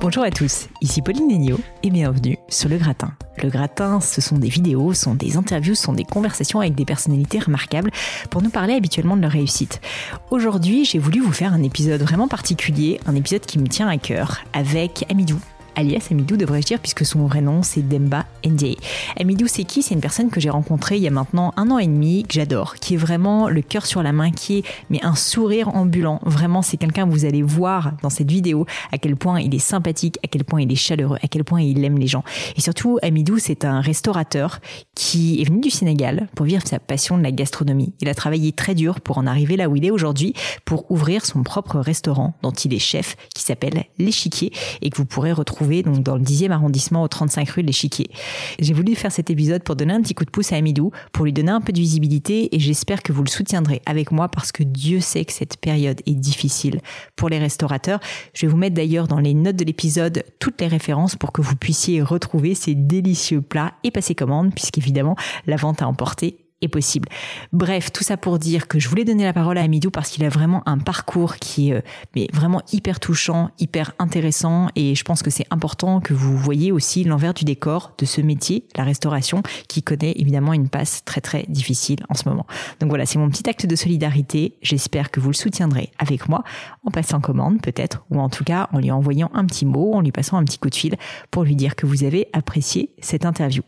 Bonjour 0.00 0.22
à 0.24 0.30
tous, 0.30 0.68
ici 0.80 1.02
Pauline 1.02 1.28
Léniaud 1.28 1.60
et 1.82 1.90
bienvenue 1.90 2.38
sur 2.48 2.70
Le 2.70 2.78
Gratin. 2.78 3.12
Le 3.42 3.50
Gratin, 3.50 4.00
ce 4.00 4.22
sont 4.22 4.38
des 4.38 4.48
vidéos, 4.48 4.94
ce 4.94 5.02
sont 5.02 5.14
des 5.14 5.36
interviews, 5.36 5.74
ce 5.74 5.82
sont 5.82 5.92
des 5.92 6.04
conversations 6.04 6.58
avec 6.60 6.74
des 6.74 6.86
personnalités 6.86 7.38
remarquables 7.38 7.90
pour 8.30 8.40
nous 8.40 8.48
parler 8.48 8.72
habituellement 8.72 9.14
de 9.14 9.20
leur 9.20 9.32
réussite. 9.32 9.82
Aujourd'hui, 10.30 10.86
j'ai 10.86 10.98
voulu 10.98 11.20
vous 11.20 11.34
faire 11.34 11.52
un 11.52 11.62
épisode 11.62 12.00
vraiment 12.00 12.28
particulier, 12.28 12.98
un 13.04 13.14
épisode 13.14 13.42
qui 13.42 13.58
me 13.58 13.68
tient 13.68 13.88
à 13.88 13.98
cœur, 13.98 14.38
avec 14.54 15.04
Amidou, 15.10 15.38
alias 15.76 16.08
Amidou 16.10 16.36
devrais-je 16.36 16.66
dire, 16.66 16.78
puisque 16.80 17.04
son 17.04 17.26
vrai 17.26 17.40
nom 17.40 17.62
c'est 17.62 17.86
Demba 17.86 18.26
Ndiaye. 18.44 18.76
Amidou 19.18 19.46
c'est 19.46 19.64
qui? 19.64 19.82
C'est 19.82 19.94
une 19.94 20.00
personne 20.00 20.30
que 20.30 20.40
j'ai 20.40 20.50
rencontrée 20.50 20.96
il 20.96 21.02
y 21.02 21.06
a 21.06 21.10
maintenant 21.10 21.52
un 21.56 21.70
an 21.70 21.78
et 21.78 21.86
demi, 21.86 22.24
que 22.24 22.34
j'adore, 22.34 22.74
qui 22.76 22.94
est 22.94 22.96
vraiment 22.96 23.48
le 23.48 23.62
cœur 23.62 23.86
sur 23.86 24.02
la 24.02 24.12
main, 24.12 24.30
qui 24.30 24.58
est 24.58 24.64
mais 24.90 25.00
un 25.04 25.14
sourire 25.14 25.68
ambulant. 25.68 26.20
Vraiment, 26.24 26.62
c'est 26.62 26.76
quelqu'un 26.76 27.06
que 27.06 27.12
vous 27.12 27.24
allez 27.24 27.42
voir 27.42 27.92
dans 28.02 28.10
cette 28.10 28.30
vidéo 28.30 28.66
à 28.92 28.98
quel 28.98 29.16
point 29.16 29.40
il 29.40 29.54
est 29.54 29.58
sympathique, 29.58 30.18
à 30.24 30.28
quel 30.28 30.44
point 30.44 30.60
il 30.62 30.72
est 30.72 30.76
chaleureux, 30.76 31.18
à 31.22 31.28
quel 31.28 31.44
point 31.44 31.60
il 31.60 31.84
aime 31.84 31.98
les 31.98 32.06
gens. 32.06 32.24
Et 32.56 32.60
surtout, 32.60 32.98
Amidou 33.02 33.38
c'est 33.38 33.64
un 33.64 33.80
restaurateur 33.80 34.60
qui 34.94 35.40
est 35.40 35.44
venu 35.44 35.60
du 35.60 35.70
Sénégal 35.70 36.28
pour 36.34 36.46
vivre 36.46 36.66
sa 36.66 36.78
passion 36.78 37.16
de 37.16 37.22
la 37.22 37.32
gastronomie. 37.32 37.92
Il 38.00 38.08
a 38.08 38.14
travaillé 38.14 38.52
très 38.52 38.74
dur 38.74 39.00
pour 39.00 39.18
en 39.18 39.26
arriver 39.26 39.56
là 39.56 39.68
où 39.68 39.76
il 39.76 39.84
est 39.84 39.90
aujourd'hui, 39.90 40.34
pour 40.64 40.90
ouvrir 40.90 41.24
son 41.24 41.42
propre 41.42 41.78
restaurant 41.78 42.34
dont 42.42 42.50
il 42.50 42.74
est 42.74 42.78
chef, 42.78 43.16
qui 43.34 43.42
s'appelle 43.42 43.84
L'Échiquier 43.98 44.52
et 44.82 44.90
que 44.90 44.96
vous 44.96 45.04
pourrez 45.04 45.32
retrouver 45.32 45.59
donc 45.82 46.02
dans 46.02 46.16
le 46.16 46.22
10e 46.22 46.50
arrondissement 46.50 47.02
au 47.02 47.08
35 47.08 47.48
rue 47.50 47.62
de 47.62 47.66
l'Échiquier. 47.66 48.10
J'ai 48.58 48.72
voulu 48.72 48.94
faire 48.94 49.12
cet 49.12 49.30
épisode 49.30 49.62
pour 49.62 49.76
donner 49.76 49.92
un 49.92 50.00
petit 50.00 50.14
coup 50.14 50.24
de 50.24 50.30
pouce 50.30 50.52
à 50.52 50.56
Amidou, 50.56 50.90
pour 51.12 51.24
lui 51.24 51.32
donner 51.32 51.50
un 51.50 51.60
peu 51.60 51.72
de 51.72 51.78
visibilité 51.78 52.54
et 52.54 52.58
j'espère 52.58 53.02
que 53.02 53.12
vous 53.12 53.22
le 53.22 53.28
soutiendrez 53.28 53.82
avec 53.86 54.10
moi 54.12 54.28
parce 54.28 54.52
que 54.52 54.62
Dieu 54.62 55.00
sait 55.00 55.24
que 55.24 55.32
cette 55.32 55.58
période 55.58 56.00
est 56.06 56.14
difficile 56.14 56.80
pour 57.16 57.28
les 57.28 57.38
restaurateurs. 57.38 58.00
Je 58.34 58.46
vais 58.46 58.50
vous 58.50 58.56
mettre 58.58 58.74
d'ailleurs 58.74 59.08
dans 59.08 59.20
les 59.20 59.34
notes 59.34 59.56
de 59.56 59.64
l'épisode 59.64 60.24
toutes 60.38 60.60
les 60.60 60.68
références 60.68 61.16
pour 61.16 61.32
que 61.32 61.42
vous 61.42 61.56
puissiez 61.56 62.02
retrouver 62.02 62.54
ces 62.54 62.74
délicieux 62.74 63.42
plats 63.42 63.74
et 63.84 63.90
passer 63.90 64.14
commande 64.14 64.54
puisqu'évidemment 64.54 65.16
la 65.46 65.56
vente 65.56 65.82
à 65.82 65.88
emporter 65.88 66.49
est 66.62 66.68
possible. 66.68 67.08
Bref, 67.52 67.92
tout 67.92 68.04
ça 68.04 68.16
pour 68.16 68.38
dire 68.38 68.68
que 68.68 68.78
je 68.78 68.88
voulais 68.88 69.04
donner 69.04 69.24
la 69.24 69.32
parole 69.32 69.58
à 69.58 69.62
Amidou 69.62 69.90
parce 69.90 70.10
qu'il 70.10 70.24
a 70.24 70.28
vraiment 70.28 70.62
un 70.66 70.78
parcours 70.78 71.36
qui 71.36 71.70
est 71.70 71.74
euh, 71.74 72.26
vraiment 72.32 72.62
hyper 72.72 73.00
touchant, 73.00 73.50
hyper 73.58 73.92
intéressant 73.98 74.68
et 74.76 74.94
je 74.94 75.04
pense 75.04 75.22
que 75.22 75.30
c'est 75.30 75.46
important 75.50 76.00
que 76.00 76.12
vous 76.12 76.36
voyez 76.36 76.72
aussi 76.72 77.04
l'envers 77.04 77.34
du 77.34 77.44
décor 77.44 77.92
de 77.98 78.04
ce 78.04 78.20
métier, 78.20 78.64
la 78.76 78.84
restauration, 78.84 79.42
qui 79.68 79.82
connaît 79.82 80.12
évidemment 80.16 80.52
une 80.52 80.68
passe 80.68 81.04
très 81.04 81.20
très 81.20 81.44
difficile 81.48 82.04
en 82.08 82.14
ce 82.14 82.28
moment. 82.28 82.46
Donc 82.80 82.90
voilà, 82.90 83.06
c'est 83.06 83.18
mon 83.18 83.30
petit 83.30 83.48
acte 83.48 83.66
de 83.66 83.76
solidarité. 83.76 84.54
J'espère 84.62 85.10
que 85.10 85.20
vous 85.20 85.30
le 85.30 85.34
soutiendrez 85.34 85.90
avec 85.98 86.28
moi 86.28 86.44
en 86.84 86.90
passant 86.90 87.20
commande 87.20 87.60
peut-être 87.62 88.04
ou 88.10 88.20
en 88.20 88.28
tout 88.28 88.44
cas 88.44 88.68
en 88.72 88.78
lui 88.78 88.90
envoyant 88.90 89.30
un 89.34 89.44
petit 89.46 89.64
mot, 89.64 89.94
en 89.94 90.00
lui 90.00 90.12
passant 90.12 90.36
un 90.36 90.44
petit 90.44 90.58
coup 90.58 90.70
de 90.70 90.74
fil 90.74 90.96
pour 91.30 91.44
lui 91.44 91.56
dire 91.56 91.74
que 91.74 91.86
vous 91.86 92.04
avez 92.04 92.28
apprécié 92.32 92.90
cette 93.00 93.24
interview. 93.24 93.62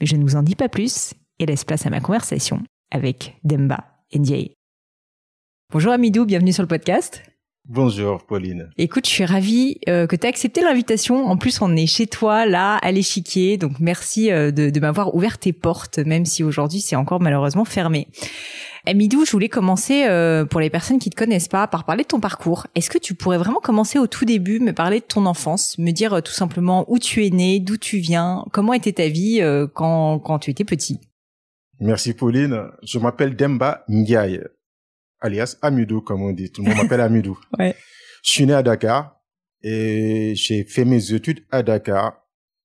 Mais 0.00 0.06
je 0.06 0.16
ne 0.16 0.22
vous 0.22 0.36
en 0.36 0.42
dis 0.42 0.56
pas 0.56 0.68
plus 0.68 1.14
et 1.44 1.46
laisse 1.46 1.64
place 1.64 1.86
à 1.86 1.90
ma 1.90 2.00
conversation 2.00 2.60
avec 2.90 3.36
Demba 3.44 3.84
Ndiaye. 4.14 4.54
Bonjour 5.72 5.92
Amidou, 5.92 6.24
bienvenue 6.24 6.52
sur 6.52 6.62
le 6.62 6.68
podcast. 6.68 7.22
Bonjour 7.66 8.24
Pauline. 8.26 8.68
Écoute, 8.76 9.06
je 9.06 9.10
suis 9.10 9.24
ravie 9.24 9.78
euh, 9.88 10.06
que 10.06 10.16
tu 10.16 10.26
aies 10.26 10.28
accepté 10.28 10.60
l'invitation. 10.60 11.26
En 11.26 11.38
plus, 11.38 11.62
on 11.62 11.74
est 11.76 11.86
chez 11.86 12.06
toi, 12.06 12.44
là, 12.44 12.76
à 12.76 12.92
l'échiquier. 12.92 13.56
Donc 13.56 13.80
merci 13.80 14.30
euh, 14.30 14.50
de, 14.50 14.68
de 14.68 14.80
m'avoir 14.80 15.14
ouvert 15.14 15.38
tes 15.38 15.54
portes, 15.54 15.98
même 15.98 16.26
si 16.26 16.44
aujourd'hui 16.44 16.80
c'est 16.80 16.94
encore 16.94 17.20
malheureusement 17.20 17.64
fermé. 17.64 18.08
Amidou, 18.86 19.24
je 19.24 19.32
voulais 19.32 19.48
commencer, 19.48 20.04
euh, 20.06 20.44
pour 20.44 20.60
les 20.60 20.68
personnes 20.68 20.98
qui 20.98 21.08
te 21.08 21.16
connaissent 21.16 21.48
pas, 21.48 21.66
par 21.66 21.84
parler 21.84 22.02
de 22.02 22.08
ton 22.08 22.20
parcours. 22.20 22.66
Est-ce 22.74 22.90
que 22.90 22.98
tu 22.98 23.14
pourrais 23.14 23.38
vraiment 23.38 23.60
commencer 23.60 23.98
au 23.98 24.06
tout 24.06 24.26
début, 24.26 24.60
me 24.60 24.74
parler 24.74 25.00
de 25.00 25.06
ton 25.06 25.24
enfance, 25.24 25.78
me 25.78 25.90
dire 25.90 26.22
tout 26.22 26.32
simplement 26.32 26.84
où 26.88 26.98
tu 26.98 27.24
es 27.24 27.30
né, 27.30 27.60
d'où 27.60 27.78
tu 27.78 27.96
viens, 27.96 28.44
comment 28.52 28.74
était 28.74 28.92
ta 28.92 29.08
vie 29.08 29.42
quand, 29.72 30.18
quand 30.18 30.38
tu 30.38 30.50
étais 30.50 30.64
petit? 30.64 31.00
Merci 31.84 32.14
Pauline. 32.14 32.70
Je 32.82 32.98
m'appelle 32.98 33.36
Demba 33.36 33.84
Ndiaye, 33.88 34.40
alias 35.20 35.58
Amidou, 35.60 36.00
comme 36.00 36.22
on 36.22 36.32
dit. 36.32 36.50
Tout 36.50 36.62
le 36.62 36.68
monde 36.68 36.78
m'appelle 36.78 37.00
Amidou. 37.08 37.38
ouais. 37.58 37.76
Je 38.22 38.30
suis 38.30 38.46
né 38.46 38.54
à 38.54 38.62
Dakar 38.62 39.20
et 39.62 40.32
j'ai 40.34 40.64
fait 40.64 40.86
mes 40.86 41.12
études 41.12 41.44
à 41.50 41.62
Dakar. 41.62 42.22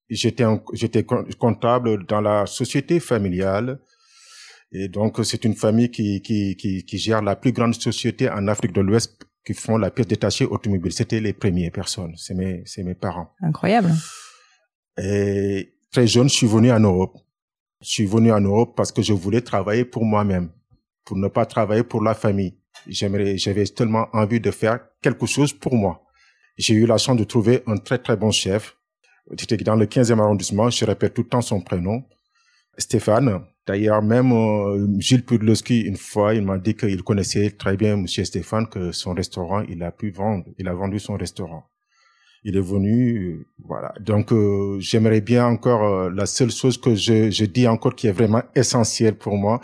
J'étais 0.10 0.46
j'étais 0.72 1.04
comptable 1.38 2.06
dans 2.06 2.22
la 2.22 2.46
société 2.46 3.02
familiale. 3.02 3.82
Et 4.72 4.88
donc, 4.88 5.20
c'est 5.26 5.44
une 5.44 5.56
famille 5.56 5.92
qui, 5.92 6.22
qui, 6.22 6.56
qui, 6.56 6.86
qui, 6.86 6.98
gère 6.98 7.22
la 7.22 7.36
plus 7.36 7.52
grande 7.52 7.76
société 7.76 8.30
en 8.30 8.48
Afrique 8.48 8.72
de 8.72 8.82
l'Ouest 8.82 9.26
qui 9.46 9.54
font 9.54 9.78
la 9.78 9.92
pièce 9.92 10.08
détachée 10.08 10.46
automobile. 10.46 10.94
C'était 10.94 11.20
les 11.20 11.34
premières 11.34 11.72
personnes. 11.72 12.14
C'est 12.16 12.36
mes, 12.36 12.64
c'est 12.66 12.84
mes 12.84 12.96
parents. 12.96 13.34
Incroyable. 13.42 13.92
Et 14.98 15.74
très 15.92 16.08
jeune, 16.08 16.30
je 16.30 16.36
suis 16.36 16.48
venu 16.48 16.72
en 16.72 16.80
Europe. 16.80 17.18
Je 17.82 17.88
suis 17.88 18.06
venu 18.06 18.32
en 18.34 18.42
Europe 18.42 18.74
parce 18.76 18.92
que 18.92 19.02
je 19.02 19.14
voulais 19.14 19.40
travailler 19.40 19.86
pour 19.86 20.04
moi-même, 20.04 20.50
pour 21.06 21.16
ne 21.16 21.30
pas 21.30 21.46
travailler 21.46 21.84
pour 21.84 22.04
la 22.04 22.14
famille. 22.14 22.58
J'avais 22.88 23.64
tellement 23.68 24.08
envie 24.12 24.42
de 24.42 24.52
faire 24.52 24.80
quelque 25.02 25.26
chose 25.26 25.54
pour 25.54 25.76
moi. 25.76 26.04
J'ai 26.58 26.74
eu 26.74 26.86
la 26.86 26.98
chance 26.98 27.16
de 27.16 27.24
trouver 27.24 27.64
un 27.68 27.78
très 27.78 27.98
très 27.98 28.18
bon 28.18 28.32
chef. 28.32 28.76
Dans 29.64 29.76
le 29.76 29.86
15e 29.86 30.20
arrondissement, 30.20 30.70
je 30.70 30.84
répète 30.84 31.14
tout 31.14 31.22
le 31.22 31.30
temps 31.30 31.42
son 31.42 31.62
prénom, 31.62 32.04
Stéphane. 32.78 33.46
D'ailleurs, 33.66 34.02
même 34.02 34.34
euh, 34.34 35.00
Gilles 35.00 35.24
Pudlowski, 35.24 35.82
une 35.82 35.96
fois, 35.96 36.34
il 36.34 36.42
m'a 36.42 36.58
dit 36.58 36.76
qu'il 36.76 37.02
connaissait 37.04 37.52
très 37.52 37.78
bien 37.78 37.96
Monsieur 37.96 38.26
Stéphane, 38.26 38.68
que 38.68 38.92
son 38.92 39.14
restaurant, 39.14 39.62
il 39.70 39.84
a 39.84 39.92
pu 39.92 40.10
vendre, 40.10 40.46
il 40.58 40.68
a 40.68 40.74
vendu 40.74 41.00
son 41.00 41.16
restaurant 41.16 41.70
il 42.44 42.56
est 42.56 42.62
venu, 42.62 43.46
voilà. 43.64 43.94
Donc 44.00 44.32
euh, 44.32 44.78
j'aimerais 44.80 45.22
bien 45.22 45.46
encore 45.46 45.84
euh, 45.84 46.10
la 46.10 46.26
seule 46.26 46.52
chose 46.52 46.78
que 46.80 46.96
je, 46.96 47.30
je 47.30 47.46
dis 47.46 47.68
encore 47.68 47.96
qui 47.96 48.08
est 48.08 48.12
vraiment 48.12 48.44
essentielle 48.56 49.16
pour 49.18 49.38
moi, 49.38 49.60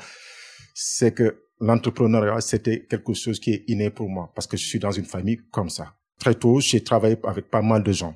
c'est 0.73 1.13
que 1.13 1.43
l'entrepreneuriat 1.61 2.41
c'était 2.41 2.85
quelque 2.85 3.13
chose 3.13 3.39
qui 3.39 3.51
est 3.53 3.63
inné 3.67 3.89
pour 3.89 4.09
moi 4.09 4.31
parce 4.35 4.45
que 4.45 4.57
je 4.57 4.65
suis 4.65 4.79
dans 4.79 4.91
une 4.91 5.05
famille 5.05 5.39
comme 5.51 5.69
ça. 5.69 5.93
Très 6.19 6.35
tôt, 6.35 6.59
j'ai 6.59 6.83
travaillé 6.83 7.17
avec 7.23 7.49
pas 7.49 7.61
mal 7.61 7.83
de 7.83 7.91
gens. 7.91 8.15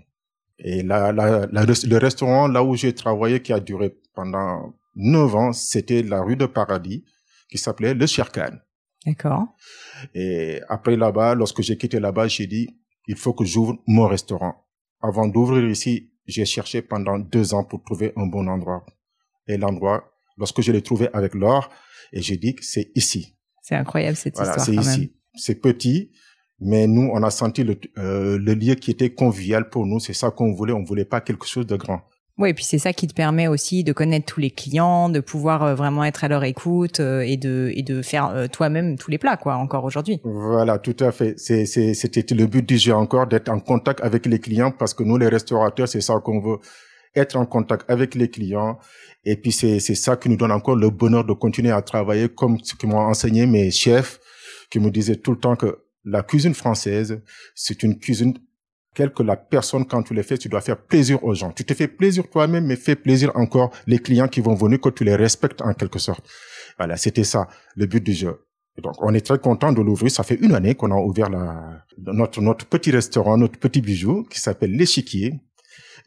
Et 0.57 0.83
la, 0.83 1.13
la, 1.13 1.47
le 1.47 1.97
restaurant 1.97 2.47
là 2.47 2.63
où 2.63 2.75
j'ai 2.75 2.94
travaillé 2.94 3.41
qui 3.41 3.53
a 3.53 3.59
duré 3.61 3.95
pendant 4.13 4.73
neuf 4.95 5.35
ans, 5.35 5.53
c'était 5.53 6.03
la 6.03 6.21
rue 6.21 6.35
de 6.35 6.45
Paradis 6.45 7.06
qui 7.50 7.57
s'appelait 7.57 7.94
le 7.94 8.06
Sherkan. 8.06 8.57
D'accord. 9.06 9.47
Et 10.13 10.59
après 10.67 10.97
là-bas, 10.97 11.35
lorsque 11.35 11.61
j'ai 11.61 11.77
quitté 11.77 12.00
là-bas, 12.00 12.27
j'ai 12.27 12.47
dit 12.47 12.69
il 13.07 13.15
faut 13.15 13.33
que 13.33 13.45
j'ouvre 13.45 13.77
mon 13.87 14.07
restaurant. 14.07 14.65
Avant 15.01 15.27
d'ouvrir 15.27 15.67
ici, 15.69 16.11
j'ai 16.25 16.45
cherché 16.45 16.81
pendant 16.81 17.17
deux 17.17 17.53
ans 17.53 17.63
pour 17.63 17.83
trouver 17.83 18.13
un 18.15 18.27
bon 18.27 18.47
endroit. 18.47 18.85
Et 19.47 19.57
l'endroit, 19.57 20.11
lorsque 20.37 20.61
je 20.61 20.71
l'ai 20.71 20.81
trouvé 20.81 21.09
avec 21.13 21.33
l'or, 21.33 21.69
et 22.11 22.21
j'ai 22.21 22.37
dit 22.37 22.55
que 22.55 22.63
c'est 22.63 22.91
ici. 22.95 23.35
C'est 23.61 23.75
incroyable 23.75 24.17
cette 24.17 24.35
voilà, 24.35 24.55
histoire. 24.57 24.83
C'est 24.83 24.91
ici. 24.91 25.15
C'est 25.35 25.55
petit, 25.55 26.11
mais 26.59 26.87
nous, 26.87 27.09
on 27.13 27.23
a 27.23 27.31
senti 27.31 27.63
le, 27.63 27.79
euh, 27.97 28.37
le 28.37 28.53
lieu 28.53 28.75
qui 28.75 28.91
était 28.91 29.13
convivial 29.13 29.69
pour 29.69 29.85
nous. 29.85 29.99
C'est 29.99 30.13
ça 30.13 30.31
qu'on 30.31 30.53
voulait. 30.53 30.73
On 30.73 30.83
voulait 30.83 31.05
pas 31.05 31.21
quelque 31.21 31.45
chose 31.45 31.65
de 31.65 31.75
grand. 31.75 32.01
Oui, 32.39 32.51
et 32.51 32.53
puis 32.53 32.63
c'est 32.63 32.80
ça 32.80 32.94
qui 32.94 33.06
te 33.06 33.13
permet 33.13 33.50
aussi 33.50 33.83
de 33.83 33.91
connaître 33.91 34.25
tous 34.25 34.39
les 34.39 34.50
clients, 34.50 35.09
de 35.09 35.19
pouvoir 35.19 35.62
euh, 35.62 35.75
vraiment 35.75 36.06
être 36.06 36.24
à 36.24 36.30
leur 36.30 36.45
écoute 36.45 37.01
euh, 37.01 37.19
et 37.19 37.36
de 37.36 37.69
et 37.75 37.83
de 37.83 38.01
faire 38.01 38.30
euh, 38.30 38.47
toi-même 38.47 38.97
tous 38.97 39.12
les 39.12 39.18
plats 39.18 39.36
quoi 39.36 39.56
encore 39.56 39.83
aujourd'hui. 39.83 40.21
Voilà, 40.24 40.80
tout 40.80 40.95
à 41.01 41.12
fait. 41.12 41.33
C'est 41.38 41.65
c'était 41.65 42.33
le 42.33 42.47
but 42.47 42.65
du 42.65 42.77
jeu 42.77 42.94
encore 42.94 43.27
d'être 43.27 43.50
en 43.50 43.59
contact 43.59 44.00
avec 44.01 44.25
les 44.25 44.39
clients 44.39 44.71
parce 44.71 44.94
que 44.94 45.03
nous 45.03 45.18
les 45.18 45.27
restaurateurs 45.27 45.89
c'est 45.89 46.00
ça 46.00 46.18
qu'on 46.24 46.39
veut 46.39 46.59
être 47.13 47.36
en 47.36 47.45
contact 47.45 47.89
avec 47.89 48.15
les 48.15 48.30
clients 48.30 48.80
et 49.25 49.35
puis 49.35 49.51
c'est 49.51 49.81
c'est 49.81 49.95
ça 49.95 50.15
qui 50.15 50.30
nous 50.30 50.38
donne 50.38 50.53
encore 50.53 50.77
le 50.77 50.89
bonheur 50.89 51.25
de 51.25 51.33
continuer 51.33 51.71
à 51.71 51.81
travailler 51.81 52.30
comme 52.30 52.57
ce 52.63 52.74
que 52.74 52.88
m'ont 52.88 53.00
enseigné 53.00 53.47
mes 53.47 53.69
chefs 53.69 54.18
qui 54.69 54.80
me 54.80 54.92
disaient 54.92 55.18
tout 55.18 55.31
le 55.31 55.39
temps 55.39 55.57
que 55.57 55.80
la 56.06 56.24
cuisine 56.24 56.53
française 56.53 57.21
c'est 57.53 57.83
une 57.83 58.00
cuisine 58.00 58.33
quelle 58.94 59.12
que 59.12 59.24
la 59.24 59.36
personne, 59.36 59.86
quand 59.86 60.03
tu 60.03 60.13
les 60.13 60.24
fais, 60.24 60.38
tu 60.38 60.50
dois 60.50 60.62
faire 60.62 60.77
plaisir 60.77 61.24
aux 61.24 61.33
gens. 61.33 61.51
Tu 61.51 61.63
te 61.63 61.74
fais 61.74 61.88
plaisir 61.88 62.30
toi-même, 62.30 62.65
mais 62.65 62.75
fais 62.75 62.95
plaisir 62.95 63.31
encore 63.36 63.71
les 63.88 64.00
clients 64.00 64.27
qui 64.27 64.41
vont 64.41 64.56
venir, 64.56 64.81
que 64.81 64.89
tu 64.89 65.03
les 65.03 65.15
respectes 65.15 65.62
en 65.62 65.74
quelque 65.74 66.00
sorte. 66.00 66.27
Voilà, 66.77 66.97
c'était 66.97 67.24
ça, 67.24 67.47
le 67.75 67.86
but 67.86 68.03
du 68.03 68.13
jeu. 68.13 68.45
donc, 68.81 68.94
on 69.00 69.13
est 69.13 69.25
très 69.25 69.39
content 69.39 69.71
de 69.71 69.81
l'ouvrir. 69.81 70.12
Ça 70.12 70.24
fait 70.24 70.36
une 70.36 70.56
année 70.56 70.75
qu'on 70.75 70.91
a 70.91 70.95
ouvert 70.95 71.30
la, 71.30 71.86
notre, 71.97 72.41
notre 72.41 72.65
petit 72.65 72.91
restaurant, 72.91 73.38
notre 73.38 73.59
petit 73.59 73.81
bijou, 73.81 74.24
qui 74.30 74.39
s'appelle 74.39 74.71
l'échiquier. 74.71 75.39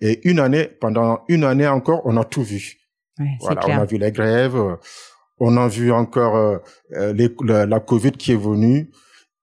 Et 0.01 0.29
une 0.29 0.41
année, 0.41 0.67
pendant 0.67 1.23
une 1.29 1.45
année 1.45 1.69
encore, 1.69 2.03
on 2.05 2.17
a 2.17 2.25
tout 2.25 2.43
vu. 2.43 2.79
voilà, 3.41 3.61
on 3.69 3.83
a 3.83 3.85
vu 3.85 3.99
les 3.99 4.11
grèves, 4.11 4.61
on 5.39 5.57
a 5.57 5.69
vu 5.69 5.93
encore 5.93 6.37
euh, 6.37 6.59
euh, 6.93 7.13
les, 7.13 7.31
la, 7.45 7.67
la, 7.67 7.79
Covid 7.79 8.13
qui 8.13 8.33
est 8.33 8.37
venue, 8.37 8.91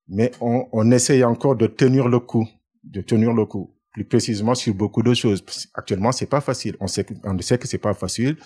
mais 0.08 0.32
on, 0.42 0.68
on 0.72 0.92
essaye 0.92 1.24
encore 1.24 1.56
de 1.56 1.68
tenir 1.68 2.08
le 2.08 2.20
coup 2.20 2.48
de 2.84 3.02
tenir 3.02 3.34
le 3.34 3.46
coup. 3.46 3.76
Plus 3.94 4.06
précisément 4.06 4.56
sur 4.56 4.74
beaucoup 4.74 5.02
de 5.02 5.14
choses. 5.14 5.44
Actuellement, 5.74 6.12
c'est 6.12 6.30
pas 6.30 6.42
facile. 6.42 6.76
On 6.80 6.88
sait, 6.88 7.06
on 7.24 7.38
sait 7.40 7.58
que 7.58 7.68
c'est 7.68 7.80
pas 7.80 7.94
facile, 7.94 8.38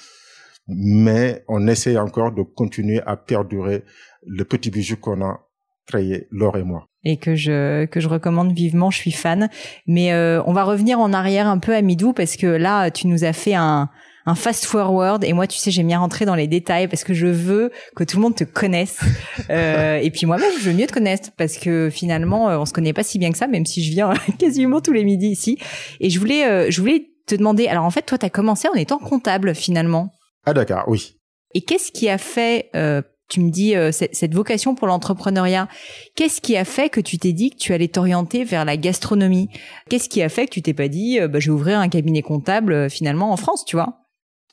mais 0.68 1.44
on 1.48 1.68
essaie 1.68 1.98
encore 1.98 2.32
de 2.32 2.44
continuer 2.44 3.02
à 3.06 3.18
perdurer 3.18 3.84
le 4.26 4.46
petit 4.46 4.72
bijou 4.72 4.98
qu'on 4.98 5.22
a 5.22 5.40
créé, 5.86 6.28
Laure 6.32 6.58
et 6.58 6.64
moi 6.64 6.88
et 7.04 7.18
que 7.18 7.36
je 7.36 7.86
que 7.86 8.00
je 8.00 8.08
recommande 8.08 8.54
vivement. 8.54 8.90
Je 8.90 8.98
suis 8.98 9.12
fan. 9.12 9.50
Mais 9.88 10.14
euh, 10.14 10.42
on 10.46 10.54
va 10.54 10.64
revenir 10.64 11.00
en 11.00 11.14
arrière 11.14 11.48
un 11.48 11.60
peu 11.60 11.76
à 11.76 11.82
Midou 11.82 12.14
parce 12.14 12.36
que 12.36 12.48
là, 12.48 12.92
tu 12.92 13.08
nous 13.08 13.24
as 13.24 13.34
fait 13.34 13.56
un 13.56 13.90
un 14.26 14.36
fast 14.36 14.66
forward. 14.66 15.24
Et 15.24 15.34
moi 15.34 15.48
tu 15.48 15.58
sais 15.58 15.72
j'aime 15.72 15.88
bien 15.88 16.00
rentrer 16.00 16.26
dans 16.26 16.36
les 16.36 16.48
détails 16.48 16.88
parce 16.88 17.04
que 17.04 17.14
je 17.14 17.28
veux 17.28 17.72
que 17.96 18.04
tout 18.04 18.18
le 18.18 18.24
monde 18.24 18.36
te 18.36 18.44
connaisse. 18.44 19.00
Euh, 19.50 19.98
et 19.98 20.10
puis 20.10 20.26
moi-même 20.26 20.52
je 20.60 20.70
veux 20.70 20.74
mieux 20.76 20.88
te 20.88 20.94
connaître 20.94 21.32
parce 21.38 21.58
que 21.58 21.90
finalement 21.92 22.50
euh, 22.50 22.58
on 22.58 22.66
se 22.66 22.72
connaît 22.72 22.94
pas 22.94 23.04
si 23.04 23.20
bien 23.20 23.32
que 23.32 23.38
ça 23.38 23.48
même 23.48 23.66
si 23.66 23.84
je 23.84 23.92
viens 23.92 24.14
quasiment 24.40 24.80
tous 24.80 24.94
les 24.94 25.04
midis 25.04 25.30
ici. 25.30 25.58
Et 26.00 26.10
je 26.10 26.20
voulais 26.20 26.46
euh, 26.46 26.68
je 26.70 26.80
voulais 26.80 27.08
te 27.28 27.36
demander 27.36 27.68
alors 27.68 27.84
en 27.84 27.90
fait 27.90 28.04
toi 28.04 28.18
tu 28.18 28.26
as 28.26 28.30
commencé 28.30 28.68
en 28.68 28.74
étant 28.74 29.00
comptable 29.00 29.54
finalement. 29.54 30.14
Ah 30.46 30.54
d'accord 30.54 30.84
oui. 30.88 31.18
Et 31.56 31.62
qu'est-ce 31.62 31.92
qui 31.92 32.10
a 32.10 32.18
fait 32.18 32.70
euh, 32.76 33.02
tu 33.30 33.42
me 33.42 33.50
dis 33.50 33.76
euh, 33.76 33.92
cette, 33.92 34.16
cette, 34.16 34.34
vocation 34.34 34.76
pour 34.76 34.88
l'entrepreneuriat. 34.88 35.68
Qu'est-ce 36.16 36.40
qui 36.40 36.56
a 36.56 36.66
fait 36.66 36.90
que 36.90 37.02
tu 37.02 37.18
t'es 37.18 37.34
dit 37.34 37.50
que 37.50 37.58
tu 37.58 37.74
allais 37.74 37.88
t'orienter 37.88 38.44
vers 38.44 38.66
la 38.66 38.78
gastronomie? 38.78 39.50
Qu'est-ce 39.90 40.10
qui 40.10 40.22
a 40.22 40.30
fait 40.30 40.46
que 40.46 40.52
tu 40.52 40.62
t'es 40.62 40.74
pas 40.74 40.88
dit 40.88 41.20
bah, 41.20 41.40
je 41.40 41.52
vais 41.52 41.56
ouvrir 41.56 41.80
un 41.80 41.90
cabinet 41.90 42.22
comptable 42.22 42.90
finalement 42.90 43.32
en 43.32 43.38
France, 43.38 43.66
tu 43.66 43.76
vois? 43.76 44.03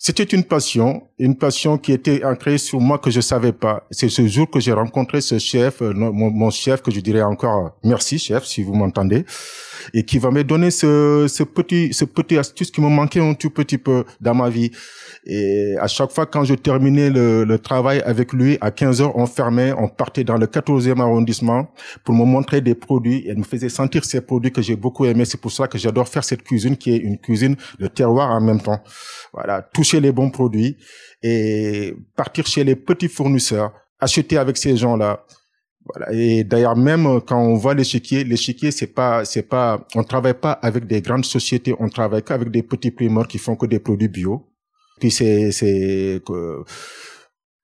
C'était 0.02 0.24
une 0.24 0.44
passion, 0.44 1.08
une 1.18 1.36
passion 1.36 1.76
qui 1.76 1.92
était 1.92 2.24
ancrée 2.24 2.56
sur 2.56 2.80
moi 2.80 2.96
que 2.98 3.10
je 3.10 3.20
savais 3.20 3.52
pas. 3.52 3.86
C'est 3.90 4.08
ce 4.08 4.26
jour 4.26 4.50
que 4.50 4.58
j'ai 4.58 4.72
rencontré 4.72 5.20
ce 5.20 5.38
chef, 5.38 5.82
euh, 5.82 5.92
mon, 5.92 6.48
chef, 6.48 6.80
que 6.80 6.90
je 6.90 7.00
dirais 7.00 7.20
encore 7.20 7.66
euh, 7.66 7.68
merci 7.84 8.18
chef, 8.18 8.46
si 8.46 8.62
vous 8.62 8.72
m'entendez, 8.72 9.26
et 9.94 10.04
qui 10.04 10.18
va 10.18 10.30
me 10.30 10.44
donner 10.44 10.70
ce, 10.70 11.26
ce 11.28 11.42
petit, 11.42 11.92
ce 11.92 12.04
petit 12.04 12.38
astuce 12.38 12.70
qui 12.70 12.80
me 12.80 12.88
manquait 12.88 13.20
un 13.20 13.34
tout 13.34 13.50
petit 13.50 13.78
peu 13.78 14.04
dans 14.20 14.34
ma 14.34 14.48
vie. 14.48 14.70
Et 15.26 15.74
à 15.78 15.86
chaque 15.86 16.12
fois, 16.12 16.26
quand 16.26 16.44
je 16.44 16.54
terminais 16.54 17.10
le, 17.10 17.44
le 17.44 17.58
travail 17.58 18.00
avec 18.04 18.32
lui, 18.32 18.56
à 18.60 18.70
15 18.70 19.02
heures, 19.02 19.16
on 19.16 19.26
fermait, 19.26 19.72
on 19.76 19.88
partait 19.88 20.24
dans 20.24 20.36
le 20.36 20.46
14e 20.46 21.00
arrondissement 21.00 21.72
pour 22.04 22.14
me 22.14 22.24
montrer 22.24 22.60
des 22.60 22.74
produits. 22.74 23.24
Et 23.26 23.34
me 23.34 23.44
faisait 23.44 23.68
sentir 23.68 24.04
ces 24.04 24.20
produits 24.20 24.52
que 24.52 24.62
j'ai 24.62 24.76
beaucoup 24.76 25.04
aimés. 25.04 25.24
C'est 25.24 25.40
pour 25.40 25.52
ça 25.52 25.68
que 25.68 25.78
j'adore 25.78 26.08
faire 26.08 26.24
cette 26.24 26.42
cuisine 26.42 26.76
qui 26.76 26.92
est 26.92 26.98
une 26.98 27.18
cuisine 27.18 27.56
de 27.78 27.86
terroir 27.86 28.30
en 28.30 28.40
même 28.40 28.60
temps. 28.60 28.80
Voilà, 29.32 29.62
toucher 29.62 30.00
les 30.00 30.12
bons 30.12 30.30
produits 30.30 30.76
et 31.22 31.94
partir 32.16 32.46
chez 32.46 32.64
les 32.64 32.76
petits 32.76 33.08
fournisseurs, 33.08 33.72
acheter 33.98 34.38
avec 34.38 34.56
ces 34.56 34.76
gens-là. 34.76 35.24
Voilà. 35.86 36.12
Et 36.12 36.44
d'ailleurs, 36.44 36.76
même 36.76 37.20
quand 37.26 37.40
on 37.40 37.54
voit 37.54 37.74
l'échiquier, 37.74 38.24
l'échiquier, 38.24 38.70
c'est 38.70 38.88
pas, 38.88 39.24
c'est 39.24 39.42
pas, 39.42 39.86
on 39.94 40.04
travaille 40.04 40.34
pas 40.34 40.52
avec 40.52 40.86
des 40.86 41.00
grandes 41.00 41.24
sociétés, 41.24 41.74
on 41.78 41.88
travaille 41.88 42.22
qu'avec 42.22 42.50
des 42.50 42.62
petits 42.62 42.90
primeurs 42.90 43.26
qui 43.26 43.38
font 43.38 43.56
que 43.56 43.66
des 43.66 43.78
produits 43.78 44.08
bio. 44.08 44.46
Puis 45.00 45.10
c'est, 45.10 45.50
c'est, 45.52 46.22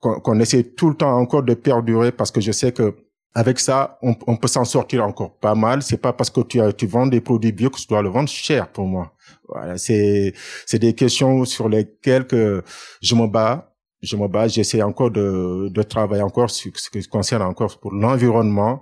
qu'on 0.00 0.40
essaie 0.40 0.64
tout 0.64 0.88
le 0.88 0.96
temps 0.96 1.16
encore 1.18 1.42
de 1.42 1.54
perdurer 1.54 2.12
parce 2.12 2.30
que 2.30 2.40
je 2.40 2.52
sais 2.52 2.72
que 2.72 2.94
avec 3.34 3.58
ça, 3.58 3.98
on, 4.00 4.14
peut 4.14 4.48
s'en 4.48 4.64
sortir 4.64 5.04
encore 5.04 5.38
pas 5.38 5.54
mal. 5.54 5.82
C'est 5.82 5.98
pas 5.98 6.14
parce 6.14 6.30
que 6.30 6.40
tu, 6.40 6.58
tu 6.78 6.86
vends 6.86 7.06
des 7.06 7.20
produits 7.20 7.52
bio 7.52 7.68
que 7.68 7.78
tu 7.78 7.86
dois 7.86 8.00
le 8.00 8.08
vendre 8.08 8.30
cher 8.30 8.72
pour 8.72 8.86
moi. 8.86 9.12
Voilà, 9.46 9.76
c'est 9.76 10.32
c'est 10.64 10.78
des 10.78 10.94
questions 10.94 11.44
sur 11.44 11.68
lesquelles 11.68 12.26
que 12.26 12.62
je 13.02 13.14
me 13.14 13.26
bats. 13.26 13.75
Je 14.06 14.16
me 14.16 14.28
bats. 14.28 14.48
J'essaie 14.48 14.82
encore 14.82 15.10
de 15.10 15.68
de 15.68 15.82
travailler 15.82 16.22
encore 16.22 16.50
sur 16.50 16.72
ce 16.82 16.88
qui 16.90 17.02
concerne 17.16 17.42
encore 17.42 17.78
pour 17.80 17.92
l'environnement. 17.92 18.74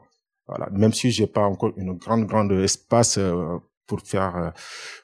Voilà, 0.47 0.69
même 0.71 0.93
si 0.93 1.11
j'ai 1.11 1.27
pas 1.27 1.45
encore 1.53 1.73
une 1.77 1.95
grande 1.95 2.27
grande 2.27 2.53
espace 2.53 3.17
euh, 3.19 3.59
pour 3.87 4.01
faire 4.03 4.37
euh, 4.37 4.51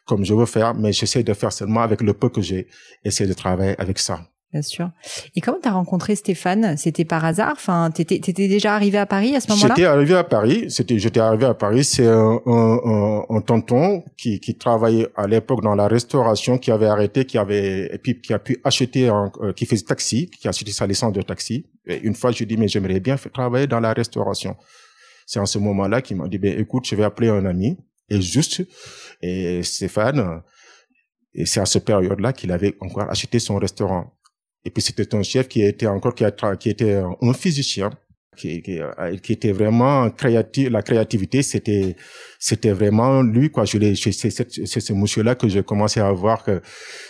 comme 0.07 0.25
je 0.25 0.35
veux 0.35 0.47
faire, 0.47 0.75
mais 0.75 0.93
j'essaie 0.93 1.23
de 1.23 1.35
faire 1.35 1.53
seulement 1.53 1.81
avec 1.81 2.01
le 2.03 2.13
peu 2.13 2.29
que 2.29 2.43
j'ai. 2.43 2.69
Essayer 3.05 3.29
de 3.29 3.35
travailler 3.35 3.75
avec 3.81 3.99
ça. 3.99 4.17
Bien 4.53 4.63
sûr. 4.63 4.91
Et 5.37 5.41
comment 5.41 5.59
t'as 5.63 5.71
rencontré 5.71 6.17
Stéphane? 6.17 6.77
C'était 6.77 7.05
par 7.05 7.25
hasard? 7.25 7.53
Enfin, 7.53 7.93
t'étais 7.95 8.17
étais 8.17 8.33
déjà 8.33 8.75
arrivé 8.75 8.99
à 8.99 9.07
Paris 9.07 9.37
à 9.37 9.41
ce 9.41 9.49
moment-là? 9.51 9.75
J'étais 9.77 9.87
arrivé 9.87 10.15
à 10.17 10.25
Paris. 10.25 10.69
C'était, 10.71 10.99
j'étais 10.99 11.21
arrivé 11.21 11.47
à 11.47 11.55
Paris. 11.55 11.85
C'est 11.85 12.09
un, 12.09 12.41
un, 12.45 13.25
un, 13.29 13.41
tonton 13.43 14.03
qui, 14.17 14.41
qui 14.41 14.57
travaillait 14.57 15.09
à 15.15 15.29
l'époque 15.29 15.63
dans 15.63 15.77
la 15.77 15.87
restauration, 15.87 16.59
qui 16.59 16.73
avait 16.73 16.87
arrêté, 16.87 17.25
qui 17.25 17.39
avait 17.39 17.95
et 17.95 17.99
puis 17.99 18.21
qui 18.21 18.33
a 18.33 18.41
pu 18.41 18.61
acheter, 18.65 19.09
un, 19.09 19.31
euh, 19.41 19.53
qui 19.53 19.67
faisait 19.67 19.85
taxi, 19.85 20.29
qui 20.31 20.49
a 20.49 20.51
acheté 20.51 20.73
sa 20.73 20.85
licence 20.85 21.13
de 21.13 21.23
taxi. 21.23 21.67
Et 21.87 22.01
une 22.01 22.17
fois, 22.17 22.33
je 22.33 22.43
dit 22.43 22.57
mais 22.57 22.67
j'aimerais 22.67 22.99
bien 22.99 23.17
travailler 23.33 23.69
dans 23.69 23.81
la 23.81 23.93
restauration. 23.93 24.57
C'est 25.27 25.39
en 25.39 25.47
ce 25.47 25.61
moment-là 25.61 26.03
qu'il 26.03 26.17
m'a 26.17 26.27
dit 26.27 26.39
ben 26.39 26.59
écoute, 26.59 26.87
je 26.89 26.97
vais 26.97 27.05
appeler 27.05 27.29
un 27.29 27.47
ami. 27.47 27.77
Et 28.13 28.21
juste, 28.21 28.67
et 29.23 29.63
Stéphane, 29.63 30.43
et 31.33 31.47
c'est 31.47 31.61
à 31.61 31.67
cette 31.67 31.85
période-là 31.85 32.33
qu'il 32.33 32.51
avait 32.51 32.77
encore 32.81 33.09
acheté 33.09 33.39
son 33.39 33.57
restaurant. 33.57 34.13
Et 34.65 34.71
puis 34.71 34.83
c'était 34.83 35.15
un 35.15 35.23
chef 35.23 35.49
qui 35.49 35.63
était 35.63 35.87
encore 35.87 36.15
qui, 36.15 36.25
a 36.25 36.31
qui 36.57 36.69
était 36.69 37.03
un 37.23 37.33
physicien 37.33 37.91
qui, 38.37 38.63
qui, 38.63 38.81
euh, 38.81 39.17
qui, 39.23 39.33
était 39.33 39.53
vraiment 39.53 40.11
créatif. 40.11 40.71
La 40.71 40.83
créativité, 40.83 41.43
c'était 41.43 41.97
c'était 42.39 42.73
vraiment 42.73 43.23
lui 43.23 43.51
quoi. 43.51 43.65
Je 43.65 43.79
l'ai 43.79 43.95
c'est 43.95 44.13
c'est 44.13 44.81
ce 44.81 44.93
monsieur 44.93 45.23
là 45.23 45.35
que 45.35 45.49
j'ai 45.49 45.63
commencé 45.63 46.01
à 46.01 46.11
voir 46.13 46.43
que 46.43 46.61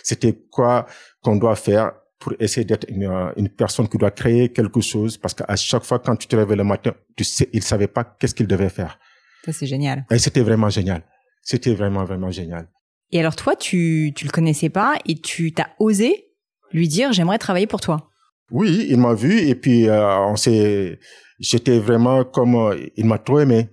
c'était 0.03 0.35
quoi 0.51 0.85
qu'on 1.21 1.35
doit 1.35 1.55
faire 1.55 1.93
pour 2.19 2.33
essayer 2.39 2.65
d'être 2.65 2.85
une, 2.87 3.09
une, 3.35 3.49
personne 3.49 3.87
qui 3.87 3.97
doit 3.97 4.11
créer 4.11 4.49
quelque 4.49 4.79
chose 4.79 5.17
parce 5.17 5.33
qu'à 5.33 5.55
chaque 5.55 5.83
fois 5.83 5.99
quand 5.99 6.15
tu 6.15 6.27
te 6.27 6.35
réveilles 6.35 6.57
le 6.57 6.63
matin, 6.63 6.93
tu 7.15 7.23
sais, 7.23 7.49
il 7.51 7.63
savait 7.63 7.87
pas 7.87 8.03
qu'est-ce 8.03 8.35
qu'il 8.35 8.47
devait 8.47 8.69
faire. 8.69 8.99
Ça 9.45 9.51
c'est 9.51 9.65
génial. 9.65 10.05
Et 10.11 10.19
c'était 10.19 10.41
vraiment 10.41 10.69
génial. 10.69 11.03
C'était 11.41 11.73
vraiment 11.73 12.03
vraiment 12.03 12.29
génial. 12.29 12.67
Et 13.11 13.19
alors 13.19 13.35
toi, 13.35 13.55
tu 13.55 14.11
tu 14.15 14.25
le 14.25 14.31
connaissais 14.31 14.69
pas 14.69 14.97
et 15.05 15.15
tu 15.15 15.53
t'as 15.53 15.69
osé 15.79 16.30
lui 16.73 16.87
dire 16.87 17.13
j'aimerais 17.13 17.37
travailler 17.37 17.67
pour 17.67 17.81
toi. 17.81 18.09
Oui, 18.51 18.87
il 18.89 18.97
m'a 18.97 19.13
vu 19.13 19.39
et 19.39 19.55
puis 19.55 19.87
euh, 19.87 20.17
on 20.27 20.35
s'est, 20.35 20.99
j'étais 21.39 21.79
vraiment 21.79 22.23
comme 22.23 22.55
euh, 22.55 22.75
il 22.97 23.05
m'a 23.05 23.17
trop 23.17 23.39
aimé. 23.39 23.69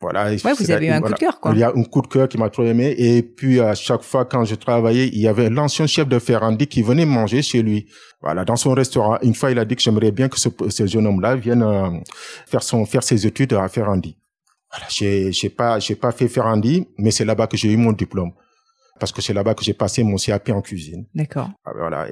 Voilà. 0.00 0.30
Ouais, 0.30 0.52
vous 0.58 0.70
avez 0.70 0.86
eu 0.86 0.90
un 0.90 1.00
coup 1.00 1.12
de 1.12 1.18
cœur, 1.18 1.40
quoi. 1.40 1.52
Il 1.52 1.58
y 1.58 1.62
a 1.62 1.72
un 1.74 1.82
coup 1.84 2.02
de 2.02 2.06
cœur 2.06 2.28
qui 2.28 2.36
m'a 2.36 2.50
trop 2.50 2.64
aimé. 2.64 2.94
Et 2.98 3.22
puis, 3.22 3.60
à 3.60 3.74
chaque 3.74 4.02
fois, 4.02 4.26
quand 4.26 4.44
je 4.44 4.54
travaillais, 4.54 5.08
il 5.08 5.18
y 5.18 5.26
avait 5.26 5.48
l'ancien 5.48 5.86
chef 5.86 6.06
de 6.06 6.18
Ferrandi 6.18 6.66
qui 6.66 6.82
venait 6.82 7.06
manger 7.06 7.40
chez 7.40 7.62
lui. 7.62 7.86
Voilà, 8.20 8.44
dans 8.44 8.56
son 8.56 8.74
restaurant. 8.74 9.16
Une 9.22 9.34
fois, 9.34 9.50
il 9.50 9.58
a 9.58 9.64
dit 9.64 9.74
que 9.74 9.80
j'aimerais 9.82 10.12
bien 10.12 10.28
que 10.28 10.38
ce, 10.38 10.50
ce 10.68 10.86
jeune 10.86 11.06
homme-là 11.06 11.36
vienne 11.36 11.62
euh, 11.62 11.88
faire 12.46 12.62
son, 12.62 12.84
faire 12.84 13.02
ses 13.02 13.26
études 13.26 13.54
à 13.54 13.66
Ferrandi. 13.68 14.18
Voilà, 14.70 14.86
j'ai, 14.90 15.32
j'ai 15.32 15.48
pas, 15.48 15.78
j'ai 15.78 15.94
pas 15.94 16.12
fait 16.12 16.28
Ferrandi, 16.28 16.86
mais 16.98 17.10
c'est 17.10 17.24
là-bas 17.24 17.46
que 17.46 17.56
j'ai 17.56 17.72
eu 17.72 17.76
mon 17.78 17.92
diplôme 17.92 18.32
parce 18.98 19.12
que 19.12 19.20
c'est 19.22 19.32
là-bas 19.32 19.54
que 19.54 19.64
j'ai 19.64 19.74
passé 19.74 20.02
mon 20.02 20.16
CAP 20.16 20.50
en 20.50 20.62
cuisine. 20.62 21.06
D'accord. 21.14 21.50
Ah, 21.64 21.72
voilà, 21.76 22.08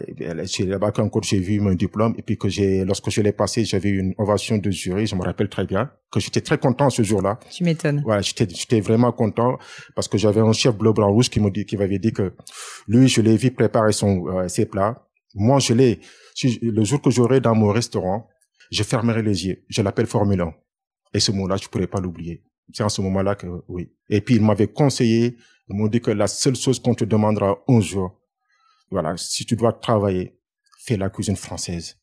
c'est 0.46 0.64
là-bas 0.64 0.92
qu'encore 0.92 1.22
j'ai 1.22 1.38
vu 1.38 1.60
mon 1.60 1.74
diplôme 1.74 2.14
et 2.18 2.22
puis 2.22 2.36
que 2.36 2.48
j'ai, 2.48 2.84
lorsque 2.84 3.10
je 3.10 3.20
l'ai 3.20 3.32
passé, 3.32 3.64
j'avais 3.64 3.90
une 3.90 4.14
ovation 4.18 4.58
de 4.58 4.70
jury, 4.70 5.06
je 5.06 5.14
me 5.14 5.22
rappelle 5.22 5.48
très 5.48 5.64
bien, 5.64 5.90
que 6.10 6.20
j'étais 6.20 6.40
très 6.40 6.58
content 6.58 6.90
ce 6.90 7.02
jour-là. 7.02 7.38
Tu 7.50 7.64
m'étonnes. 7.64 8.02
Voilà, 8.04 8.22
j'étais, 8.22 8.46
j'étais 8.48 8.80
vraiment 8.80 9.12
content 9.12 9.58
parce 9.94 10.08
que 10.08 10.18
j'avais 10.18 10.40
un 10.40 10.52
chef 10.52 10.76
bleu, 10.76 10.92
blanc, 10.92 11.12
rouge 11.12 11.30
qui 11.30 11.40
me 11.40 11.50
dit, 11.50 11.64
qui 11.64 11.76
m'avait 11.76 11.98
dit 11.98 12.12
que 12.12 12.34
lui, 12.86 13.08
je 13.08 13.20
l'ai 13.20 13.36
vu 13.36 13.50
préparer 13.50 13.92
son, 13.92 14.26
euh, 14.28 14.48
ses 14.48 14.66
plats. 14.66 15.06
Moi, 15.34 15.58
je 15.58 15.74
l'ai, 15.74 16.00
le 16.62 16.84
jour 16.84 17.00
que 17.00 17.10
j'aurai 17.10 17.40
dans 17.40 17.54
mon 17.54 17.70
restaurant, 17.70 18.28
je 18.70 18.82
fermerai 18.82 19.22
les 19.22 19.46
yeux. 19.46 19.64
Je 19.68 19.82
l'appelle 19.82 20.06
Formule 20.06 20.40
1. 20.40 20.54
Et 21.14 21.20
ce 21.20 21.32
mot-là, 21.32 21.56
je 21.56 21.68
pourrais 21.68 21.86
pas 21.86 22.00
l'oublier. 22.00 22.42
C'est 22.72 22.82
en 22.82 22.88
ce 22.88 23.00
moment-là 23.02 23.34
que, 23.34 23.46
oui. 23.68 23.92
Et 24.08 24.20
puis, 24.20 24.36
il 24.36 24.42
m'avait 24.42 24.66
conseillé 24.68 25.36
ils 25.68 25.76
m'ont 25.76 25.88
dit 25.88 26.00
que 26.00 26.10
la 26.10 26.26
seule 26.26 26.56
chose 26.56 26.80
qu'on 26.80 26.94
te 26.94 27.04
demandera 27.04 27.58
un 27.68 27.80
jour, 27.80 28.18
Voilà, 28.90 29.16
si 29.16 29.44
tu 29.44 29.56
dois 29.56 29.72
travailler, 29.72 30.38
fais 30.84 30.96
la 30.96 31.10
cuisine 31.10 31.36
française 31.36 31.96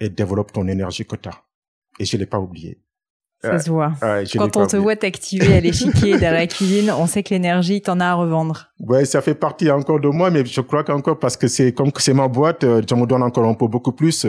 et 0.00 0.08
développe 0.08 0.52
ton 0.52 0.66
énergie 0.68 1.06
que 1.06 1.16
tu 1.16 1.28
as. 1.28 1.42
Et 1.98 2.04
je 2.04 2.16
l'ai 2.16 2.26
pas 2.26 2.40
oublié. 2.40 2.84
Ça 3.44 3.58
se 3.58 3.70
voit. 3.70 3.92
Quand 4.36 4.56
on 4.56 4.66
te 4.66 4.76
voit 4.76 4.96
t'activer 4.96 5.54
à 5.54 5.60
l'échiquier 5.60 6.18
dans 6.18 6.32
la 6.32 6.46
cuisine, 6.46 6.90
on 6.90 7.06
sait 7.06 7.22
que 7.22 7.30
l'énergie, 7.30 7.82
t'en 7.82 8.00
as 8.00 8.06
à 8.06 8.14
revendre. 8.14 8.68
Ouais, 8.80 9.04
ça 9.04 9.20
fait 9.20 9.34
partie 9.34 9.70
encore 9.70 10.00
de 10.00 10.08
moi, 10.08 10.30
mais 10.30 10.44
je 10.44 10.60
crois 10.60 10.82
qu'encore 10.82 11.18
parce 11.18 11.36
que 11.36 11.48
c'est 11.48 11.72
comme 11.72 11.90
c'est 11.98 12.14
ma 12.14 12.28
boîte, 12.28 12.64
euh, 12.64 12.82
je 12.88 12.94
me 12.94 13.06
donne 13.06 13.22
encore 13.22 13.44
un 13.44 13.54
peu 13.54 13.66
beaucoup 13.66 13.92
plus 13.92 14.26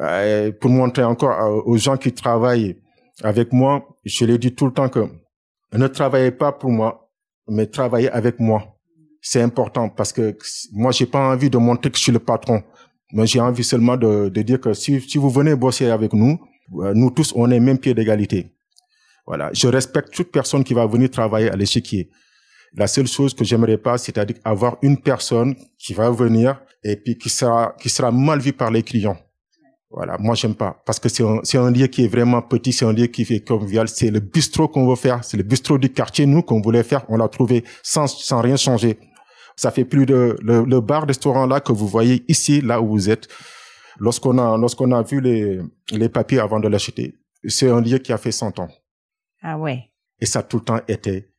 euh, 0.00 0.52
pour 0.60 0.70
montrer 0.70 1.04
encore 1.04 1.38
euh, 1.38 1.62
aux 1.64 1.76
gens 1.76 1.96
qui 1.96 2.12
travaillent 2.12 2.78
avec 3.22 3.52
moi. 3.52 3.86
Je 4.04 4.24
les 4.24 4.38
dis 4.38 4.54
tout 4.54 4.66
le 4.66 4.72
temps 4.72 4.88
que 4.88 5.00
ne 5.72 5.86
travaillez 5.86 6.30
pas 6.30 6.52
pour 6.52 6.70
moi, 6.70 7.09
mais 7.50 7.66
travaillez 7.66 8.10
avec 8.10 8.40
moi. 8.40 8.76
C'est 9.20 9.42
important 9.42 9.88
parce 9.88 10.12
que 10.12 10.36
moi, 10.72 10.92
j'ai 10.92 11.06
pas 11.06 11.32
envie 11.32 11.50
de 11.50 11.58
montrer 11.58 11.90
que 11.90 11.98
je 11.98 12.02
suis 12.02 12.12
le 12.12 12.18
patron. 12.18 12.62
Mais 13.12 13.26
j'ai 13.26 13.40
envie 13.40 13.64
seulement 13.64 13.96
de, 13.96 14.28
de 14.28 14.42
dire 14.42 14.60
que 14.60 14.72
si, 14.72 15.00
si 15.00 15.18
vous 15.18 15.30
venez 15.30 15.54
bosser 15.56 15.90
avec 15.90 16.12
nous, 16.12 16.38
euh, 16.78 16.94
nous 16.94 17.10
tous, 17.10 17.32
on 17.34 17.50
est 17.50 17.60
même 17.60 17.78
pied 17.78 17.92
d'égalité. 17.92 18.54
Voilà. 19.26 19.50
Je 19.52 19.66
respecte 19.68 20.14
toute 20.14 20.30
personne 20.30 20.64
qui 20.64 20.74
va 20.74 20.86
venir 20.86 21.10
travailler 21.10 21.50
à 21.50 21.56
l'échiquier. 21.56 22.08
La 22.74 22.86
seule 22.86 23.08
chose 23.08 23.34
que 23.34 23.44
j'aimerais 23.44 23.78
pas, 23.78 23.98
c'est-à-dire 23.98 24.36
avoir 24.44 24.78
une 24.82 24.98
personne 24.98 25.56
qui 25.76 25.92
va 25.92 26.08
venir 26.10 26.60
et 26.84 26.96
puis 26.96 27.18
qui 27.18 27.28
sera, 27.28 27.74
qui 27.80 27.88
sera 27.88 28.12
mal 28.12 28.38
vue 28.38 28.52
par 28.52 28.70
les 28.70 28.84
clients. 28.84 29.18
Voilà, 29.92 30.16
moi 30.18 30.36
j'aime 30.36 30.54
pas 30.54 30.80
parce 30.86 31.00
que 31.00 31.08
c'est 31.08 31.24
un, 31.24 31.40
c'est 31.42 31.58
un 31.58 31.70
lieu 31.70 31.88
qui 31.88 32.04
est 32.04 32.08
vraiment 32.08 32.42
petit, 32.42 32.72
c'est 32.72 32.84
un 32.84 32.92
lieu 32.92 33.06
qui 33.06 33.24
fait 33.24 33.40
convivial, 33.40 33.88
c'est 33.88 34.10
le 34.10 34.20
bistrot 34.20 34.68
qu'on 34.68 34.88
veut 34.88 34.94
faire, 34.94 35.24
c'est 35.24 35.36
le 35.36 35.42
bistrot 35.42 35.78
du 35.78 35.92
quartier 35.92 36.26
nous 36.26 36.42
qu'on 36.42 36.60
voulait 36.60 36.84
faire, 36.84 37.04
on 37.08 37.16
l'a 37.16 37.28
trouvé 37.28 37.64
sans 37.82 38.06
sans 38.06 38.40
rien 38.40 38.56
changer. 38.56 38.98
Ça 39.56 39.72
fait 39.72 39.84
plus 39.84 40.06
de 40.06 40.36
le, 40.42 40.64
le 40.64 40.80
bar 40.80 41.06
restaurant 41.06 41.44
là 41.44 41.60
que 41.60 41.72
vous 41.72 41.88
voyez 41.88 42.24
ici 42.28 42.60
là 42.60 42.80
où 42.80 42.88
vous 42.88 43.10
êtes. 43.10 43.26
Lorsqu'on 43.98 44.38
a, 44.38 44.56
lorsqu'on 44.56 44.92
a 44.92 45.02
vu 45.02 45.20
les, 45.20 45.58
les 45.90 46.08
papiers 46.08 46.38
avant 46.38 46.60
de 46.60 46.68
l'acheter, 46.68 47.16
c'est 47.48 47.68
un 47.68 47.80
lieu 47.80 47.98
qui 47.98 48.12
a 48.12 48.16
fait 48.16 48.32
100 48.32 48.60
ans. 48.60 48.68
Ah 49.42 49.58
ouais. 49.58 49.90
Et 50.20 50.26
ça 50.26 50.38
a 50.38 50.42
tout 50.44 50.58
le 50.58 50.64
temps 50.64 50.80
été 50.86 51.29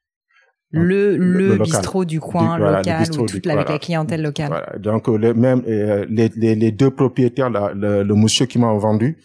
le, 0.72 1.18
le, 1.18 1.58
bistrot 1.58 2.06
du 2.06 2.20
coin 2.20 2.58
local 2.58 3.08
ou 3.12 3.26
toute 3.26 3.46
avec 3.48 3.70
la 3.70 3.80
clientèle 3.80 4.22
locale. 4.22 4.48
Voilà. 4.48 4.78
Donc 4.80 5.08
le, 5.08 5.34
même 5.34 5.64
euh, 5.68 6.06
les, 6.10 6.30
les, 6.36 6.56
les, 6.56 6.72
deux 6.72 6.92
propriétaires, 6.92 7.50
là, 7.50 7.74
le, 7.74 8.04
le 8.04 8.16
monsieur 8.16 8.46
qui 8.46 8.58
m'a 8.58 8.72
vendu, 8.74 9.18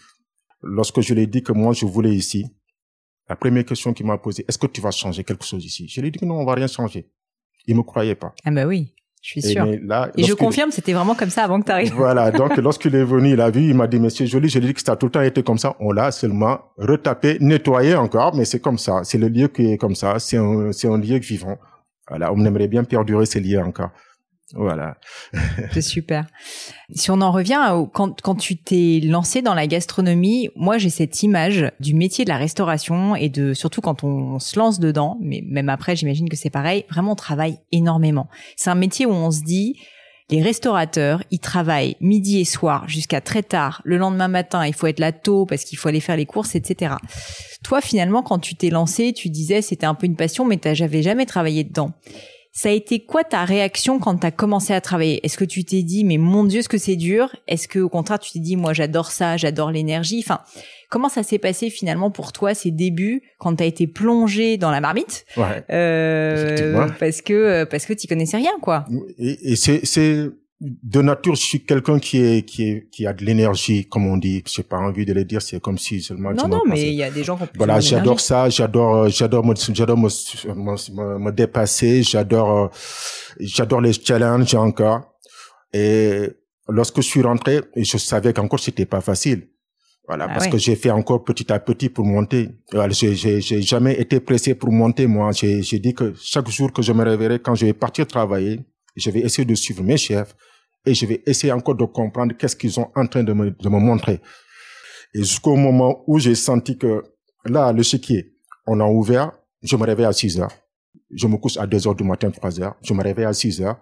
lorsque 0.62 1.00
je 1.00 1.14
lui 1.14 1.22
ai 1.22 1.26
dit 1.26 1.42
que 1.42 1.52
moi 1.52 1.72
je 1.72 1.86
voulais 1.86 2.14
ici, 2.14 2.46
la 3.28 3.36
première 3.36 3.64
question 3.64 3.92
qu'il 3.92 4.06
m'a 4.06 4.18
posée, 4.18 4.44
est-ce 4.48 4.58
que 4.58 4.66
tu 4.66 4.80
vas 4.80 4.90
changer 4.90 5.24
quelque 5.24 5.44
chose 5.44 5.64
ici? 5.64 5.88
Je 5.88 6.00
lui 6.00 6.08
ai 6.08 6.10
dit 6.10 6.18
que 6.18 6.24
non, 6.24 6.40
on 6.40 6.44
va 6.44 6.54
rien 6.54 6.66
changer. 6.66 7.08
Il 7.66 7.76
me 7.76 7.82
croyait 7.82 8.14
pas. 8.14 8.34
Ah 8.44 8.50
ben 8.50 8.66
oui. 8.66 8.94
Je 9.26 9.32
suis 9.32 9.42
sûr. 9.42 9.66
Et, 9.66 10.22
je 10.22 10.34
confirme, 10.34 10.70
c'était 10.70 10.92
vraiment 10.92 11.16
comme 11.16 11.30
ça 11.30 11.42
avant 11.42 11.60
que 11.60 11.66
tu 11.66 11.72
arrives. 11.72 11.92
Voilà. 11.94 12.30
Donc, 12.40 12.56
lorsqu'il 12.58 12.94
est 12.94 13.02
venu, 13.02 13.32
il 13.32 13.40
a 13.40 13.50
vu, 13.50 13.70
il 13.70 13.74
m'a 13.74 13.88
dit, 13.88 13.98
monsieur 13.98 14.24
Joly, 14.24 14.48
je 14.48 14.60
lui 14.60 14.66
ai 14.66 14.68
dit 14.68 14.74
que 14.74 14.80
ça 14.80 14.92
a 14.92 14.96
tout 14.96 15.06
le 15.06 15.10
temps 15.10 15.20
été 15.20 15.42
comme 15.42 15.58
ça. 15.58 15.74
On 15.80 15.90
l'a 15.90 16.12
seulement 16.12 16.60
retapé, 16.78 17.36
nettoyé 17.40 17.96
encore, 17.96 18.36
mais 18.36 18.44
c'est 18.44 18.60
comme 18.60 18.78
ça. 18.78 19.00
C'est 19.02 19.18
le 19.18 19.26
lieu 19.26 19.48
qui 19.48 19.72
est 19.72 19.78
comme 19.78 19.96
ça. 19.96 20.20
C'est 20.20 20.36
un, 20.36 20.70
c'est 20.70 20.86
un 20.86 20.96
lieu 20.96 21.18
vivant. 21.18 21.58
Voilà. 22.08 22.32
On 22.32 22.44
aimerait 22.44 22.68
bien 22.68 22.84
perdurer 22.84 23.26
ces 23.26 23.40
lieux 23.40 23.58
encore. 23.58 23.90
Voilà. 24.54 24.96
C'est 25.72 25.82
super. 25.82 26.26
Si 26.94 27.10
on 27.10 27.20
en 27.20 27.32
revient 27.32 27.60
quand, 27.92 28.20
quand 28.20 28.36
tu 28.36 28.56
t'es 28.56 29.00
lancé 29.02 29.42
dans 29.42 29.54
la 29.54 29.66
gastronomie, 29.66 30.50
moi 30.54 30.78
j'ai 30.78 30.90
cette 30.90 31.22
image 31.22 31.72
du 31.80 31.94
métier 31.94 32.24
de 32.24 32.30
la 32.30 32.36
restauration 32.36 33.16
et 33.16 33.28
de 33.28 33.54
surtout 33.54 33.80
quand 33.80 34.04
on, 34.04 34.38
se 34.38 34.58
lance 34.58 34.78
dedans, 34.78 35.18
mais 35.20 35.42
même 35.44 35.68
après 35.68 35.96
j'imagine 35.96 36.28
que 36.28 36.36
c'est 36.36 36.50
pareil, 36.50 36.84
vraiment 36.90 37.12
on 37.12 37.16
travaille 37.16 37.58
énormément. 37.72 38.28
C'est 38.56 38.70
un 38.70 38.76
métier 38.76 39.04
où 39.04 39.10
on 39.10 39.30
se 39.30 39.42
dit 39.42 39.80
les 40.28 40.42
restaurateurs, 40.42 41.22
ils 41.30 41.38
travaillent 41.38 41.96
midi 42.00 42.40
et 42.40 42.44
soir 42.44 42.88
jusqu'à 42.88 43.20
très 43.20 43.42
tard. 43.42 43.80
Le 43.84 43.96
lendemain 43.96 44.26
matin, 44.28 44.66
il 44.66 44.74
faut 44.74 44.88
être 44.88 44.98
là 44.98 45.12
tôt 45.12 45.46
parce 45.46 45.64
qu'il 45.64 45.78
faut 45.78 45.88
aller 45.88 46.00
faire 46.00 46.16
les 46.16 46.26
courses, 46.26 46.56
etc. 46.56 46.94
Toi, 47.62 47.80
finalement, 47.80 48.22
quand 48.22 48.40
tu 48.40 48.56
t'es 48.56 48.70
lancé, 48.70 49.12
tu 49.12 49.28
disais 49.28 49.62
c'était 49.62 49.86
un 49.86 49.94
peu 49.94 50.06
une 50.06 50.16
passion, 50.16 50.44
mais 50.44 50.58
j'avais 50.74 51.02
jamais 51.02 51.26
travaillé 51.26 51.62
dedans. 51.62 51.92
Ça 52.56 52.70
a 52.70 52.72
été 52.72 53.00
quoi 53.00 53.22
ta 53.22 53.44
réaction 53.44 53.98
quand 53.98 54.16
tu 54.16 54.26
as 54.26 54.30
commencé 54.30 54.72
à 54.72 54.80
travailler? 54.80 55.20
Est-ce 55.26 55.36
que 55.36 55.44
tu 55.44 55.62
t'es 55.62 55.82
dit 55.82 56.04
mais 56.04 56.16
mon 56.16 56.42
dieu 56.42 56.62
ce 56.62 56.70
que 56.70 56.78
c'est 56.78 56.96
dur? 56.96 57.36
Est-ce 57.46 57.68
que 57.68 57.78
au 57.78 57.90
contraire 57.90 58.18
tu 58.18 58.32
t'es 58.32 58.38
dit 58.38 58.56
moi 58.56 58.72
j'adore 58.72 59.10
ça, 59.10 59.36
j'adore 59.36 59.70
l'énergie? 59.70 60.22
Enfin, 60.24 60.40
comment 60.88 61.10
ça 61.10 61.22
s'est 61.22 61.38
passé 61.38 61.68
finalement 61.68 62.10
pour 62.10 62.32
toi 62.32 62.54
ces 62.54 62.70
débuts 62.70 63.22
quand 63.38 63.56
tu 63.56 63.62
as 63.62 63.66
été 63.66 63.86
plongé 63.86 64.56
dans 64.56 64.70
la 64.70 64.80
marmite? 64.80 65.26
Ouais, 65.36 65.64
euh, 65.70 66.88
parce 66.98 67.20
que 67.20 67.64
parce 67.64 67.84
que 67.84 67.92
tu 67.92 68.06
connaissais 68.06 68.38
rien 68.38 68.54
quoi. 68.62 68.86
Et, 69.18 69.52
et 69.52 69.56
c'est 69.56 69.84
c'est 69.84 70.30
de 70.60 71.02
nature, 71.02 71.34
je 71.34 71.42
suis 71.42 71.64
quelqu'un 71.64 71.98
qui 71.98 72.18
est 72.18 72.42
qui 72.42 72.62
est 72.62 72.88
qui 72.90 73.06
a 73.06 73.12
de 73.12 73.22
l'énergie, 73.24 73.86
comme 73.86 74.06
on 74.06 74.16
dit. 74.16 74.42
J'ai 74.46 74.62
pas 74.62 74.78
envie 74.78 75.04
de 75.04 75.12
le 75.12 75.24
dire, 75.24 75.42
c'est 75.42 75.60
comme 75.60 75.76
si 75.76 76.00
seulement. 76.00 76.32
Non, 76.32 76.48
non, 76.48 76.62
mais 76.66 76.80
il 76.80 76.94
y 76.94 77.02
a 77.02 77.10
des 77.10 77.24
gens 77.24 77.36
qui 77.36 77.42
ont 77.42 77.46
plus 77.46 77.58
Voilà, 77.58 77.78
j'adore 77.80 78.20
ça, 78.20 78.48
j'adore, 78.48 78.94
euh, 78.96 79.08
j'adore, 79.08 79.44
j'adore 79.54 79.98
me, 79.98 80.08
me, 80.08 81.18
me, 81.18 81.32
dépasser, 81.32 82.02
j'adore, 82.02 82.50
euh, 82.50 82.68
j'adore 83.38 83.82
les 83.82 83.92
challenges 83.92 84.54
encore. 84.54 85.02
Et 85.74 86.30
lorsque 86.68 86.96
je 86.96 87.06
suis 87.06 87.22
rentré, 87.22 87.60
je 87.76 87.98
savais 87.98 88.32
qu'encore 88.32 88.60
c'était 88.60 88.86
pas 88.86 89.02
facile. 89.02 89.48
Voilà, 90.08 90.26
ah 90.30 90.34
parce 90.34 90.46
que 90.46 90.56
j'ai 90.56 90.76
fait 90.76 90.90
encore 90.90 91.24
petit 91.24 91.52
à 91.52 91.58
petit 91.58 91.88
pour 91.90 92.06
monter. 92.06 92.48
J'ai, 92.90 93.14
j'ai, 93.14 93.40
j'ai 93.40 93.60
jamais 93.60 94.00
été 94.00 94.20
pressé 94.20 94.54
pour 94.54 94.70
monter, 94.70 95.06
moi. 95.06 95.32
J'ai, 95.32 95.62
j'ai 95.62 95.80
dit 95.80 95.94
que 95.94 96.14
chaque 96.22 96.48
jour 96.48 96.72
que 96.72 96.80
je 96.80 96.92
me 96.92 97.04
réveillerai, 97.04 97.40
quand 97.40 97.56
je 97.56 97.66
vais 97.66 97.72
partir 97.72 98.06
travailler, 98.06 98.60
je 98.96 99.10
vais 99.10 99.20
essayer 99.20 99.44
de 99.44 99.54
suivre 99.54 99.82
mes 99.82 99.96
chefs 99.96 100.34
et 100.84 100.94
je 100.94 101.06
vais 101.06 101.22
essayer 101.26 101.52
encore 101.52 101.74
de 101.74 101.84
comprendre 101.84 102.34
qu'est-ce 102.36 102.56
qu'ils 102.56 102.72
sont 102.72 102.90
en 102.94 103.06
train 103.06 103.22
de 103.22 103.32
me, 103.32 103.50
de 103.50 103.68
me 103.68 103.78
montrer. 103.78 104.20
Et 105.14 105.18
jusqu'au 105.18 105.56
moment 105.56 106.04
où 106.06 106.18
j'ai 106.18 106.34
senti 106.34 106.78
que 106.78 107.02
là, 107.44 107.72
le 107.72 107.82
chéquier, 107.82 108.34
on 108.66 108.80
a 108.80 108.86
ouvert, 108.86 109.32
je 109.62 109.76
me 109.76 109.84
réveille 109.84 110.06
à 110.06 110.12
6 110.12 110.40
heures. 110.40 110.52
Je 111.10 111.26
me 111.26 111.36
couche 111.36 111.56
à 111.56 111.66
2 111.66 111.86
heures 111.86 111.94
du 111.94 112.04
matin, 112.04 112.30
3 112.30 112.60
heures. 112.60 112.76
Je 112.82 112.92
me 112.94 113.02
réveille 113.02 113.24
à 113.24 113.32
6 113.32 113.62
heures. 113.62 113.80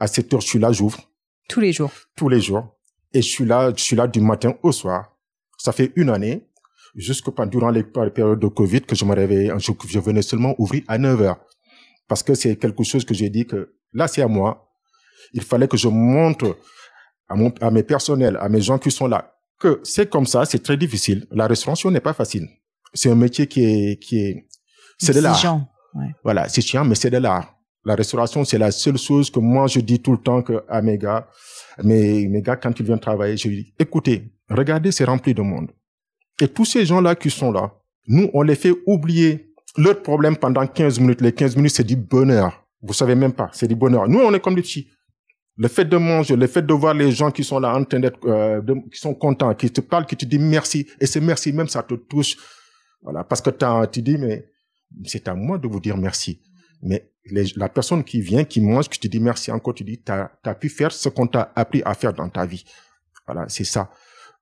À 0.00 0.06
7 0.06 0.34
heures, 0.34 0.40
je 0.40 0.46
suis 0.46 0.58
là, 0.58 0.72
j'ouvre. 0.72 1.00
Tous 1.48 1.60
les 1.60 1.72
jours. 1.72 1.90
Tous 2.16 2.28
les 2.28 2.40
jours. 2.40 2.76
Et 3.12 3.22
je 3.22 3.28
suis 3.28 3.44
là, 3.44 3.72
je 3.74 3.82
suis 3.82 3.96
là 3.96 4.06
du 4.06 4.20
matin 4.20 4.54
au 4.62 4.72
soir. 4.72 5.16
Ça 5.58 5.72
fait 5.72 5.92
une 5.96 6.10
année, 6.10 6.46
jusque 6.94 7.28
durant 7.46 7.70
les 7.70 7.82
périodes 7.82 8.38
de 8.38 8.48
Covid, 8.48 8.82
que 8.82 8.94
je 8.94 9.04
me 9.04 9.14
réveillais, 9.14 9.50
je, 9.58 9.72
je 9.88 9.98
venais 9.98 10.22
seulement 10.22 10.54
ouvrir 10.58 10.82
à 10.88 10.98
9 10.98 11.22
heures. 11.22 11.40
Parce 12.06 12.22
que 12.22 12.34
c'est 12.34 12.56
quelque 12.56 12.84
chose 12.84 13.04
que 13.04 13.14
j'ai 13.14 13.30
dit 13.30 13.46
que 13.46 13.74
Là, 13.92 14.08
c'est 14.08 14.22
à 14.22 14.28
moi. 14.28 14.70
Il 15.32 15.42
fallait 15.42 15.68
que 15.68 15.76
je 15.76 15.88
montre 15.88 16.56
à, 17.28 17.34
mon, 17.34 17.52
à 17.60 17.70
mes 17.70 17.82
personnels, 17.82 18.38
à 18.40 18.48
mes 18.48 18.60
gens 18.60 18.78
qui 18.78 18.90
sont 18.90 19.06
là, 19.06 19.34
que 19.58 19.80
c'est 19.82 20.08
comme 20.08 20.26
ça, 20.26 20.44
c'est 20.44 20.62
très 20.62 20.76
difficile. 20.76 21.26
La 21.30 21.46
restauration 21.46 21.90
n'est 21.90 22.00
pas 22.00 22.14
facile. 22.14 22.48
C'est 22.94 23.10
un 23.10 23.14
métier 23.14 23.46
qui 23.46 23.64
est, 23.64 24.02
qui 24.02 24.20
est, 24.20 24.48
c'est 24.98 25.14
de 25.14 25.20
l'art. 25.20 25.44
Ouais. 25.94 26.06
Voilà, 26.24 26.48
c'est 26.48 26.62
chiant, 26.62 26.84
mais 26.84 26.94
c'est 26.94 27.10
de 27.10 27.18
l'art. 27.18 27.54
La 27.84 27.94
restauration, 27.94 28.44
c'est 28.44 28.58
la 28.58 28.70
seule 28.70 28.98
chose 28.98 29.30
que 29.30 29.40
moi, 29.40 29.66
je 29.66 29.80
dis 29.80 30.00
tout 30.00 30.12
le 30.12 30.18
temps 30.18 30.42
que 30.42 30.64
à 30.68 30.82
mes 30.82 30.98
gars, 30.98 31.28
mes, 31.82 32.28
mes 32.28 32.42
gars, 32.42 32.56
quand 32.56 32.78
ils 32.78 32.84
viennent 32.84 32.98
travailler, 32.98 33.36
je 33.36 33.48
dis, 33.48 33.74
écoutez, 33.78 34.32
regardez, 34.50 34.92
c'est 34.92 35.04
rempli 35.04 35.34
de 35.34 35.42
monde. 35.42 35.70
Et 36.40 36.48
tous 36.48 36.64
ces 36.64 36.86
gens-là 36.86 37.14
qui 37.14 37.30
sont 37.30 37.52
là, 37.52 37.72
nous, 38.06 38.30
on 38.32 38.42
les 38.42 38.54
fait 38.54 38.72
oublier 38.86 39.52
leurs 39.76 40.02
problèmes 40.02 40.36
pendant 40.36 40.66
15 40.66 41.00
minutes. 41.00 41.20
Les 41.20 41.32
15 41.32 41.56
minutes, 41.56 41.72
c'est 41.74 41.84
du 41.84 41.96
bonheur. 41.96 42.64
Vous 42.82 42.92
savez 42.92 43.14
même 43.14 43.32
pas, 43.32 43.50
c'est 43.52 43.68
du 43.68 43.74
bonheur. 43.74 44.08
Nous, 44.08 44.20
on 44.20 44.32
est 44.32 44.40
comme 44.40 44.54
des 44.54 44.62
petits. 44.62 44.88
Le 45.56 45.66
fait 45.66 45.84
de 45.84 45.96
manger, 45.96 46.36
le 46.36 46.46
fait 46.46 46.62
de 46.62 46.72
voir 46.72 46.94
les 46.94 47.10
gens 47.10 47.32
qui 47.32 47.42
sont 47.42 47.58
là 47.58 47.74
en 47.74 47.82
train 47.82 47.98
d'être, 47.98 48.24
euh, 48.26 48.62
qui 48.92 49.00
sont 49.00 49.14
contents, 49.14 49.52
qui 49.54 49.70
te 49.70 49.80
parlent, 49.80 50.06
qui 50.06 50.16
te 50.16 50.24
disent 50.24 50.38
merci, 50.38 50.86
et 51.00 51.06
ce 51.06 51.18
merci 51.18 51.52
même, 51.52 51.66
ça 51.66 51.82
te 51.82 51.94
touche. 51.94 52.36
Voilà, 53.02 53.24
parce 53.24 53.40
que 53.40 53.50
tu 53.86 54.02
dis, 54.02 54.16
mais 54.18 54.46
c'est 55.04 55.26
à 55.26 55.34
moi 55.34 55.58
de 55.58 55.66
vous 55.66 55.80
dire 55.80 55.96
merci. 55.96 56.40
Mais 56.82 57.10
la 57.56 57.68
personne 57.68 58.04
qui 58.04 58.20
vient, 58.20 58.44
qui 58.44 58.60
mange, 58.60 58.88
qui 58.88 59.00
te 59.00 59.08
dit 59.08 59.20
merci 59.20 59.50
encore, 59.50 59.74
tu 59.74 59.84
dis, 59.84 60.00
tu 60.00 60.12
as, 60.12 60.54
pu 60.54 60.68
faire 60.68 60.92
ce 60.92 61.08
qu'on 61.08 61.26
t'a 61.26 61.52
appris 61.56 61.82
à 61.84 61.94
faire 61.94 62.12
dans 62.12 62.28
ta 62.28 62.46
vie. 62.46 62.64
Voilà, 63.26 63.46
c'est 63.48 63.64
ça. 63.64 63.90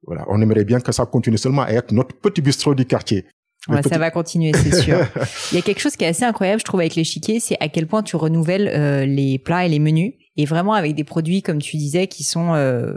Voilà, 0.02 0.24
on 0.28 0.40
aimerait 0.40 0.64
bien 0.64 0.80
que 0.80 0.92
ça 0.92 1.06
continue 1.06 1.38
seulement 1.38 1.62
à 1.62 1.70
être 1.70 1.92
notre 1.92 2.14
petit 2.14 2.42
bistrot 2.42 2.74
du 2.74 2.84
quartier. 2.84 3.26
Ouais, 3.68 3.82
ça 3.82 3.99
va 3.99 4.11
continuer, 4.11 4.52
c'est 4.54 4.82
sûr. 4.82 4.99
Il 5.52 5.56
y 5.56 5.58
a 5.58 5.62
quelque 5.62 5.80
chose 5.80 5.96
qui 5.96 6.04
est 6.04 6.08
assez 6.08 6.25
incroyable, 6.25 6.61
je 6.61 6.64
trouve, 6.64 6.80
avec 6.80 6.94
l'échiquier, 6.94 7.40
c'est 7.40 7.56
à 7.61 7.68
quel 7.68 7.87
point 7.87 8.02
tu 8.02 8.16
renouvelles 8.16 8.68
euh, 8.68 9.04
les 9.06 9.38
plats 9.38 9.66
et 9.66 9.68
les 9.68 9.78
menus, 9.78 10.14
et 10.37 10.44
vraiment 10.44 10.75
avec 10.75 10.94
des 10.94 11.04
produits, 11.04 11.42
comme 11.42 11.61
tu 11.61 11.76
disais, 11.76 12.06
qui 12.06 12.23
sont 12.23 12.54
euh, 12.54 12.94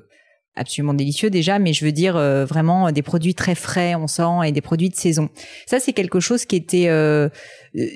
absolument 0.56 0.94
délicieux 0.94 1.32
déjà, 1.32 1.58
mais 1.58 1.74
je 1.74 1.86
veux 1.86 1.92
dire 1.92 2.18
euh, 2.18 2.46
vraiment 2.46 2.92
des 2.92 3.02
produits 3.02 3.34
très 3.34 3.56
frais, 3.56 3.96
on 3.96 4.06
sent, 4.06 4.46
et 4.46 4.52
des 4.52 4.62
produits 4.62 4.90
de 4.90 4.96
saison. 4.96 5.30
Ça, 5.66 5.80
c'est 5.80 5.94
quelque 5.94 6.20
chose 6.20 6.46
qui 6.46 6.56
était 6.56 6.88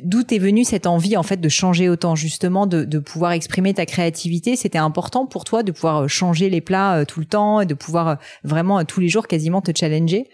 d'où 0.04 0.22
est 0.32 0.40
venue 0.40 0.64
cette 0.64 0.88
envie 0.88 1.16
en 1.16 1.24
fait 1.24 1.38
de 1.38 1.50
changer 1.50 1.90
autant, 1.90 2.16
justement, 2.16 2.66
de, 2.66 2.86
de 2.86 3.00
pouvoir 3.00 3.34
exprimer 3.34 3.76
ta 3.76 3.86
créativité. 3.86 4.56
C'était 4.56 4.80
important 4.80 5.28
pour 5.28 5.44
toi 5.44 5.62
de 5.62 5.72
pouvoir 5.72 6.10
changer 6.10 6.50
les 6.50 6.62
plats 6.62 7.06
tout 7.06 7.20
le 7.20 7.28
temps, 7.28 7.62
et 7.62 7.68
de 7.68 7.76
pouvoir 7.76 8.18
vraiment 8.44 8.84
tous 8.84 9.00
les 9.00 9.10
jours 9.10 9.28
quasiment 9.28 9.62
te 9.62 9.72
challenger. 9.78 10.28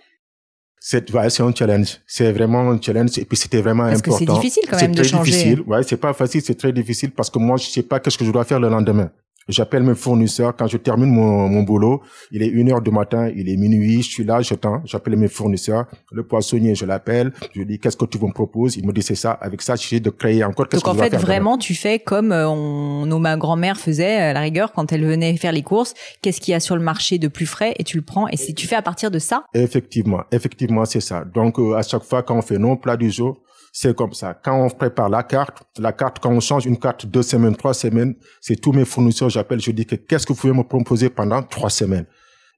C'est 0.80 1.12
ouais, 1.14 1.30
c'est 1.30 1.44
un 1.44 1.54
challenge. 1.54 1.98
C'est 2.08 2.32
vraiment 2.32 2.72
un 2.72 2.82
challenge 2.82 3.18
et 3.20 3.26
puis 3.26 3.38
c'était 3.38 3.62
vraiment 3.62 3.84
parce 3.84 4.00
important. 4.00 4.18
que 4.18 4.26
c'est 4.26 4.34
difficile 4.34 4.64
quand 4.70 4.82
même 4.82 4.96
de 4.96 5.04
changer. 5.04 5.32
C'est 5.32 5.38
difficile. 5.38 5.62
Ouais, 5.68 5.84
c'est 5.84 5.98
pas 5.98 6.14
facile, 6.14 6.42
c'est 6.42 6.56
très 6.56 6.72
difficile 6.72 7.12
parce 7.12 7.30
que 7.30 7.38
moi 7.38 7.58
je 7.58 7.66
sais 7.66 7.84
pas 7.84 8.00
qu'est-ce 8.00 8.18
que 8.18 8.26
je 8.26 8.32
dois 8.32 8.46
faire 8.46 8.60
le 8.60 8.70
lendemain. 8.70 9.12
J'appelle 9.50 9.84
mes 9.84 9.96
fournisseurs 9.96 10.56
quand 10.56 10.68
je 10.68 10.78
termine 10.78 11.10
mon, 11.10 11.50
mon 11.50 11.64
boulot. 11.64 12.02
Il 12.32 12.44
est 12.44 12.48
une 12.48 12.72
heure 12.72 12.82
du 12.82 12.92
matin, 12.92 13.30
il 13.36 13.50
est 13.50 13.58
minuit, 13.58 14.04
je 14.04 14.10
suis 14.10 14.24
là, 14.24 14.42
j'attends. 14.42 14.82
J'appelle 14.86 15.18
mes 15.18 15.28
fournisseurs. 15.28 15.86
Le 16.12 16.24
poissonnier, 16.24 16.76
je 16.76 16.86
l'appelle. 16.86 17.34
Je 17.54 17.60
lui 17.60 17.66
dis 17.66 17.80
qu'est-ce 17.80 17.98
que 17.98 18.06
tu 18.06 18.20
me 18.20 18.32
proposes? 18.32 18.78
Il 18.78 18.86
me 18.86 18.94
dit 18.94 19.02
c'est 19.02 19.16
ça. 19.16 19.32
Avec 19.32 19.64
ça, 19.64 19.76
j'essaie 19.76 20.00
de 20.00 20.12
créer 20.12 20.44
encore. 20.44 20.68
Donc 20.68 20.88
en 20.88 20.94
fait, 20.94 21.16
vraiment, 21.16 21.58
tu 21.58 21.74
fais 21.74 21.98
comme 21.98 22.32
euh, 22.32 22.48
on, 22.48 23.08
nos 23.08 23.18
ma 23.18 23.38
grand-mère 23.38 23.78
faisait 23.78 24.16
à 24.16 24.34
la 24.34 24.42
rigueur 24.42 24.72
quand 24.72 24.92
elle 24.94 25.04
venait 25.04 25.36
faire 25.38 25.52
les 25.52 25.64
courses. 25.64 25.96
Qu'est-ce 26.22 26.40
qu'il 26.40 26.52
y 26.52 26.56
a 26.56 26.60
sur 26.60 26.76
le 26.76 26.84
marché 26.84 27.18
de 27.18 27.28
plus 27.28 27.48
frais? 27.48 27.74
Et 27.80 27.84
tu 27.84 27.98
le 27.98 28.04
prends. 28.04 28.28
Et 28.28 28.38
si 28.38 28.54
tu 28.54 28.68
fais 28.68 28.76
à 28.76 28.84
partir 28.84 29.10
de 29.10 29.18
ça? 29.20 29.46
Effectivement, 29.56 30.22
effectivement, 30.32 30.86
c'est 30.86 31.02
ça. 31.02 31.26
Donc 31.26 31.58
euh, 31.58 31.76
à 31.76 31.82
chaque 31.82 32.04
fois 32.04 32.22
quand 32.22 32.38
on 32.38 32.42
fait 32.44 32.60
nos 32.60 32.76
plats 32.76 32.98
du 32.98 33.10
jour, 33.10 33.42
c'est 33.72 33.96
comme 33.96 34.14
ça. 34.14 34.34
Quand 34.34 34.66
on 34.66 34.70
prépare 34.70 35.10
la 35.10 35.24
carte, 35.24 35.64
la 35.78 35.94
carte, 35.94 36.20
quand 36.20 36.32
on 36.32 36.40
change 36.40 36.66
une 36.66 36.78
carte 36.78 37.06
deux 37.06 37.24
semaines, 37.24 37.56
trois 37.56 37.74
semaines, 37.74 38.16
c'est 38.42 38.56
tous 38.56 38.72
mes 38.72 38.86
fournisseurs, 38.86 39.30
j'appelle, 39.30 39.62
je 39.62 39.72
dis 39.72 39.86
que 39.86 39.96
qu'est-ce 39.96 40.26
que 40.26 40.34
vous 40.34 40.40
pouvez 40.40 40.54
me 40.54 40.64
proposer 40.64 41.10
pendant 41.10 41.42
trois 41.44 41.70
semaines? 41.70 42.06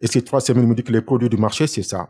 Et 0.02 0.08
ces 0.08 0.24
trois 0.24 0.42
semaines, 0.42 0.64
ils 0.64 0.70
me 0.70 0.76
disent 0.76 0.86
que 0.86 0.92
les 0.92 1.02
produits 1.02 1.30
du 1.30 1.38
marché, 1.38 1.68
c'est 1.68 1.84
ça. 1.84 2.10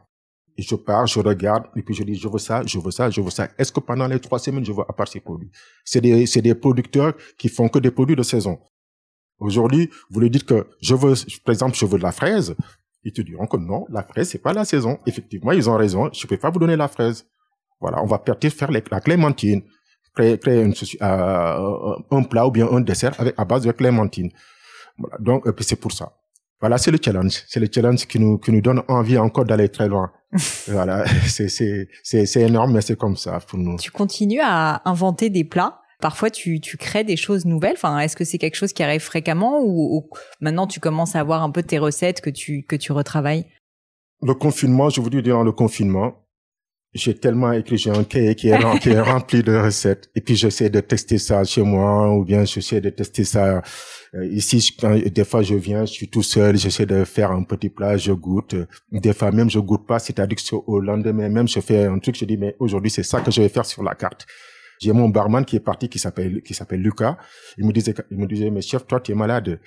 Et 0.58 0.62
je 0.62 0.76
pars, 0.76 1.08
je 1.08 1.20
regarde, 1.20 1.66
et 1.76 1.82
puis 1.82 1.94
je 1.94 2.04
dis, 2.04 2.16
je 2.16 2.28
veux 2.28 2.40
ça, 2.40 2.62
je 2.66 2.78
veux 2.80 2.92
ça, 2.92 3.10
je 3.10 3.22
veux 3.22 3.30
ça. 3.30 3.50
Est-ce 3.58 3.72
que 3.72 3.80
pendant 3.80 4.08
les 4.08 4.20
trois 4.20 4.40
semaines, 4.40 4.66
je 4.66 4.72
veux 4.72 4.84
à 4.88 4.94
part 4.94 5.08
ces 5.08 5.20
produits? 5.20 5.50
C'est 5.86 6.02
des, 6.02 6.26
c'est 6.26 6.42
des 6.42 6.56
producteurs 6.56 7.14
qui 7.38 7.50
font 7.50 7.70
que 7.70 7.80
des 7.80 7.92
produits 7.92 8.16
de 8.16 8.24
saison. 8.24 8.60
Aujourd'hui, 9.40 9.90
vous 10.10 10.20
lui 10.20 10.30
dites 10.30 10.46
que 10.46 10.68
je 10.82 10.94
veux, 10.94 11.14
par 11.44 11.54
exemple, 11.54 11.76
je 11.76 11.86
veux 11.86 11.98
de 11.98 12.04
la 12.04 12.12
fraise. 12.12 12.56
Ils 13.04 13.12
te 13.12 13.22
diront 13.22 13.48
que 13.48 13.58
non, 13.58 13.86
la 13.90 14.04
fraise, 14.04 14.30
c'est 14.30 14.38
pas 14.40 14.54
la 14.54 14.66
saison. 14.66 15.00
Effectivement, 15.08 15.52
ils 15.52 15.70
ont 15.70 15.76
raison. 15.76 16.10
Je 16.14 16.28
peux 16.28 16.38
pas 16.38 16.52
vous 16.52 16.60
donner 16.60 16.76
la 16.76 16.88
fraise. 16.88 17.26
Voilà, 17.82 18.02
on 18.04 18.06
va 18.06 18.20
peut-être 18.20 18.54
faire 18.54 18.72
la 18.72 19.02
clémentine, 19.02 19.64
créer, 20.16 20.38
créer 20.38 20.62
une, 20.62 20.74
euh, 21.02 21.96
un 22.12 22.24
plat 22.24 22.48
ou 22.48 22.52
bien 22.52 22.68
un 22.72 22.82
dessert 22.82 23.14
avec 23.20 23.34
à 23.38 23.44
base 23.44 23.64
de 23.64 23.72
clémentine. 23.72 24.30
Voilà, 24.98 25.18
donc 25.20 25.46
c'est 25.62 25.80
pour 25.80 25.92
ça. 25.92 26.14
Voilà, 26.60 26.78
c'est 26.78 26.92
le 26.92 27.00
challenge. 27.04 27.44
C'est 27.48 27.60
le 27.60 27.68
challenge 27.74 28.06
qui 28.06 28.20
nous 28.20 28.38
qui 28.38 28.52
nous 28.52 28.62
donne 28.62 28.84
envie 28.88 29.18
encore 29.18 29.46
d'aller 29.46 29.68
très 29.68 29.88
loin. 29.88 30.12
voilà, 30.68 31.06
c'est 31.28 31.50
c'est 31.50 31.90
c'est 32.04 32.28
c'est 32.28 32.42
énorme, 32.42 32.74
mais 32.74 32.82
c'est 32.82 32.98
comme 32.98 33.18
ça 33.18 33.40
pour 33.40 33.58
nous. 33.58 33.78
Tu 33.78 33.92
continues 33.92 34.42
à 34.44 34.82
inventer 34.86 35.30
des 35.30 35.44
plats. 35.44 35.80
Parfois, 36.00 36.32
tu, 36.32 36.60
tu 36.60 36.78
crées 36.78 37.04
des 37.04 37.16
choses 37.16 37.46
nouvelles. 37.46 37.76
Enfin, 37.76 38.00
est-ce 38.00 38.16
que 38.16 38.24
c'est 38.24 38.40
quelque 38.40 38.56
chose 38.56 38.74
qui 38.74 38.82
arrive 38.82 39.02
fréquemment 39.02 39.60
ou, 39.62 39.98
ou, 39.98 40.10
maintenant 40.40 40.66
tu 40.66 40.80
commences 40.80 41.16
à 41.16 41.20
avoir 41.20 41.44
un 41.44 41.52
peu 41.52 41.62
tes 41.62 41.78
recettes 41.78 42.22
que 42.22 42.32
tu 42.32 42.64
que 42.64 42.76
tu 42.76 42.92
retravailles? 42.92 43.46
Le 44.24 44.34
confinement, 44.34 44.90
je 44.90 45.00
vous 45.02 45.10
dis 45.10 45.22
durant 45.22 45.44
le 45.44 45.52
confinement, 45.52 46.21
j'ai 46.94 47.14
tellement 47.14 47.54
écrit, 47.54 47.78
j'ai 47.78 47.90
un 47.90 48.04
cahier 48.04 48.36
qui 48.36 48.50
est, 48.50 48.56
rempli 48.58 49.44
de 49.44 49.56
recettes. 49.56 50.10
Et 50.14 50.22
puis, 50.22 50.36
j'essaie 50.36 50.70
de 50.70 50.82
tester 50.82 51.18
ça 51.18 51.44
chez 51.46 51.62
moi, 51.62 52.12
ou 52.14 52.26
bien 52.26 52.44
j'essaie 52.44 52.82
de 52.82 52.90
tester 52.90 53.24
ça 53.24 53.62
euh, 54.14 54.26
ici. 54.26 54.76
Des 55.14 55.24
fois, 55.24 55.42
je 55.42 55.56
viens, 55.56 55.86
je 55.86 55.94
suis 55.94 56.10
tout 56.10 56.24
seul, 56.24 56.58
j'essaie 56.58 56.86
de 56.86 57.06
faire 57.06 57.32
un 57.32 57.44
petit 57.44 57.70
plat, 57.70 57.96
je 57.96 58.12
goûte. 58.12 58.56
Des 58.92 59.14
fois, 59.14 59.32
même, 59.32 59.50
je 59.50 59.60
goûte 59.60 59.88
pas, 59.88 60.00
c'est-à-dire 60.00 60.38
que 60.38 60.56
au 60.56 60.82
lendemain, 60.82 61.30
même, 61.30 61.48
je 61.48 61.62
fais 61.62 61.86
un 61.86 61.98
truc, 62.00 62.18
je 62.18 62.26
dis, 62.26 62.38
mais 62.38 62.56
aujourd'hui, 62.60 62.92
c'est 62.92 63.04
ça 63.04 63.22
que 63.22 63.32
je 63.32 63.42
vais 63.42 63.50
faire 63.50 63.66
sur 63.66 63.84
la 63.84 63.96
carte. 63.96 64.28
J'ai 64.82 64.92
mon 64.92 65.08
barman 65.08 65.46
qui 65.46 65.56
est 65.56 65.62
parti, 65.62 65.88
qui 65.88 66.00
s'appelle, 66.00 66.42
qui 66.42 66.54
s'appelle 66.54 66.82
Lucas. 66.82 67.18
Il 67.58 67.66
me 67.66 67.72
disait, 67.72 67.94
il 68.10 68.18
me 68.18 68.26
disait, 68.26 68.50
mais 68.50 68.62
chef, 68.62 68.86
toi, 68.86 69.00
tu 69.00 69.14
es 69.14 69.16
malade. 69.16 69.62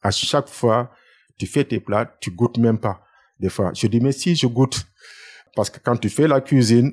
À 0.00 0.10
chaque 0.10 0.48
fois, 0.48 0.90
tu 1.36 1.46
fais 1.46 1.64
tes 1.64 1.80
plats, 1.80 2.16
tu 2.20 2.30
goûtes 2.30 2.56
même 2.58 2.78
pas. 2.78 3.02
Des 3.38 3.50
fois, 3.50 3.72
je 3.74 3.86
dis, 3.88 4.00
mais 4.00 4.12
si 4.12 4.36
je 4.36 4.46
goûte, 4.46 4.86
parce 5.54 5.70
que 5.70 5.78
quand 5.80 5.96
tu 5.96 6.08
fais 6.08 6.26
la 6.26 6.40
cuisine, 6.40 6.92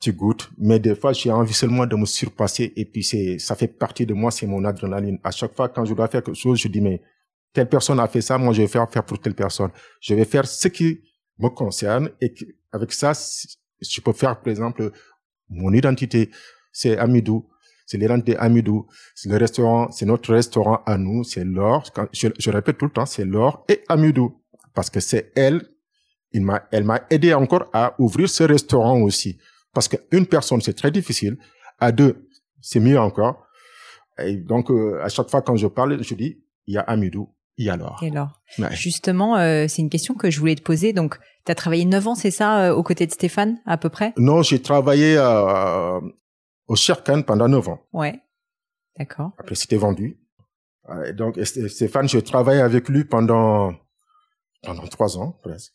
tu 0.00 0.12
goûtes, 0.12 0.50
mais 0.58 0.78
des 0.78 0.94
fois, 0.94 1.12
j'ai 1.12 1.30
envie 1.30 1.54
seulement 1.54 1.86
de 1.86 1.96
me 1.96 2.06
surpasser 2.06 2.72
et 2.76 2.84
puis 2.84 3.02
c'est, 3.02 3.38
ça 3.38 3.54
fait 3.54 3.68
partie 3.68 4.04
de 4.04 4.14
moi, 4.14 4.30
c'est 4.30 4.46
mon 4.46 4.64
adrénaline. 4.64 5.18
À 5.24 5.30
chaque 5.30 5.54
fois, 5.54 5.68
quand 5.68 5.84
je 5.84 5.94
dois 5.94 6.08
faire 6.08 6.22
quelque 6.22 6.36
chose, 6.36 6.60
je 6.60 6.68
dis, 6.68 6.80
mais 6.80 7.00
telle 7.52 7.68
personne 7.68 7.98
a 7.98 8.06
fait 8.06 8.20
ça, 8.20 8.36
moi, 8.36 8.52
je 8.52 8.62
vais 8.62 8.68
faire 8.68 8.88
faire 8.90 9.04
pour 9.04 9.18
telle 9.18 9.34
personne. 9.34 9.70
Je 10.00 10.14
vais 10.14 10.26
faire 10.26 10.46
ce 10.46 10.68
qui 10.68 11.00
me 11.38 11.48
concerne 11.48 12.10
et 12.20 12.32
avec 12.72 12.92
ça, 12.92 13.12
je 13.80 14.00
peux 14.00 14.12
faire, 14.12 14.40
par 14.40 14.50
exemple, 14.50 14.92
mon 15.48 15.72
identité. 15.72 16.30
C'est 16.72 16.98
Amidou. 16.98 17.48
C'est 17.86 17.98
l'identité 17.98 18.36
Amidou. 18.36 18.86
C'est 19.14 19.30
le 19.30 19.36
restaurant, 19.36 19.90
c'est 19.90 20.06
notre 20.06 20.34
restaurant 20.34 20.82
à 20.84 20.98
nous, 20.98 21.24
c'est 21.24 21.44
l'or. 21.44 21.84
Je, 22.12 22.28
je 22.38 22.50
répète 22.50 22.78
tout 22.78 22.86
le 22.86 22.90
temps, 22.90 23.06
c'est 23.06 23.24
l'or 23.24 23.64
et 23.68 23.82
Amidou. 23.88 24.42
Parce 24.74 24.90
que 24.90 25.00
c'est 25.00 25.32
elle 25.36 25.66
il 26.36 26.42
m'a, 26.42 26.68
elle 26.70 26.84
m'a 26.84 27.00
aidé 27.08 27.32
encore 27.32 27.68
à 27.72 27.94
ouvrir 27.98 28.28
ce 28.28 28.44
restaurant 28.44 29.00
aussi. 29.00 29.38
Parce 29.72 29.88
qu'une 29.88 30.26
personne, 30.26 30.60
c'est 30.60 30.74
très 30.74 30.90
difficile. 30.90 31.38
À 31.78 31.92
deux, 31.92 32.28
c'est 32.60 32.80
mieux 32.80 32.98
encore. 32.98 33.46
Et 34.18 34.36
donc, 34.36 34.70
euh, 34.70 35.00
à 35.02 35.08
chaque 35.08 35.30
fois 35.30 35.40
quand 35.42 35.56
je 35.56 35.66
parle, 35.66 36.02
je 36.02 36.14
dis, 36.14 36.42
il 36.66 36.74
y 36.74 36.78
a 36.78 36.82
Amidou, 36.82 37.34
il 37.56 37.66
y 37.66 37.70
a 37.70 37.76
Laure. 37.76 37.98
Et 38.02 38.10
Laure. 38.10 38.42
Justement, 38.70 39.36
euh, 39.36 39.66
c'est 39.66 39.80
une 39.80 39.88
question 39.88 40.14
que 40.14 40.30
je 40.30 40.38
voulais 40.38 40.54
te 40.54 40.62
poser. 40.62 40.92
Donc, 40.92 41.18
tu 41.46 41.52
as 41.52 41.54
travaillé 41.54 41.86
neuf 41.86 42.06
ans, 42.06 42.14
c'est 42.14 42.30
ça, 42.30 42.66
euh, 42.66 42.74
aux 42.74 42.82
côtés 42.82 43.06
de 43.06 43.12
Stéphane, 43.12 43.58
à 43.64 43.78
peu 43.78 43.88
près? 43.88 44.12
Non, 44.18 44.42
j'ai 44.42 44.60
travaillé 44.60 45.18
au 46.66 46.76
Sherkan 46.76 47.22
pendant 47.22 47.48
neuf 47.48 47.66
ans. 47.68 47.80
Ouais, 47.94 48.20
d'accord. 48.98 49.32
Après, 49.38 49.54
c'était 49.54 49.76
vendu. 49.76 50.18
donc, 51.14 51.38
Stéphane, 51.44 52.08
j'ai 52.08 52.22
travaillé 52.22 52.60
avec 52.60 52.88
lui 52.90 53.04
pendant 53.04 53.74
pendant 54.62 54.86
trois 54.86 55.16
ans, 55.16 55.38
presque. 55.42 55.72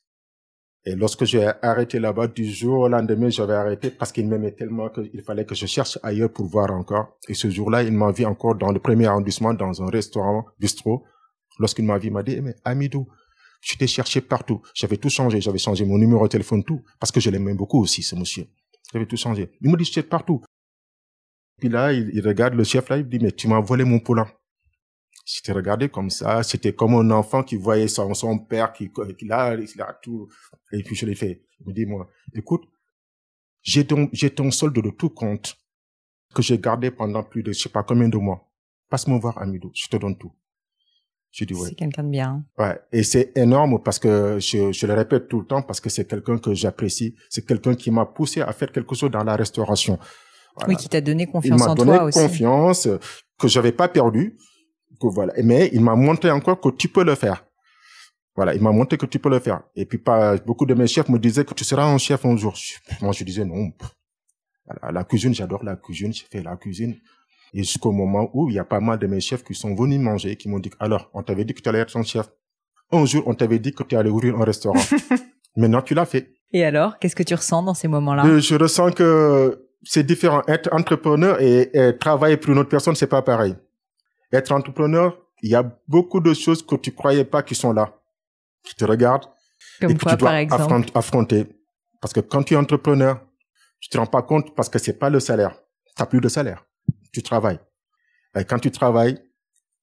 Et 0.84 0.96
lorsque 0.96 1.26
j'ai 1.26 1.48
arrêté 1.62 2.00
là-bas, 2.00 2.28
du 2.28 2.46
jour 2.46 2.80
au 2.80 2.88
lendemain, 2.88 3.30
j'avais 3.30 3.54
arrêté 3.54 3.92
parce 3.92 4.12
qu'il 4.12 4.28
m'aimait 4.28 4.54
tellement 4.54 4.90
qu'il 4.90 5.22
fallait 5.22 5.46
que 5.46 5.54
je 5.54 5.68
cherche 5.68 6.00
ailleurs 6.02 6.32
pour 6.34 6.48
voir 6.48 6.72
encore. 6.72 7.18
Et 7.28 7.36
ce 7.36 7.50
jour-là, 7.52 7.84
il 7.84 7.92
m'a 7.92 8.12
vu 8.12 8.26
encore 8.26 8.56
dans 8.56 8.72
le 8.72 8.80
premier 8.80 9.06
arrondissement, 9.06 9.54
dans 9.54 9.84
un 9.84 9.90
restaurant, 9.90 10.46
bistrot. 10.60 11.04
Lorsqu'il 11.60 11.86
m'a 11.86 12.00
vu, 12.00 12.08
il 12.08 12.14
m'a 12.14 12.24
dit, 12.24 12.34
eh, 12.38 12.42
mais 12.42 12.56
Amidou, 12.66 13.08
je 13.62 13.76
t'ai 13.76 13.86
cherché 13.86 14.22
partout. 14.22 14.62
J'avais 14.74 14.98
tout 14.98 15.10
changé. 15.10 15.40
J'avais 15.40 15.60
changé 15.60 15.86
mon 15.86 16.00
numéro 16.00 16.24
de 16.24 16.32
téléphone, 16.32 16.64
tout. 16.64 16.82
Parce 17.00 17.12
que 17.12 17.20
je 17.20 17.30
l'aimais 17.30 17.54
beaucoup 17.54 17.80
aussi, 17.80 18.02
ce 18.02 18.16
monsieur. 18.16 18.48
J'avais 18.92 19.06
tout 19.06 19.18
changé. 19.18 19.52
Il 19.62 19.70
me 19.70 19.78
dit, 19.78 19.86
je 19.86 20.02
partout. 20.02 20.42
Puis 21.60 21.70
là, 21.70 21.94
il, 21.94 22.10
il, 22.12 22.28
regarde 22.28 22.56
le 22.56 22.64
chef 22.64 22.90
là, 22.90 22.98
il 22.98 23.08
dit, 23.08 23.20
mais 23.20 23.32
tu 23.32 23.48
m'as 23.48 23.62
volé 23.62 23.84
mon 23.84 24.00
poulain. 24.00 24.28
J'étais 25.26 25.52
regardé 25.52 25.90
comme 25.90 26.10
ça, 26.10 26.44
c'était 26.44 26.74
comme 26.74 26.96
un 26.96 27.12
enfant 27.12 27.44
qui 27.44 27.56
voyait 27.56 27.88
son, 27.88 28.14
son 28.14 28.40
père 28.40 28.74
qui, 28.74 28.90
qui 28.90 29.26
il 29.26 29.32
a 29.32 30.00
tout. 30.02 30.28
Et 30.72 30.84
puis 30.84 30.96
je 30.96 31.06
l'ai 31.06 31.16
fait. 31.16 31.44
Il 31.60 31.70
me 31.70 31.74
dit, 31.74 31.86
moi, 31.86 32.10
écoute, 32.34 32.64
j'ai 33.62 33.86
ton, 33.86 34.10
j'ai 34.12 34.32
ton 34.32 34.50
solde 34.52 34.82
de 34.82 34.90
tout 34.90 35.10
compte 35.10 35.56
que 36.34 36.42
j'ai 36.42 36.58
gardé 36.58 36.92
pendant 36.92 37.24
plus 37.24 37.44
de 37.44 37.52
je 37.52 37.60
sais 37.60 37.70
pas 37.70 37.84
combien 37.84 38.10
de 38.10 38.18
mois. 38.18 38.50
Passe-moi 38.90 39.20
voir 39.20 39.38
Amidou, 39.38 39.72
je 39.74 39.88
te 39.88 39.98
donne 39.98 40.18
tout. 40.18 40.34
J'ai 41.32 41.46
dit 41.46 41.54
ouais. 41.54 41.70
C'est 41.70 41.76
quelqu'un 41.76 42.04
de 42.04 42.10
bien. 42.10 42.44
Ouais, 42.58 42.78
et 42.92 43.04
c'est 43.04 43.32
énorme 43.38 43.82
parce 43.82 44.00
que 44.00 44.38
je, 44.40 44.72
je 44.72 44.88
le 44.88 44.94
répète 44.94 45.30
tout 45.30 45.40
le 45.40 45.46
temps 45.46 45.62
parce 45.62 45.80
que 45.80 45.90
c'est 45.90 46.06
quelqu'un 46.06 46.38
que 46.38 46.54
j'apprécie, 46.54 47.16
c'est 47.30 47.46
quelqu'un 47.46 47.76
qui 47.76 47.90
m'a 47.90 48.06
poussé 48.06 48.42
à 48.42 48.52
faire 48.52 48.72
quelque 48.72 48.96
chose 48.96 49.12
dans 49.12 49.24
la 49.24 49.36
restauration. 49.36 49.98
Oui, 50.68 50.76
qui 50.76 50.90
t'a 50.90 51.00
donné 51.00 51.28
confiance 51.28 51.62
en 51.62 51.76
toi 51.76 52.04
aussi. 52.04 52.20
Confiance 52.20 52.90
que 53.40 53.48
j'avais 53.48 53.72
pas 53.72 53.88
perdu 53.88 54.38
voilà. 55.10 55.34
Mais 55.44 55.70
il 55.74 55.82
m'a 55.82 55.96
montré 55.96 56.30
encore 56.32 56.60
que 56.60 56.70
tu 56.70 56.88
peux 56.88 57.04
le 57.04 57.16
faire. 57.16 57.46
Voilà, 58.36 58.56
il 58.56 58.62
m'a 58.62 58.72
montré 58.72 58.98
que 58.98 59.06
tu 59.06 59.20
peux 59.20 59.30
le 59.30 59.40
faire. 59.40 59.62
Et 59.76 59.86
puis 59.86 59.98
pas 59.98 60.38
beaucoup 60.38 60.66
de 60.66 60.74
mes 60.74 60.88
chefs 60.88 61.10
me 61.10 61.20
disaient 61.20 61.44
que 61.46 61.54
tu 61.54 61.64
seras 61.64 61.84
un 61.86 61.98
chef 61.98 62.26
un 62.26 62.38
jour. 62.38 62.56
Moi, 63.02 63.12
je 63.12 63.24
disais 63.24 63.44
non. 63.46 63.72
la 64.90 65.04
cuisine, 65.04 65.34
j'adore 65.34 65.64
la 65.64 65.76
cuisine, 65.76 66.14
j'ai 66.14 66.26
fait 66.32 66.42
la 66.42 66.56
cuisine. 66.56 66.96
Et 67.54 67.64
jusqu'au 67.64 67.92
moment 67.92 68.30
où 68.34 68.50
il 68.50 68.56
y 68.56 68.60
a 68.60 68.64
pas 68.64 68.80
mal 68.80 68.98
de 68.98 69.08
mes 69.08 69.20
chefs 69.20 69.44
qui 69.44 69.54
sont 69.54 69.76
venus 69.76 70.00
manger, 70.00 70.38
qui 70.38 70.48
m'ont 70.48 70.60
dit, 70.60 70.72
alors, 70.80 71.10
on 71.14 71.22
t'avait 71.22 71.44
dit 71.44 71.54
que 71.54 71.62
tu 71.62 71.68
allais 71.68 71.80
être 71.80 71.98
un 71.98 72.04
chef. 72.04 72.30
Un 72.94 73.06
jour, 73.06 73.24
on 73.26 73.34
t'avait 73.34 73.60
dit 73.60 73.74
que 73.74 73.84
tu 73.84 73.96
allais 73.98 74.10
ouvrir 74.10 74.38
un 74.40 74.46
restaurant. 74.46 74.80
Maintenant, 75.58 75.82
tu 75.82 75.94
l'as 75.94 76.06
fait. 76.06 76.32
Et 76.54 76.64
alors, 76.64 76.98
qu'est-ce 77.00 77.16
que 77.16 77.24
tu 77.24 77.34
ressens 77.36 77.64
dans 77.64 77.74
ces 77.74 77.90
moments-là? 77.90 78.26
Euh, 78.26 78.40
Je 78.40 78.56
ressens 78.56 78.92
que 78.92 79.68
c'est 79.84 80.06
différent. 80.06 80.42
Être 80.48 80.70
entrepreneur 80.74 81.42
et, 81.42 81.70
et 81.74 81.98
travailler 81.98 82.38
pour 82.38 82.52
une 82.54 82.60
autre 82.60 82.70
personne, 82.70 82.96
c'est 82.96 83.08
pas 83.08 83.22
pareil. 83.22 83.56
Être 84.34 84.52
entrepreneur, 84.54 85.18
il 85.42 85.50
y 85.50 85.56
a 85.56 85.64
beaucoup 85.88 86.20
de 86.20 86.34
choses 86.34 86.66
que 86.66 86.76
tu 86.76 86.92
croyais 86.94 87.26
pas 87.26 87.44
qui 87.44 87.56
sont 87.56 87.74
là, 87.74 88.00
qui 88.64 88.76
te 88.76 88.86
regardent 88.86 89.28
Comme 89.80 89.92
et 89.92 89.94
que 89.96 90.00
tu 90.00 90.16
dois 90.16 90.30
par 90.30 90.36
exemple 90.36 90.90
affronter. 90.94 91.48
Parce 92.00 92.14
que 92.14 92.20
quand 92.20 92.44
tu 92.44 92.54
es 92.54 92.58
entrepreneur, 92.58 93.20
tu 93.80 93.90
te 93.90 93.98
rends 93.98 94.06
pas 94.06 94.22
compte 94.22 94.56
parce 94.56 94.70
que 94.70 94.80
c'est 94.80 94.98
pas 94.98 95.10
le 95.10 95.20
salaire. 95.20 95.60
Tu 95.98 96.06
plus 96.06 96.22
de 96.22 96.30
salaire. 96.30 96.66
Tu 97.12 97.22
travailles. 97.22 97.60
Et 98.36 98.46
quand 98.46 98.60
tu 98.60 98.72
travailles, 98.72 99.20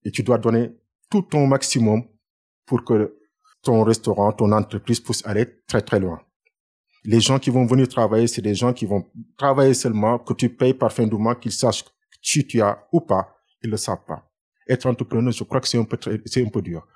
et 0.05 0.11
tu 0.11 0.23
dois 0.23 0.39
donner 0.39 0.71
tout 1.11 1.23
ton 1.23 1.47
maximum 1.47 2.05
pour 2.65 2.85
que 2.85 3.19
ton 3.63 3.83
restaurant, 3.83 4.33
ton 4.33 4.53
entreprise 4.53 5.01
puisse 5.01 5.27
aller 5.27 5.63
très 5.67 5.83
très 5.83 6.01
loin. 6.01 6.21
Les 7.05 7.21
gens 7.21 7.39
qui 7.39 7.51
vont 7.51 7.67
venir 7.67 7.89
travailler, 7.89 8.27
c'est 8.27 8.43
des 8.43 8.55
gens 8.55 8.73
qui 8.73 8.87
vont 8.87 9.05
travailler 9.37 9.75
seulement, 9.75 10.19
que 10.19 10.33
tu 10.33 10.49
payes 10.49 10.75
par 10.75 10.93
fin 10.93 11.07
du 11.07 11.17
mois, 11.17 11.35
qu'ils 11.35 11.53
sachent 11.53 11.85
si 12.23 12.47
tu 12.47 12.61
as 12.61 12.87
ou 12.93 13.01
pas, 13.01 13.37
ils 13.63 13.71
le 13.71 13.77
savent 13.77 14.05
pas 14.07 14.28
être 14.69 14.87
entrepreneur, 14.87 15.33
je 15.33 15.45
crois 15.45 15.61
que 15.61 15.69
c'est 15.69 15.79
un 15.79 15.85
peu, 15.85 15.99
c'est 16.27 16.45
un 16.45 16.49
peu 16.49 16.63
dur. 16.63 16.87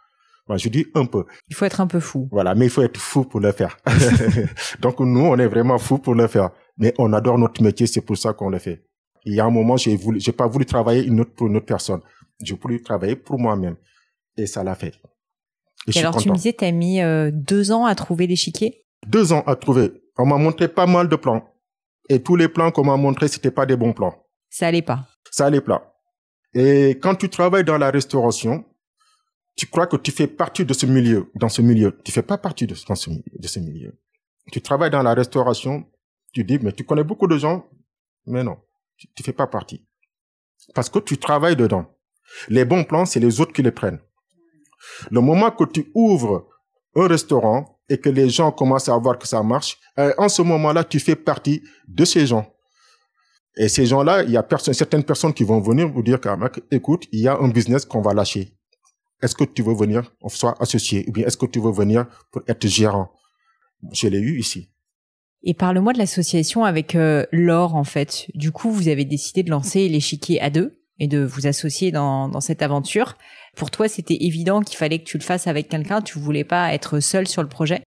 Moi, 0.49 0.59
je 0.59 0.69
dis 0.69 0.87
un 0.95 1.05
peu. 1.05 1.25
Il 1.49 1.55
faut 1.55 1.65
être 1.65 1.81
un 1.81 1.87
peu 1.87 2.01
fou. 2.01 2.29
Voilà, 2.33 2.55
mais 2.55 2.67
il 2.67 2.71
faut 2.71 2.83
être 2.83 2.99
fou 2.99 3.25
pour 3.25 3.41
le 3.41 3.53
faire. 3.53 3.77
Donc 4.81 4.99
nous, 5.01 5.21
on 5.21 5.39
est 5.39 5.47
vraiment 5.47 5.79
fou 5.79 5.99
pour 5.99 6.15
le 6.15 6.27
faire. 6.27 6.51
Mais 6.79 6.93
on 6.99 7.13
adore 7.13 7.39
notre 7.39 7.63
métier, 7.63 7.87
c'est 7.87 8.01
pour 8.01 8.17
ça 8.17 8.33
qu'on 8.33 8.51
le 8.51 8.59
fait. 8.59 8.85
Il 9.25 9.35
y 9.35 9.41
a 9.41 9.45
un 9.45 9.51
moment, 9.51 9.77
j'ai 9.77 9.97
voulu, 9.97 10.21
j'ai 10.21 10.33
pas 10.33 10.49
voulu 10.49 10.67
travailler 10.67 11.05
une 11.05 11.21
autre 11.21 11.33
pour 11.35 11.47
une 11.47 11.57
autre 11.57 11.67
personne. 11.67 12.01
J'ai 12.43 12.57
voulu 12.57 12.83
travailler 12.83 13.15
pour 13.15 13.39
moi-même. 13.39 13.77
Et 14.37 14.47
ça 14.47 14.65
l'a 14.65 14.75
fait. 14.75 14.95
Et, 15.87 15.99
alors, 16.01 16.17
tu 16.17 16.29
me 16.29 16.35
disais, 16.35 16.53
tu 16.53 16.65
as 16.65 16.73
mis 16.73 17.01
euh, 17.01 17.31
deux 17.33 17.71
ans 17.71 17.87
à 17.87 17.95
trouver 17.95 18.27
l'échiquier? 18.27 18.85
Deux 19.07 19.33
ans 19.33 19.43
à 19.47 19.55
trouver. 19.55 19.93
On 20.19 20.27
m'a 20.27 20.39
montré 20.39 20.69
pas 20.69 20.87
mal 20.87 21.09
de 21.09 21.17
plans. 21.17 21.45
Et 22.09 22.21
tous 22.21 22.37
les 22.37 22.49
plans 22.49 22.71
qu'on 22.71 22.85
m'a 22.85 22.97
montrés, 22.97 23.29
c'était 23.29 23.51
pas 23.51 23.67
des 23.67 23.77
bons 23.77 23.93
plans. 23.93 24.15
Ça 24.51 24.67
allait 24.67 24.83
pas. 24.83 25.07
Ça 25.31 25.47
allait 25.47 25.61
pas. 25.61 25.92
Et 26.55 26.91
quand 27.01 27.15
tu 27.15 27.29
travailles 27.29 27.65
dans 27.65 27.79
la 27.79 27.91
restauration, 27.91 28.65
tu 29.57 29.67
crois 29.67 29.87
que 29.87 29.97
tu 29.97 30.11
fais 30.11 30.27
partie 30.27 30.65
de 30.65 30.73
ce 30.73 30.87
milieu, 30.87 31.31
dans 31.35 31.49
ce 31.49 31.63
milieu. 31.63 31.99
Tu 32.05 32.13
fais 32.13 32.23
pas 32.23 32.39
partie 32.39 32.67
de, 32.67 32.75
ce, 32.75 33.59
milieu. 33.59 33.99
Tu 34.51 34.61
travailles 34.61 34.91
dans 34.91 35.03
la 35.03 35.15
restauration, 35.15 35.87
tu 36.33 36.45
dis, 36.45 36.59
mais 36.61 36.73
tu 36.73 36.85
connais 36.85 37.05
beaucoup 37.05 37.27
de 37.27 37.39
gens, 37.39 37.69
mais 38.27 38.43
non, 38.43 38.59
tu, 38.97 39.09
tu 39.15 39.23
fais 39.23 39.33
pas 39.33 39.47
partie. 39.47 39.87
Parce 40.75 40.89
que 40.89 40.99
tu 40.99 41.19
travailles 41.19 41.57
dedans. 41.57 41.87
Les 42.49 42.65
bons 42.65 42.85
plans, 42.85 43.05
c'est 43.05 43.21
les 43.21 43.41
autres 43.41 43.53
qui 43.53 43.63
les 43.63 43.73
prennent. 43.73 44.01
Le 45.11 45.21
moment 45.21 45.51
que 45.51 45.65
tu 45.65 45.91
ouvres 45.95 46.49
un 46.95 47.07
restaurant 47.07 47.79
et 47.89 47.99
que 47.99 48.09
les 48.09 48.29
gens 48.29 48.53
commencent 48.53 48.89
à 48.89 48.97
voir 48.97 49.19
que 49.19 49.27
ça 49.27 49.43
marche, 49.43 49.79
euh, 49.99 50.13
en 50.19 50.29
ce 50.29 50.43
moment-là, 50.43 50.85
tu 50.85 50.99
fais 50.99 51.17
partie 51.17 51.63
de 51.89 52.05
ces 52.05 52.27
gens. 52.27 52.52
Et 53.57 53.69
ces 53.69 53.87
gens-là, 53.87 54.23
il 54.23 54.31
y 54.31 54.37
a 54.37 54.47
certaines 54.73 55.05
personnes 55.05 55.35
qui 55.35 55.45
vont 55.45 55.61
venir 55.61 55.89
vous 55.89 56.03
dire, 56.03 56.19
écoute, 56.71 57.05
il 57.13 57.21
y 57.21 57.29
a 57.29 57.37
un 57.39 57.49
business 57.49 57.85
qu'on 57.85 58.01
va 58.01 58.15
lâcher. 58.15 58.55
Est-ce 59.23 59.35
que 59.35 59.45
tu 59.45 59.63
veux 59.63 59.75
venir, 59.75 60.13
on 60.21 60.29
soit 60.29 60.61
associé, 60.61 61.05
ou 61.09 61.13
bien 61.13 61.27
est-ce 61.27 61.37
que 61.37 61.47
tu 61.47 61.61
veux 61.61 61.71
venir 61.71 62.07
pour 62.31 62.43
être 62.49 62.67
gérant? 62.67 63.13
Je 63.93 64.09
l'ai 64.09 64.19
eu 64.19 64.39
ici. 64.39 64.71
Et 65.45 65.55
parle-moi 65.55 65.93
de 65.93 65.99
l'association 65.99 66.65
avec 66.65 66.95
euh, 66.95 67.27
Laure, 67.33 67.75
en 67.75 67.85
fait. 67.85 68.29
Du 68.35 68.53
coup, 68.53 68.71
vous 68.71 68.89
avez 68.89 69.05
décidé 69.05 69.43
de 69.43 69.51
lancer 69.51 69.89
l'échiquier 69.89 70.41
à 70.41 70.51
deux 70.51 70.81
et 70.99 71.09
de 71.09 71.25
vous 71.25 71.47
associer 71.47 71.91
dans, 71.91 72.29
dans 72.29 72.41
cette 72.41 72.63
aventure. 72.63 73.17
Pour 73.57 73.71
toi, 73.71 73.89
c'était 73.89 74.19
évident 74.21 74.63
qu'il 74.63 74.77
fallait 74.77 75.01
que 75.01 75.05
tu 75.05 75.19
le 75.19 75.23
fasses 75.23 75.49
avec 75.49 75.69
quelqu'un. 75.69 76.01
Tu 76.01 76.19
voulais 76.19 76.45
pas 76.45 76.73
être 76.73 77.01
seul 77.01 77.27
sur 77.27 77.43
le 77.43 77.49
projet. 77.49 77.83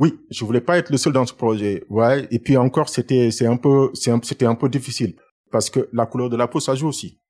Oui, 0.00 0.18
je 0.30 0.44
voulais 0.46 0.62
pas 0.62 0.78
être 0.78 0.90
le 0.90 0.96
seul 0.96 1.12
dans 1.12 1.26
ce 1.26 1.34
projet. 1.34 1.84
Ouais. 1.90 2.26
Et 2.30 2.38
puis 2.38 2.56
encore, 2.56 2.88
c'était, 2.88 3.30
c'est 3.30 3.46
un 3.46 3.58
peu, 3.58 3.90
c'était 3.94 4.46
un 4.46 4.54
peu 4.54 4.70
difficile 4.70 5.14
parce 5.52 5.68
que 5.68 5.90
la 5.92 6.06
couleur 6.06 6.30
de 6.30 6.36
la 6.38 6.48
peau, 6.48 6.58
ça 6.58 6.74
joue 6.74 6.88
aussi. 6.88 7.20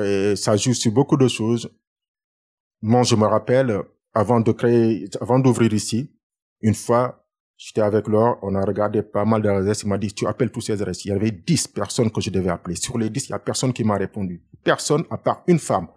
Et 0.00 0.36
ça 0.36 0.56
joue 0.56 0.72
sur 0.72 0.92
beaucoup 0.92 1.16
de 1.16 1.26
choses. 1.26 1.68
Moi, 2.82 3.02
je 3.02 3.16
me 3.16 3.26
rappelle, 3.26 3.76
avant 4.14 4.40
de 4.40 4.52
créer, 4.52 5.08
avant 5.20 5.40
d'ouvrir 5.40 5.72
ici, 5.74 6.14
une 6.60 6.74
fois, 6.74 7.26
j'étais 7.56 7.80
avec 7.80 8.06
Laure, 8.06 8.38
on 8.42 8.54
a 8.54 8.64
regardé 8.64 9.02
pas 9.02 9.24
mal 9.24 9.42
d'adresses. 9.42 9.82
Il 9.82 9.88
m'a 9.88 9.98
dit, 9.98 10.14
tu 10.14 10.26
appelles 10.28 10.52
tous 10.52 10.60
ces 10.60 10.72
adresses. 10.74 11.04
Il 11.04 11.08
y 11.08 11.12
avait 11.12 11.32
10 11.32 11.66
personnes 11.68 12.12
que 12.12 12.20
je 12.20 12.30
devais 12.30 12.50
appeler. 12.50 12.76
Sur 12.76 12.96
les 12.96 13.10
10, 13.10 13.26
il 13.26 13.30
y 13.30 13.34
a 13.34 13.40
personne 13.40 13.72
qui 13.72 13.82
m'a 13.82 13.96
répondu. 13.96 14.40
Personne, 14.62 15.02
à 15.10 15.18
part 15.18 15.42
une 15.48 15.58
femme. 15.58 15.88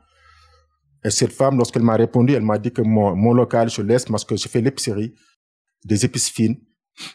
Et 1.06 1.12
cette 1.12 1.34
femme, 1.34 1.58
lorsqu'elle 1.58 1.84
m'a 1.84 1.96
répondu, 1.96 2.34
elle 2.34 2.42
m'a 2.42 2.58
dit 2.58 2.72
que 2.72 2.82
mon, 2.82 3.16
mon 3.16 3.34
local, 3.34 3.70
je 3.70 3.84
laisse 3.84 4.06
parce 4.06 4.26
que 4.26 4.36
je 4.36 4.48
fais 4.48 4.62
l'épicerie, 4.62 5.14
des 5.84 6.06
épices 6.06 6.30
fines. 6.30 6.60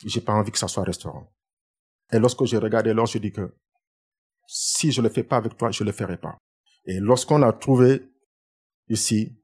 J'ai 0.05 0.21
pas 0.21 0.33
envie 0.33 0.51
que 0.51 0.59
ça 0.59 0.69
soit 0.69 0.85
restaurant. 0.85 1.33
Et 2.13 2.19
lorsque 2.19 2.45
j'ai 2.45 2.59
regardé 2.59 2.93
l'or, 2.93 3.07
je 3.07 3.19
dis 3.19 3.33
que 3.33 3.55
si 4.47 4.93
je 4.93 5.03
le 5.03 5.09
fais 5.09 5.23
pas 5.23 5.37
avec 5.37 5.57
toi, 5.57 5.71
je 5.71 5.85
le 5.85 5.93
ferai 5.93 6.17
pas. 6.17 6.39
Et 6.85 6.99
lorsqu'on 7.01 7.43
a 7.43 7.53
trouvé 7.53 8.11
ici, 8.89 9.39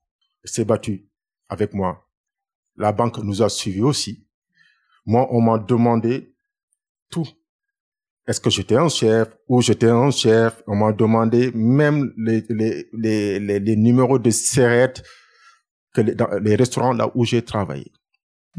s'est 0.45 0.65
battu 0.65 1.09
avec 1.49 1.75
moi. 1.75 2.09
La 2.77 2.93
banque 2.93 3.19
nous 3.19 3.43
a 3.43 3.49
suivis 3.49 3.83
aussi. 3.83 4.27
Moi, 5.07 5.27
on 5.31 5.41
m'a 5.41 5.59
demandé 5.59 6.35
tout 7.11 7.27
est-ce 8.27 8.41
que 8.41 8.49
j'étais 8.49 8.77
un 8.77 8.89
chef 8.89 9.29
ou 9.49 9.61
j'étais 9.61 9.91
un 9.91 10.11
chef? 10.11 10.63
On 10.67 10.77
m'a 10.77 10.93
demandé 10.93 11.51
même 11.55 12.13
les, 12.17 13.77
numéros 13.77 14.19
de 14.19 14.31
serrettes 14.31 15.03
que 15.93 16.01
dans 16.01 16.31
les 16.39 16.57
restaurants 16.57 16.95
là 16.95 17.11
où 17.15 17.25
j'ai 17.25 17.43
travaillé. 17.43 17.93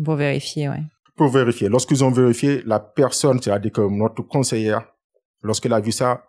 Pour 0.03 0.15
vérifier, 0.15 0.69
ouais. 0.69 0.83
Pour 1.15 1.29
vérifier. 1.29 1.69
Lorsqu'ils 1.69 2.03
ont 2.03 2.11
vérifié, 2.11 2.61
la 2.65 2.79
personne, 2.79 3.41
c'est-à-dire 3.41 3.71
que 3.71 3.81
notre 3.81 4.21
conseillère, 4.23 4.85
lorsqu'elle 5.41 5.73
a 5.73 5.79
vu 5.79 5.91
ça, 5.91 6.25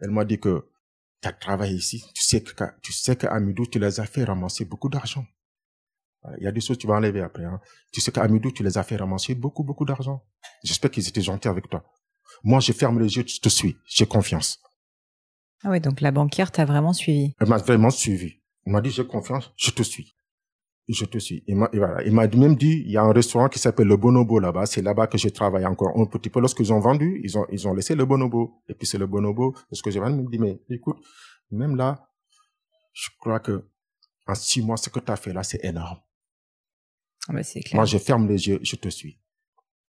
elle 0.00 0.10
m'a 0.10 0.24
dit 0.24 0.38
que 0.38 0.68
tu 1.22 1.28
as 1.28 1.32
travaillé 1.32 1.74
ici, 1.74 2.04
tu 2.14 2.22
sais 2.22 2.42
que 2.42 2.52
tu 2.82 2.92
sais 2.92 3.16
qu'à 3.16 3.38
Midou, 3.40 3.66
tu 3.66 3.78
les 3.78 3.98
as 4.00 4.06
fait 4.06 4.24
ramasser 4.24 4.64
beaucoup 4.64 4.88
d'argent. 4.88 5.24
Il 6.38 6.44
y 6.44 6.46
a 6.46 6.52
des 6.52 6.60
choses 6.60 6.76
que 6.76 6.82
tu 6.82 6.86
vas 6.88 6.94
enlever 6.94 7.20
après. 7.22 7.44
Hein. 7.44 7.60
Tu 7.92 8.00
sais 8.00 8.10
qu'à 8.10 8.26
Midou, 8.26 8.50
tu 8.50 8.62
les 8.62 8.76
as 8.76 8.82
fait 8.82 8.96
ramasser 8.96 9.34
beaucoup, 9.34 9.62
beaucoup 9.62 9.84
d'argent. 9.84 10.24
J'espère 10.64 10.90
qu'ils 10.90 11.08
étaient 11.08 11.22
gentils 11.22 11.48
avec 11.48 11.68
toi. 11.68 11.84
Moi, 12.42 12.60
je 12.60 12.72
ferme 12.72 12.98
les 12.98 13.16
yeux, 13.16 13.24
je 13.26 13.40
te 13.40 13.48
suis, 13.48 13.76
j'ai 13.86 14.06
confiance. 14.06 14.60
Ah 15.62 15.70
ouais, 15.70 15.80
donc 15.80 16.00
la 16.00 16.10
banquière 16.10 16.50
t'a 16.50 16.64
vraiment 16.64 16.92
suivi. 16.92 17.32
Elle 17.40 17.48
m'a 17.48 17.58
vraiment 17.58 17.90
suivi. 17.90 18.40
Elle 18.66 18.72
m'a 18.72 18.80
dit, 18.80 18.90
j'ai 18.90 19.06
confiance, 19.06 19.52
je 19.56 19.70
te 19.70 19.82
suis. 19.82 20.15
Je 20.88 21.04
te 21.04 21.18
suis. 21.18 21.42
Il 21.48 21.56
m'a, 21.56 21.68
voilà. 21.72 22.02
Il 22.04 22.12
m'a 22.12 22.28
même 22.28 22.54
dit, 22.54 22.82
il 22.86 22.92
y 22.92 22.96
a 22.96 23.02
un 23.02 23.12
restaurant 23.12 23.48
qui 23.48 23.58
s'appelle 23.58 23.88
le 23.88 23.96
Bonobo 23.96 24.38
là-bas. 24.38 24.66
C'est 24.66 24.82
là-bas 24.82 25.08
que 25.08 25.18
je 25.18 25.28
travaille 25.28 25.66
encore 25.66 25.98
un 25.98 26.06
petit 26.06 26.30
peu. 26.30 26.40
Lorsqu'ils 26.40 26.72
ont 26.72 26.78
vendu, 26.78 27.20
ils 27.24 27.36
ont, 27.36 27.46
ils 27.50 27.66
ont 27.66 27.74
laissé 27.74 27.96
le 27.96 28.04
Bonobo. 28.04 28.62
Et 28.68 28.74
puis 28.74 28.86
c'est 28.86 28.98
le 28.98 29.06
Bonobo. 29.06 29.52
Parce 29.68 29.82
que 29.82 29.90
j'ai 29.90 29.98
même 29.98 30.28
dit, 30.28 30.38
mais 30.38 30.60
écoute, 30.70 30.98
même 31.50 31.74
là, 31.74 32.08
je 32.92 33.08
crois 33.18 33.40
que 33.40 33.68
en 34.28 34.34
six 34.34 34.62
mois, 34.62 34.76
ce 34.76 34.88
que 34.90 35.00
tu 35.00 35.10
as 35.10 35.16
fait 35.16 35.32
là, 35.32 35.42
c'est 35.42 35.64
énorme. 35.64 35.98
Ah 37.28 37.32
bah 37.32 37.42
c'est 37.42 37.60
clair. 37.60 37.76
Moi, 37.76 37.84
je 37.84 37.98
ferme 37.98 38.28
les 38.28 38.48
yeux, 38.48 38.60
je 38.62 38.76
te 38.76 38.88
suis. 38.88 39.20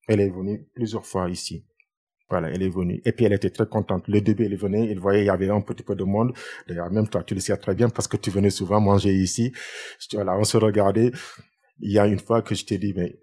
Elle 0.08 0.20
est 0.20 0.30
venue 0.30 0.66
plusieurs 0.74 1.04
fois 1.04 1.28
ici. 1.28 1.66
Voilà, 2.28 2.50
elle 2.50 2.62
est 2.62 2.68
venue. 2.68 3.00
Et 3.04 3.12
puis 3.12 3.24
elle 3.24 3.32
était 3.32 3.50
très 3.50 3.66
contente. 3.66 4.04
Le 4.08 4.20
début, 4.20 4.46
elle 4.46 4.56
venait, 4.56 4.90
elle 4.90 4.98
voyait, 4.98 5.22
il 5.22 5.26
y 5.26 5.30
avait 5.30 5.48
un 5.48 5.60
petit 5.60 5.84
peu 5.84 5.94
de 5.94 6.04
monde. 6.04 6.32
D'ailleurs, 6.68 6.90
même 6.90 7.08
toi, 7.08 7.22
tu 7.22 7.34
le 7.34 7.40
sais 7.40 7.56
très 7.56 7.74
bien 7.74 7.88
parce 7.88 8.08
que 8.08 8.16
tu 8.16 8.30
venais 8.30 8.50
souvent 8.50 8.80
manger 8.80 9.14
ici. 9.14 9.52
Voilà, 10.12 10.36
on 10.36 10.44
se 10.44 10.56
regardait. 10.56 11.12
Il 11.80 11.92
y 11.92 11.98
a 11.98 12.06
une 12.06 12.18
fois 12.18 12.42
que 12.42 12.54
je 12.54 12.64
t'ai 12.64 12.78
dit, 12.78 12.94
mais 12.96 13.16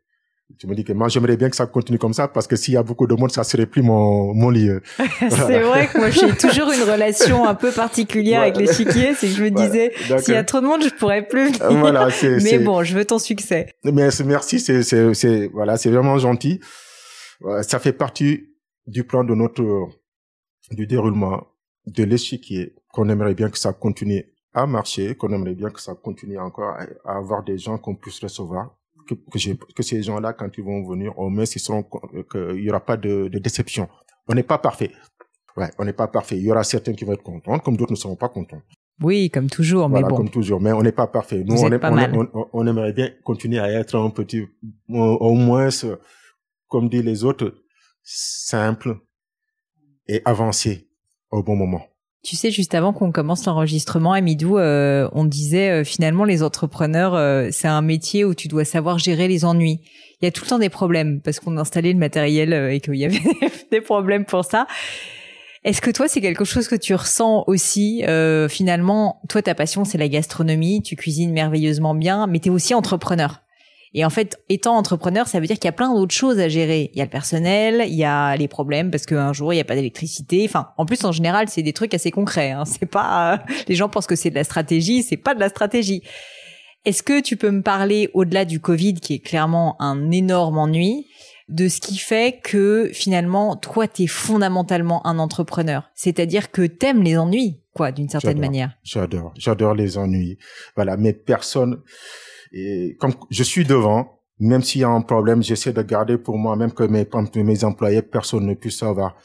tu 0.58 0.68
me 0.68 0.76
dis 0.76 0.86
que 0.86 0.94
moi, 0.94 1.10
j'aimerais 1.10 1.36
bien 1.36 1.50
que 1.50 1.56
ça 1.56 1.66
continue 1.66 1.98
comme 1.98 2.13
ça 2.13 2.30
parce 2.30 2.48
que 2.48 2.56
s'il 2.56 2.76
y 2.76 2.78
a 2.78 2.84
beaucoup 2.84 3.08
de 3.08 3.16
monde, 3.16 3.32
ça 3.32 3.44
serait 3.44 3.66
plus 3.66 3.82
mon, 3.82 4.34
mon 4.34 4.50
lieu. 4.50 4.82
c'est 5.20 5.60
vrai 5.60 5.88
que 5.88 5.98
moi, 5.98 6.10
j'ai 6.10 6.32
toujours 6.38 6.72
une 6.72 6.84
relation 6.84 7.46
un 7.46 7.56
peu 7.56 7.72
particulière 7.72 8.42
avec 8.42 8.56
les 8.56 8.72
chiquiers. 8.72 9.16
C'est 9.16 9.28
que 9.28 9.34
je 9.34 9.44
me 9.44 9.50
disais, 9.50 9.92
s'il 10.20 10.34
y 10.34 10.38
a 10.38 10.44
trop 10.46 10.62
de 10.62 10.68
monde, 10.68 10.84
je 10.84 10.89
pourrais 10.96 11.28
plus 11.28 11.52
venir. 11.52 11.80
Voilà, 11.80 12.08
mais 12.42 12.60
bon, 12.60 12.84
je 12.84 12.96
veux 12.96 13.04
ton 13.04 13.20
succès. 13.20 13.74
Mais 13.84 14.10
merci, 14.26 14.60
c'est, 14.62 14.84
c'est, 14.84 15.48
voilà, 15.48 15.76
c'est 15.76 15.89
vraiment 15.89 16.18
gentil. 16.20 16.62
Ça 17.63 17.80
fait 17.80 17.92
partie 17.92 18.53
du 18.88 19.04
plan 19.04 19.24
de 19.24 19.36
notre 19.36 19.88
du 20.72 20.88
déroulement 20.88 21.48
de 21.86 22.04
l'échiquier 22.04 22.76
qu'on 22.91 23.10
aimerait 23.10 23.36
bien 23.36 23.50
que 23.50 23.58
ça 23.58 23.74
continue 23.74 24.26
à 24.54 24.65
marcher, 24.65 25.15
qu'on 25.15 25.34
aimerait 25.34 25.56
bien 25.56 25.69
que 25.69 25.82
ça 25.82 25.96
continue 25.96 26.39
encore 26.39 26.76
à, 27.06 27.17
avoir 27.17 27.43
des 27.43 27.58
gens 27.58 27.78
qu'on 27.78 27.96
puisse 27.96 28.19
recevoir, 28.22 28.76
que, 29.08 29.15
que, 29.76 29.84
ces 29.84 30.04
gens-là, 30.04 30.34
quand 30.34 30.50
ils 30.58 30.63
vont 30.63 30.84
venir, 30.88 31.17
au 31.17 31.30
moins, 31.30 31.43
ils 31.43 31.60
seront, 31.60 31.84
qu'il 32.32 32.62
y 32.62 32.69
aura 32.69 32.80
pas 32.80 32.96
de, 32.96 33.28
de 33.28 33.39
déception. 33.39 33.89
On 34.28 34.36
n'est 34.36 34.43
pas 34.43 34.58
parfait. 34.58 34.91
Ouais, 35.58 35.69
on 35.78 35.86
n'est 35.86 35.93
pas 35.93 36.08
parfait. 36.08 36.38
Il 36.38 36.43
y 36.43 36.52
aura 36.52 36.63
certains 36.63 36.93
qui 36.93 37.04
vont 37.04 37.13
être 37.13 37.24
contents, 37.24 37.60
comme 37.60 37.76
d'autres 37.76 37.91
ne 37.91 37.98
seront 37.98 38.15
pas 38.15 38.30
contents. 38.30 38.62
Oui, 39.02 39.30
comme 39.30 39.50
toujours, 39.50 39.89
mais 39.89 40.02
bon. 40.02 40.15
comme 40.15 40.30
toujours. 40.30 40.62
Mais 40.62 40.72
on 40.72 40.82
n'est 40.82 40.91
pas 40.91 41.08
parfait. 41.08 41.43
Nous, 41.43 41.56
on, 41.56 42.48
on, 42.54 42.67
aimerait 42.67 42.93
bien 42.93 43.10
continuer 43.24 43.60
à 43.60 43.69
être 43.69 43.98
un 43.98 44.10
petit, 44.12 44.46
au 44.88 45.34
moins, 45.34 45.69
comme 46.67 46.89
disent 46.89 47.04
les 47.04 47.24
autres, 47.24 47.54
simple 48.04 48.98
et 50.08 50.22
avancé 50.26 50.89
au 51.32 51.44
bon 51.44 51.56
moment. 51.56 51.88
Tu 52.24 52.38
sais, 52.38 52.52
juste 52.52 52.74
avant 52.74 52.94
qu'on 52.94 53.12
commence 53.12 53.46
l'enregistrement, 53.46 54.13
Amidou, 54.13 54.58
euh, 54.58 55.10
on 55.12 55.26
disait 55.26 55.82
euh, 55.82 55.84
finalement 55.84 56.24
les 56.24 56.42
entrepreneurs, 56.42 57.16
euh, 57.16 57.50
c'est 57.52 57.68
un 57.68 57.82
métier 57.82 58.24
où 58.24 58.34
tu 58.34 58.48
dois 58.48 58.63
savoir 58.63 58.98
gérer 58.98 59.28
les 59.28 59.44
ennuis. 59.44 59.82
Il 60.22 60.26
y 60.26 60.28
a 60.30 60.32
tout 60.32 60.46
le 60.46 60.50
temps 60.50 60.60
des 60.60 60.70
problèmes 60.70 61.20
parce 61.20 61.42
qu'on 61.42 61.58
a 61.58 61.62
installé 61.62 61.92
le 61.92 62.00
matériel 62.00 62.54
et 62.54 62.80
qu'il 62.80 62.96
y 62.96 63.04
avait 63.04 63.20
des 63.72 63.82
problèmes 63.82 64.24
pour 64.24 64.46
ça. 64.46 64.68
Est-ce 65.66 65.82
que 65.82 65.92
toi, 65.92 66.08
c'est 66.08 66.22
quelque 66.22 66.46
chose 66.46 66.70
que 66.70 66.76
tu 66.76 66.96
ressens 66.96 67.44
aussi 67.48 68.04
Finalement, 68.50 69.22
toi, 69.28 69.42
ta 69.42 69.56
passion, 69.56 69.84
c'est 69.84 69.98
la 69.98 70.08
gastronomie, 70.08 70.82
tu 70.82 70.96
cuisines 70.96 71.32
merveilleusement 71.32 71.94
bien, 71.94 72.28
mais 72.28 72.39
tu 72.39 72.48
es 72.48 72.52
aussi 72.52 72.74
entrepreneur. 72.74 73.42
Et 73.95 74.03
en 74.06 74.10
fait, 74.10 74.39
étant 74.49 74.75
entrepreneur, 74.75 75.27
ça 75.27 75.39
veut 75.39 75.45
dire 75.45 75.58
qu'il 75.58 75.65
y 75.65 75.69
a 75.69 75.73
plein 75.73 75.93
d'autres 75.93 76.15
choses 76.15 76.39
à 76.39 76.49
gérer. 76.49 76.89
Il 76.93 76.97
y 76.97 77.01
a 77.01 77.06
le 77.06 77.12
personnel, 77.12 77.84
il 77.88 77.93
y 77.93 78.03
a 78.03 78.36
les 78.36 78.47
problèmes 78.47 78.89
parce 78.89 79.06
qu'un 79.06 79.34
jour 79.34 79.53
il 79.53 79.58
n'y 79.58 79.62
a 79.62 79.65
pas 79.65 79.75
d'électricité. 79.75 80.45
Enfin, 80.47 80.69
en 80.77 80.86
plus 80.86 81.03
en 81.06 81.12
général, 81.12 81.47
c'est 81.49 81.62
des 81.62 81.73
trucs 81.73 81.93
assez 81.93 82.10
concrets. 82.10 82.51
Hein. 82.51 82.63
C'est 82.65 82.88
pas, 82.88 83.34
euh, 83.34 83.38
les 83.67 83.75
gens 83.75 83.89
pensent 83.89 84.08
que 84.08 84.15
c'est 84.15 84.32
de 84.32 84.36
la 84.36 84.43
stratégie, 84.43 85.03
c'est 85.03 85.17
pas 85.17 85.36
de 85.36 85.39
la 85.39 85.49
stratégie. 85.49 86.01
Est-ce 86.86 87.01
que 87.01 87.21
tu 87.21 87.38
peux 87.38 87.51
me 87.51 87.62
parler 87.62 88.10
au-delà 88.13 88.43
du 88.43 88.60
Covid, 88.60 88.95
qui 88.95 89.13
est 89.13 89.19
clairement 89.19 89.82
un 89.82 90.12
énorme 90.12 90.58
ennui, 90.58 91.08
de 91.47 91.69
ce 91.69 91.79
qui 91.79 91.97
fait 91.97 92.41
que 92.43 92.89
finalement, 92.93 93.56
toi, 93.56 93.88
tu 93.88 94.03
es 94.03 94.08
fondamentalement 94.08 95.06
un 95.08 95.17
entrepreneur? 95.17 95.89
C'est-à-dire 95.95 96.51
que 96.51 96.63
t'aimes 96.63 97.01
les 97.01 97.17
ennuis, 97.17 97.62
quoi, 97.73 97.93
d'une 97.93 98.10
certaine 98.10 98.39
manière. 98.39 98.71
J'adore, 98.84 99.34
j'adore 99.38 99.75
les 99.75 99.97
ennuis. 99.97 100.38
Voilà, 100.75 100.97
mais 100.97 101.13
personne, 101.13 101.82
et 102.54 102.96
comme 103.00 103.13
je 103.32 103.44
suis 103.44 103.66
devant, 103.66 104.20
même 104.39 104.62
s'il 104.62 104.82
y 104.82 104.84
a 104.84 104.89
un 104.89 105.02
problème, 105.02 105.42
j'essaie 105.42 105.74
de 105.74 105.82
garder 105.82 106.18
pour 106.18 106.38
moi, 106.38 106.56
même 106.56 106.72
que 106.72 106.84
mes, 106.84 107.63
employés, 107.63 108.02
personne 108.04 108.46
ne 108.46 108.54
puisse 108.54 108.78
savoir. 108.78 109.18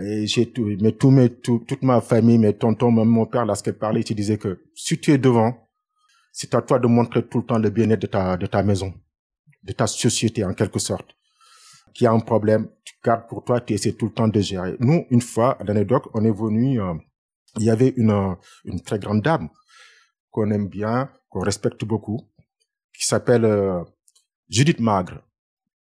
Et 0.00 0.26
j'ai 0.26 0.50
tout, 0.50 0.68
mais 0.80 0.92
tout, 0.92 1.10
mes, 1.10 1.30
tout, 1.30 1.64
toute 1.66 1.82
ma 1.82 2.00
famille, 2.00 2.38
mes 2.38 2.54
tontons, 2.54 2.92
même 2.92 3.08
mon 3.08 3.26
père, 3.26 3.44
lorsqu'il 3.44 3.72
parlait, 3.72 4.02
il 4.02 4.14
disait 4.14 4.38
que 4.38 4.62
si 4.74 4.98
tu 5.00 5.12
es 5.12 5.18
devant, 5.18 5.68
c'est 6.32 6.54
à 6.54 6.62
toi 6.62 6.78
de 6.78 6.86
montrer 6.86 7.26
tout 7.26 7.38
le 7.38 7.44
temps 7.44 7.58
le 7.58 7.70
bien-être 7.70 8.02
de 8.02 8.06
ta, 8.06 8.36
de 8.36 8.46
ta 8.46 8.62
maison, 8.62 8.94
de 9.64 9.72
ta 9.72 9.88
société 9.88 10.44
en 10.44 10.54
quelque 10.54 10.78
sorte. 10.78 11.16
Qui 11.92 12.06
a 12.06 12.12
un 12.12 12.20
problème, 12.20 12.68
tu 12.84 12.94
gardes 13.04 13.26
pour 13.28 13.44
toi, 13.44 13.60
tu 13.60 13.74
essaies 13.74 13.94
tout 13.94 14.06
le 14.06 14.12
temps 14.12 14.28
de 14.28 14.40
gérer. 14.40 14.76
Nous, 14.78 15.06
une 15.10 15.20
fois, 15.20 15.60
à 15.60 15.64
l'anecdote, 15.64 16.04
on 16.14 16.24
est 16.24 16.30
venu, 16.30 16.80
euh, 16.80 16.94
il 17.58 17.64
y 17.64 17.70
avait 17.70 17.92
une, 17.96 18.36
une 18.64 18.80
très 18.80 19.00
grande 19.00 19.22
dame 19.22 19.48
qu'on 20.30 20.50
aime 20.52 20.68
bien, 20.68 21.10
qu'on 21.30 21.40
respecte 21.40 21.84
beaucoup, 21.84 22.29
qui 23.00 23.06
s'appelle 23.06 23.46
euh, 23.46 23.82
Judith 24.50 24.78
Magre. 24.78 25.22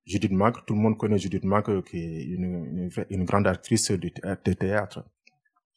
Judith 0.06 0.32
Magre, 0.32 0.64
tout 0.66 0.76
le 0.76 0.80
monde 0.80 0.98
connaît 0.98 1.18
Judith 1.18 1.44
Magre, 1.44 1.84
qui 1.84 1.98
est 1.98 2.24
une, 2.26 2.92
une, 3.10 3.26
grande 3.26 3.48
actrice 3.48 3.90
de, 3.92 3.98
de 4.46 4.54
théâtre 4.54 5.04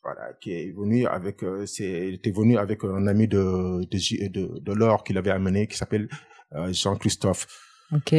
voilà, 0.02 0.34
qui 0.40 0.52
est 0.52 0.70
venu 0.70 1.06
avec, 1.06 1.42
euh, 1.42 1.64
c'est, 1.66 2.12
était 2.12 2.32
avec 2.58 2.84
un 2.84 3.06
ami 3.06 3.26
de 3.26 3.80
de 3.90 4.28
de, 4.28 4.58
de 4.60 4.72
l'or 4.72 5.02
qu'il 5.02 5.16
avait 5.18 5.30
amené, 5.30 5.66
qui 5.66 5.76
s'appelle 5.76 6.08
euh, 6.52 6.72
Jean-Christophe. 6.72 7.46
Ok. 7.92 8.12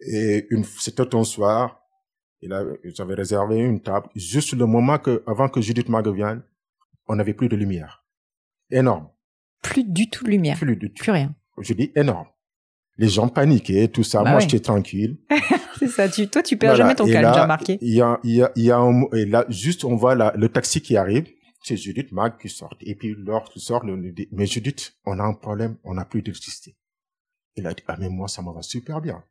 Et 0.00 0.46
une, 0.50 0.64
c'était 0.64 1.14
un 1.14 1.24
soir, 1.24 1.80
il 2.40 2.52
avait, 2.52 2.78
j'avais 2.84 3.14
réservé 3.14 3.58
une 3.58 3.80
table. 3.80 4.08
Juste 4.14 4.54
le 4.54 4.66
moment 4.66 4.98
que, 4.98 5.22
avant 5.26 5.48
que 5.48 5.60
Judith 5.60 5.88
Mag 5.88 6.08
vienne, 6.08 6.42
on 7.08 7.16
n'avait 7.16 7.34
plus 7.34 7.48
de 7.48 7.56
lumière. 7.56 8.04
Énorme. 8.70 9.08
Plus 9.62 9.84
du 9.84 10.10
tout 10.10 10.24
de 10.24 10.30
lumière. 10.30 10.58
Plus 10.58 10.76
du 10.76 10.92
tout. 10.92 11.02
Plus 11.02 11.12
rien. 11.12 11.34
Je 11.58 11.72
dis 11.74 11.92
énorme. 11.94 12.26
Les 12.96 13.08
gens 13.08 13.28
paniquaient, 13.28 13.88
tout 13.88 14.04
ça. 14.04 14.22
Bah 14.22 14.32
Moi, 14.32 14.40
j'étais 14.40 14.60
tranquille. 14.60 15.16
c'est 15.78 15.88
ça. 15.88 16.08
Tu, 16.08 16.28
toi, 16.28 16.42
tu 16.42 16.56
perds 16.56 16.76
jamais 16.76 16.94
ton 16.94 17.06
calme, 17.06 17.32
j'ai 17.34 17.40
remarqué. 17.40 17.78
Il 17.80 17.94
y 17.94 18.00
a, 18.00 18.20
il 18.22 18.34
y 18.34 18.42
a, 18.42 18.52
il 18.54 18.64
y 18.64 18.70
a 18.70 18.78
un, 18.78 19.02
et 19.12 19.26
là, 19.26 19.44
juste, 19.48 19.84
on 19.84 19.96
voit 19.96 20.14
le 20.14 20.48
taxi 20.48 20.80
qui 20.80 20.96
arrive. 20.96 21.26
C'est 21.62 21.76
Judith 21.76 22.12
Mag 22.12 22.36
qui 22.38 22.50
sort. 22.50 22.74
Et 22.80 22.94
puis, 22.94 23.14
lorsqu'il 23.16 23.62
sort, 23.62 23.84
le, 23.84 24.12
dit, 24.12 24.28
mais 24.32 24.46
Judith, 24.46 24.96
on 25.06 25.18
a 25.18 25.22
un 25.22 25.32
problème, 25.32 25.76
on 25.82 25.94
n'a 25.94 26.04
plus 26.04 26.20
d'électricité. 26.20 26.76
Il 27.56 27.66
a 27.66 27.72
dit, 27.72 27.82
ah, 27.88 27.96
mais 27.98 28.10
moi, 28.10 28.28
ça 28.28 28.42
me 28.42 28.52
va 28.52 28.62
super 28.62 29.00
bien. 29.00 29.24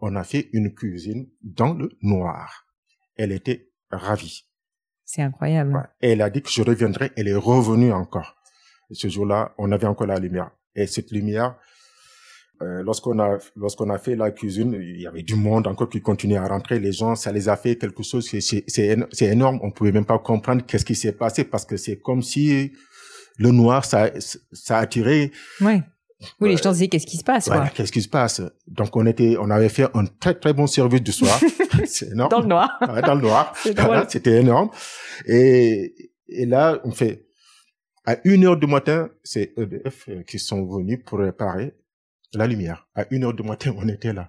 On 0.00 0.16
a 0.16 0.24
fait 0.24 0.48
une 0.52 0.74
cuisine 0.74 1.28
dans 1.42 1.74
le 1.74 1.90
noir. 2.00 2.66
Elle 3.16 3.32
était 3.32 3.68
ravie. 3.90 4.46
C'est 5.04 5.22
incroyable. 5.22 5.90
Et 6.00 6.12
elle 6.12 6.22
a 6.22 6.30
dit 6.30 6.40
que 6.40 6.50
je 6.50 6.62
reviendrai. 6.62 7.12
Elle 7.16 7.28
est 7.28 7.34
revenue 7.34 7.92
encore. 7.92 8.36
Et 8.90 8.94
ce 8.94 9.08
jour-là, 9.08 9.54
on 9.58 9.70
avait 9.72 9.86
encore 9.86 10.06
la 10.06 10.18
lumière. 10.18 10.50
Et 10.74 10.86
cette 10.86 11.10
lumière, 11.10 11.58
euh, 12.62 12.82
lorsqu'on 12.84 13.18
a 13.18 13.38
lorsqu'on 13.56 13.90
a 13.90 13.98
fait 13.98 14.14
la 14.14 14.30
cuisine, 14.30 14.76
il 14.80 15.00
y 15.00 15.06
avait 15.06 15.22
du 15.22 15.34
monde 15.34 15.66
encore 15.66 15.88
qui 15.88 16.00
continuait 16.00 16.36
à 16.36 16.46
rentrer. 16.46 16.78
Les 16.78 16.92
gens, 16.92 17.14
ça 17.14 17.32
les 17.32 17.48
a 17.48 17.56
fait 17.56 17.76
quelque 17.76 18.02
chose. 18.02 18.28
C'est 18.28 18.64
c'est 18.68 19.26
énorme. 19.26 19.58
On 19.62 19.70
pouvait 19.70 19.92
même 19.92 20.04
pas 20.04 20.18
comprendre 20.18 20.62
qu'est-ce 20.66 20.84
qui 20.84 20.94
s'est 20.94 21.12
passé 21.12 21.44
parce 21.44 21.64
que 21.64 21.76
c'est 21.76 21.96
comme 21.96 22.22
si 22.22 22.72
le 23.38 23.50
noir 23.50 23.84
ça 23.84 24.10
ça 24.52 24.78
a 24.78 24.80
attiré. 24.82 25.32
Ouais. 25.60 25.82
Oui, 26.40 26.50
les 26.50 26.56
gens 26.56 26.70
disaient 26.70 26.86
qu'est-ce 26.86 27.06
qui 27.06 27.16
se 27.16 27.24
passe. 27.24 27.48
Voilà, 27.48 27.68
qu'est-ce 27.70 27.90
qui 27.90 28.02
se 28.02 28.08
passe? 28.08 28.40
Donc 28.68 28.94
on 28.94 29.06
était, 29.06 29.36
on 29.40 29.50
avait 29.50 29.68
fait 29.68 29.88
un 29.94 30.04
très 30.04 30.34
très 30.34 30.52
bon 30.52 30.68
service 30.68 31.02
du 31.02 31.10
soir. 31.10 31.40
c'est 31.84 32.12
énorme. 32.12 32.30
Dans 32.30 32.40
le 32.40 32.46
noir. 32.46 32.78
Ouais, 32.80 33.02
dans 33.02 33.16
le 33.16 33.22
noir. 33.22 33.52
C'était 34.08 34.40
énorme. 34.40 34.70
Et 35.26 36.12
et 36.28 36.46
là 36.46 36.80
on 36.84 36.92
fait 36.92 37.26
à 38.04 38.16
une 38.24 38.44
heure 38.44 38.56
du 38.56 38.66
matin, 38.66 39.08
c'est 39.24 39.52
EDF 39.56 40.08
qui 40.28 40.38
sont 40.38 40.64
venus 40.64 41.00
pour 41.04 41.18
réparer 41.18 41.74
la 42.34 42.46
lumière. 42.46 42.86
À 42.94 43.04
une 43.10 43.24
heure 43.24 43.34
du 43.34 43.42
matin, 43.42 43.72
on 43.76 43.88
était 43.88 44.12
là. 44.12 44.28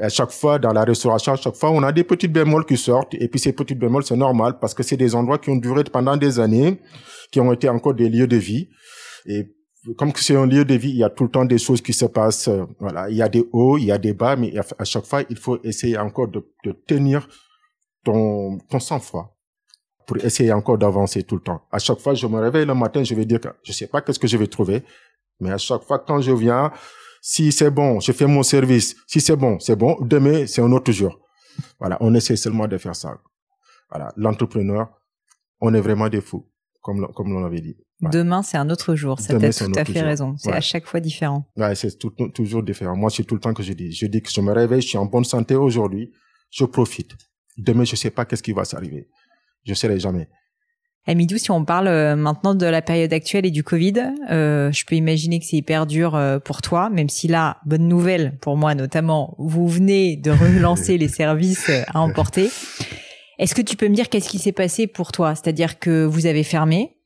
à 0.00 0.08
chaque 0.08 0.30
fois, 0.30 0.58
dans 0.58 0.72
la 0.72 0.84
restauration, 0.84 1.32
à 1.32 1.36
chaque 1.36 1.56
fois, 1.56 1.70
on 1.70 1.82
a 1.82 1.92
des 1.92 2.04
petites 2.04 2.32
bémols 2.32 2.64
qui 2.64 2.76
sortent. 2.76 3.14
Et 3.14 3.28
puis 3.28 3.40
ces 3.40 3.52
petites 3.52 3.78
bémols, 3.78 4.04
c'est 4.04 4.16
normal 4.16 4.58
parce 4.60 4.74
que 4.74 4.82
c'est 4.82 4.96
des 4.96 5.14
endroits 5.14 5.38
qui 5.38 5.50
ont 5.50 5.56
duré 5.56 5.84
pendant 5.84 6.16
des 6.16 6.38
années, 6.38 6.80
qui 7.30 7.40
ont 7.40 7.52
été 7.52 7.68
encore 7.68 7.94
des 7.94 8.08
lieux 8.08 8.26
de 8.26 8.36
vie. 8.36 8.68
Et 9.26 9.46
comme 9.96 10.12
c'est 10.14 10.36
un 10.36 10.46
lieu 10.46 10.64
de 10.64 10.74
vie, 10.74 10.90
il 10.90 10.96
y 10.96 11.04
a 11.04 11.10
tout 11.10 11.24
le 11.24 11.30
temps 11.30 11.44
des 11.44 11.58
choses 11.58 11.80
qui 11.80 11.92
se 11.92 12.04
passent. 12.04 12.50
Voilà, 12.78 13.10
il 13.10 13.16
y 13.16 13.22
a 13.22 13.28
des 13.28 13.44
hauts, 13.52 13.78
il 13.78 13.84
y 13.86 13.92
a 13.92 13.98
des 13.98 14.12
bas, 14.12 14.36
mais 14.36 14.52
à 14.78 14.84
chaque 14.84 15.06
fois, 15.06 15.22
il 15.28 15.36
faut 15.36 15.58
essayer 15.64 15.98
encore 15.98 16.28
de, 16.28 16.46
de 16.64 16.72
tenir 16.72 17.28
ton, 18.04 18.58
ton 18.58 18.80
sang-froid 18.80 19.36
pour 20.06 20.16
essayer 20.18 20.52
encore 20.52 20.78
d'avancer 20.78 21.22
tout 21.22 21.36
le 21.36 21.42
temps. 21.42 21.62
À 21.70 21.78
chaque 21.78 21.98
fois, 21.98 22.14
je 22.14 22.26
me 22.26 22.38
réveille 22.38 22.66
le 22.66 22.74
matin, 22.74 23.02
je 23.02 23.14
vais 23.14 23.24
dire 23.24 23.40
que 23.40 23.48
je 23.62 23.72
sais 23.72 23.86
pas 23.86 24.00
qu'est-ce 24.02 24.18
que 24.18 24.26
je 24.26 24.36
vais 24.36 24.46
trouver, 24.46 24.82
mais 25.42 25.50
à 25.50 25.58
chaque 25.58 25.82
fois, 25.82 25.98
quand 25.98 26.20
je 26.20 26.32
viens, 26.32 26.72
si 27.20 27.52
c'est 27.52 27.70
bon, 27.70 28.00
je 28.00 28.12
fais 28.12 28.26
mon 28.26 28.42
service. 28.42 28.96
Si 29.06 29.20
c'est 29.20 29.36
bon, 29.36 29.58
c'est 29.58 29.76
bon. 29.76 29.96
Demain, 30.00 30.46
c'est 30.46 30.62
un 30.62 30.72
autre 30.72 30.92
jour. 30.92 31.18
Voilà, 31.78 31.98
on 32.00 32.14
essaie 32.14 32.36
seulement 32.36 32.66
de 32.66 32.78
faire 32.78 32.96
ça. 32.96 33.18
Voilà, 33.90 34.12
l'entrepreneur, 34.16 34.88
on 35.60 35.74
est 35.74 35.80
vraiment 35.80 36.08
des 36.08 36.20
fous, 36.20 36.48
comme 36.80 37.06
comme 37.12 37.36
on 37.36 37.40
l'avait 37.40 37.60
dit. 37.60 37.76
Demain, 38.00 38.42
c'est 38.42 38.56
un 38.56 38.68
autre 38.70 38.94
jour. 38.96 39.20
Ça 39.20 39.38
t'as 39.38 39.52
tout 39.52 39.72
à 39.76 39.84
fait 39.84 40.00
raison. 40.02 40.34
C'est 40.36 40.52
à 40.52 40.60
chaque 40.60 40.86
fois 40.86 40.98
différent. 40.98 41.44
Ouais, 41.56 41.74
c'est 41.74 41.96
toujours 42.34 42.62
différent. 42.62 42.96
Moi, 42.96 43.10
c'est 43.10 43.22
tout 43.24 43.34
le 43.34 43.40
temps 43.40 43.54
que 43.54 43.62
je 43.62 43.72
dis. 43.72 43.92
Je 43.92 44.06
dis 44.06 44.22
que 44.22 44.30
je 44.30 44.40
me 44.40 44.52
réveille, 44.52 44.82
je 44.82 44.88
suis 44.88 44.98
en 44.98 45.06
bonne 45.06 45.24
santé 45.24 45.54
aujourd'hui, 45.54 46.10
je 46.50 46.64
profite. 46.64 47.12
Demain, 47.56 47.84
je 47.84 47.94
sais 47.94 48.10
pas 48.10 48.24
qu'est-ce 48.24 48.42
qui 48.42 48.52
va 48.52 48.64
s'arriver. 48.64 49.08
Je 49.64 49.74
serai 49.74 50.00
jamais. 50.00 50.28
Amidou, 51.04 51.36
si 51.36 51.50
on 51.50 51.64
parle 51.64 51.88
euh, 51.88 52.14
maintenant 52.14 52.54
de 52.54 52.66
la 52.66 52.80
période 52.80 53.12
actuelle 53.12 53.44
et 53.44 53.50
du 53.50 53.64
Covid, 53.64 53.94
euh, 54.30 54.70
je 54.70 54.84
peux 54.84 54.94
imaginer 54.94 55.40
que 55.40 55.46
c'est 55.46 55.56
hyper 55.56 55.86
dur 55.86 56.14
euh, 56.14 56.38
pour 56.38 56.62
toi, 56.62 56.90
même 56.90 57.08
si 57.08 57.26
là, 57.26 57.58
bonne 57.66 57.88
nouvelle 57.88 58.38
pour 58.40 58.56
moi 58.56 58.76
notamment, 58.76 59.34
vous 59.38 59.66
venez 59.66 60.16
de 60.16 60.30
relancer 60.30 60.98
les 60.98 61.08
services 61.08 61.70
à 61.88 62.00
emporter. 62.00 62.50
Est-ce 63.40 63.54
que 63.56 63.62
tu 63.62 63.76
peux 63.76 63.88
me 63.88 63.94
dire 63.94 64.08
qu'est-ce 64.08 64.28
qui 64.28 64.38
s'est 64.38 64.52
passé 64.52 64.86
pour 64.86 65.10
toi? 65.10 65.34
C'est-à-dire 65.34 65.80
que 65.80 66.04
vous 66.04 66.26
avez 66.26 66.44
fermé 66.44 66.96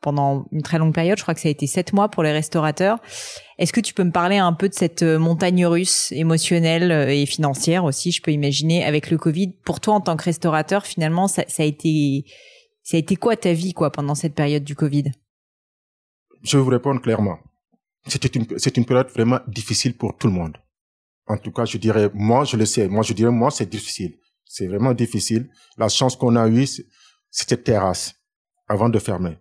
pendant 0.00 0.46
une 0.50 0.62
très 0.62 0.78
longue 0.78 0.92
période, 0.92 1.16
je 1.16 1.22
crois 1.22 1.32
que 1.34 1.40
ça 1.40 1.48
a 1.48 1.52
été 1.52 1.66
sept 1.66 1.92
mois 1.92 2.10
pour 2.10 2.24
les 2.24 2.32
restaurateurs. 2.32 2.98
Est-ce 3.58 3.72
que 3.72 3.80
tu 3.80 3.94
peux 3.94 4.04
me 4.04 4.10
parler 4.10 4.36
un 4.36 4.52
peu 4.52 4.68
de 4.68 4.74
cette 4.74 5.02
montagne 5.02 5.64
russe 5.64 6.12
émotionnelle 6.12 7.08
et 7.08 7.24
financière 7.24 7.84
aussi, 7.84 8.10
je 8.10 8.20
peux 8.20 8.32
imaginer, 8.32 8.84
avec 8.84 9.10
le 9.10 9.16
Covid? 9.16 9.52
Pour 9.64 9.80
toi, 9.80 9.94
en 9.94 10.00
tant 10.00 10.16
que 10.16 10.24
restaurateur, 10.24 10.84
finalement, 10.84 11.26
ça, 11.26 11.44
ça 11.48 11.62
a 11.62 11.66
été 11.66 12.26
ça 12.84 12.98
a 12.98 13.00
été 13.00 13.16
quoi 13.16 13.36
ta 13.36 13.52
vie, 13.52 13.72
quoi, 13.72 13.90
pendant 13.90 14.14
cette 14.14 14.34
période 14.34 14.62
du 14.62 14.76
Covid? 14.76 15.10
Je 16.42 16.58
vais 16.58 16.62
vous 16.62 16.70
répondre 16.70 17.00
clairement. 17.00 17.38
C'était 18.06 18.28
une, 18.28 18.46
c'est 18.58 18.76
une 18.76 18.84
période 18.84 19.08
vraiment 19.08 19.40
difficile 19.48 19.96
pour 19.96 20.16
tout 20.18 20.26
le 20.26 20.34
monde. 20.34 20.58
En 21.26 21.38
tout 21.38 21.50
cas, 21.50 21.64
je 21.64 21.78
dirais, 21.78 22.10
moi, 22.12 22.44
je 22.44 22.58
le 22.58 22.66
sais. 22.66 22.86
Moi, 22.86 23.02
je 23.02 23.14
dirais, 23.14 23.30
moi, 23.30 23.50
c'est 23.50 23.68
difficile. 23.68 24.18
C'est 24.44 24.66
vraiment 24.66 24.92
difficile. 24.92 25.48
La 25.78 25.88
chance 25.88 26.14
qu'on 26.14 26.36
a 26.36 26.46
eue, 26.46 26.66
c'était 27.30 27.56
terrasse 27.56 28.14
avant 28.68 28.90
de 28.90 28.98
fermer. 28.98 29.38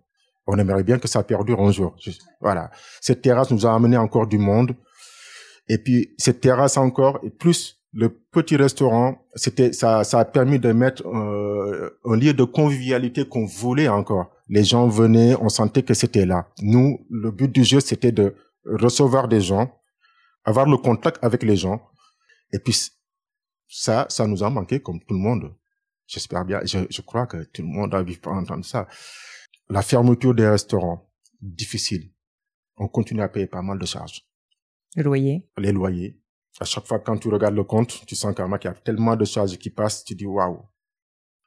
On 0.48 0.58
aimerait 0.58 0.86
bien 0.86 0.98
que 0.98 1.10
ça 1.10 1.22
perdure 1.24 1.60
un 1.60 1.72
jour. 1.72 1.96
Voilà. 2.40 2.72
Cette 3.02 3.22
terrasse 3.22 3.52
nous 3.52 3.66
a 3.66 3.76
amené 3.76 3.98
encore 3.98 4.28
du 4.28 4.38
monde. 4.38 4.74
Et 5.68 5.78
puis, 5.78 6.16
cette 6.18 6.40
terrasse 6.40 6.78
encore, 6.78 7.20
et 7.24 7.30
plus 7.30 7.83
le 7.94 8.10
petit 8.10 8.56
restaurant, 8.56 9.24
c'était 9.36 9.72
ça, 9.72 10.04
ça 10.04 10.20
a 10.20 10.26
permis 10.26 10.58
de 10.60 10.72
mettre 10.72 11.06
euh, 11.06 12.00
un 12.06 12.16
lieu 12.16 12.34
de 12.34 12.44
convivialité 12.44 13.28
qu'on 13.28 13.46
voulait 13.46 13.88
encore. 13.88 14.32
Les 14.50 14.64
gens 14.64 14.88
venaient, 14.88 15.36
on 15.40 15.50
sentait 15.50 15.84
que 15.84 15.94
c'était 15.94 16.26
là. 16.26 16.50
Nous, 16.62 17.06
le 17.10 17.30
but 17.32 17.52
du 17.52 17.64
jeu, 17.64 17.80
c'était 17.80 18.12
de 18.12 18.36
recevoir 18.66 19.28
des 19.28 19.42
gens, 19.42 19.72
avoir 20.44 20.68
le 20.68 20.78
contact 20.78 21.24
avec 21.24 21.44
les 21.44 21.56
gens. 21.56 21.82
Et 22.52 22.60
puis 22.60 22.76
ça, 23.68 24.08
ça 24.10 24.26
nous 24.26 24.44
a 24.44 24.50
manqué 24.50 24.82
comme 24.82 25.00
tout 25.00 25.14
le 25.14 25.20
monde. 25.20 25.56
J'espère 26.08 26.46
bien. 26.46 26.62
Je, 26.66 26.80
je 26.90 27.02
crois 27.02 27.28
que 27.28 27.44
tout 27.44 27.62
le 27.62 27.68
monde 27.68 27.94
a 27.94 28.02
vu 28.02 28.18
pas 28.18 28.32
entendre 28.32 28.66
ça. 28.66 28.88
La 29.70 29.84
fermeture 29.84 30.34
des 30.34 30.48
restaurants, 30.48 31.10
difficile. 31.42 32.12
On 32.78 32.88
continue 32.88 33.22
à 33.22 33.30
payer 33.30 33.48
pas 33.48 33.62
mal 33.62 33.78
de 33.78 33.86
charges. 33.86 34.28
Le 34.96 35.04
loyer. 35.04 35.48
Les 35.58 35.72
loyers 35.72 36.23
à 36.60 36.66
chaque 36.66 36.86
fois 36.86 37.00
quand 37.00 37.18
tu 37.18 37.30
regardes 37.30 37.56
le 37.56 37.64
compte, 37.64 38.06
tu 38.06 38.16
sens 38.16 38.36
qu'il 38.36 38.46
y 38.46 38.68
a 38.68 38.74
tellement 38.74 39.16
de 39.16 39.26
charges 39.26 39.58
qui 39.58 39.70
passent, 39.70 40.04
tu 40.04 40.16
dis 40.16 40.26
waouh. 40.26 40.62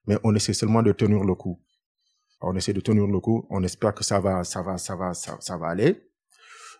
Mais 0.06 0.18
on 0.24 0.34
essaie 0.34 0.52
seulement 0.52 0.82
de 0.82 0.92
tenir 0.92 1.24
le 1.24 1.34
coup. 1.34 1.60
On 2.40 2.54
essaie 2.56 2.72
de 2.72 2.80
tenir 2.80 3.06
le 3.06 3.20
coup. 3.20 3.46
On 3.50 3.62
espère 3.62 3.94
que 3.94 4.04
ça 4.04 4.20
va, 4.20 4.44
ça 4.44 4.62
va, 4.62 4.78
ça 4.78 4.94
va, 4.94 5.14
ça, 5.14 5.56
va 5.56 5.68
aller. 5.68 6.02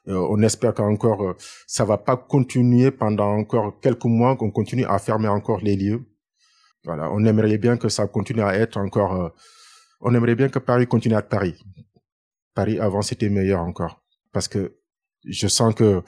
Euh, 0.08 0.26
on 0.30 0.40
espère 0.42 0.74
qu'encore 0.74 1.22
euh, 1.22 1.36
ça 1.66 1.84
va 1.84 1.98
pas 1.98 2.16
continuer 2.16 2.90
pendant 2.90 3.32
encore 3.32 3.80
quelques 3.80 4.04
mois, 4.04 4.36
qu'on 4.36 4.50
continue 4.50 4.84
à 4.84 4.98
fermer 4.98 5.28
encore 5.28 5.60
les 5.60 5.76
lieux. 5.76 6.04
Voilà, 6.84 7.10
on 7.10 7.24
aimerait 7.24 7.58
bien 7.58 7.76
que 7.76 7.88
ça 7.88 8.06
continue 8.06 8.42
à 8.42 8.54
être 8.54 8.76
encore. 8.76 9.14
Euh, 9.14 9.28
on 10.00 10.14
aimerait 10.14 10.36
bien 10.36 10.48
que 10.48 10.60
Paris 10.60 10.86
continue 10.86 11.16
à 11.16 11.18
être 11.18 11.28
Paris. 11.28 11.60
Paris 12.54 12.78
avant 12.78 13.02
c'était 13.02 13.28
meilleur 13.28 13.60
encore, 13.62 14.04
parce 14.32 14.46
que 14.46 14.78
je 15.24 15.48
sens 15.48 15.74
que 15.74 16.02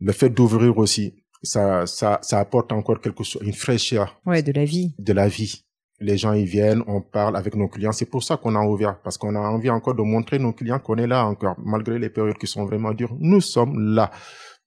le 0.00 0.12
fait 0.12 0.30
d'ouvrir 0.30 0.76
aussi, 0.78 1.14
ça, 1.42 1.86
ça, 1.86 2.18
ça 2.22 2.40
apporte 2.40 2.72
encore 2.72 3.00
quelque 3.00 3.22
chose, 3.24 3.42
une 3.42 3.52
fraîcheur. 3.52 4.20
Ouais, 4.26 4.42
de 4.42 4.52
la 4.52 4.64
vie. 4.64 4.94
De 4.98 5.12
la 5.12 5.28
vie. 5.28 5.64
Les 6.00 6.16
gens 6.16 6.32
y 6.32 6.44
viennent, 6.44 6.82
on 6.86 7.00
parle 7.00 7.36
avec 7.36 7.56
nos 7.56 7.68
clients. 7.68 7.92
C'est 7.92 8.06
pour 8.06 8.22
ça 8.22 8.36
qu'on 8.36 8.54
a 8.54 8.64
ouvert, 8.64 9.00
parce 9.02 9.18
qu'on 9.18 9.34
a 9.34 9.40
envie 9.40 9.70
encore 9.70 9.94
de 9.94 10.02
montrer 10.02 10.38
nos 10.38 10.52
clients 10.52 10.78
qu'on 10.78 10.96
est 10.96 11.06
là 11.06 11.26
encore, 11.26 11.56
malgré 11.58 11.98
les 11.98 12.08
périodes 12.08 12.38
qui 12.38 12.46
sont 12.46 12.64
vraiment 12.64 12.92
dures. 12.92 13.16
Nous 13.18 13.40
sommes 13.40 13.94
là. 13.94 14.10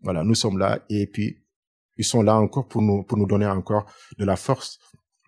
Voilà, 0.01 0.23
nous 0.23 0.35
sommes 0.35 0.57
là. 0.57 0.79
Et 0.89 1.07
puis, 1.07 1.37
ils 1.97 2.03
sont 2.03 2.21
là 2.21 2.35
encore 2.35 2.67
pour 2.67 2.81
nous, 2.81 3.03
pour 3.03 3.17
nous 3.17 3.27
donner 3.27 3.45
encore 3.45 3.85
de 4.17 4.25
la 4.25 4.35
force. 4.35 4.79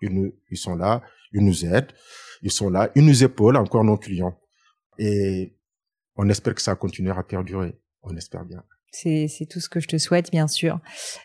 Ils, 0.02 0.10
nous, 0.10 0.34
ils 0.50 0.58
sont 0.58 0.74
là, 0.74 1.02
ils 1.32 1.42
nous 1.42 1.64
aident, 1.64 1.92
ils 2.42 2.50
sont 2.50 2.68
là, 2.68 2.90
ils 2.94 3.04
nous 3.04 3.24
épaulent 3.24 3.56
encore 3.56 3.84
nos 3.84 3.96
clients. 3.96 4.38
Et 4.98 5.56
on 6.16 6.28
espère 6.28 6.54
que 6.54 6.60
ça 6.60 6.74
continuera 6.74 7.20
à 7.20 7.22
perdurer 7.22 7.80
On 8.02 8.14
espère 8.16 8.44
bien. 8.44 8.62
C'est, 8.94 9.46
tout 9.50 9.58
ce 9.58 9.68
que 9.68 9.80
je 9.80 9.88
te 9.88 9.98
souhaite, 9.98 10.30
bien 10.30 10.46
sûr. 10.46 10.78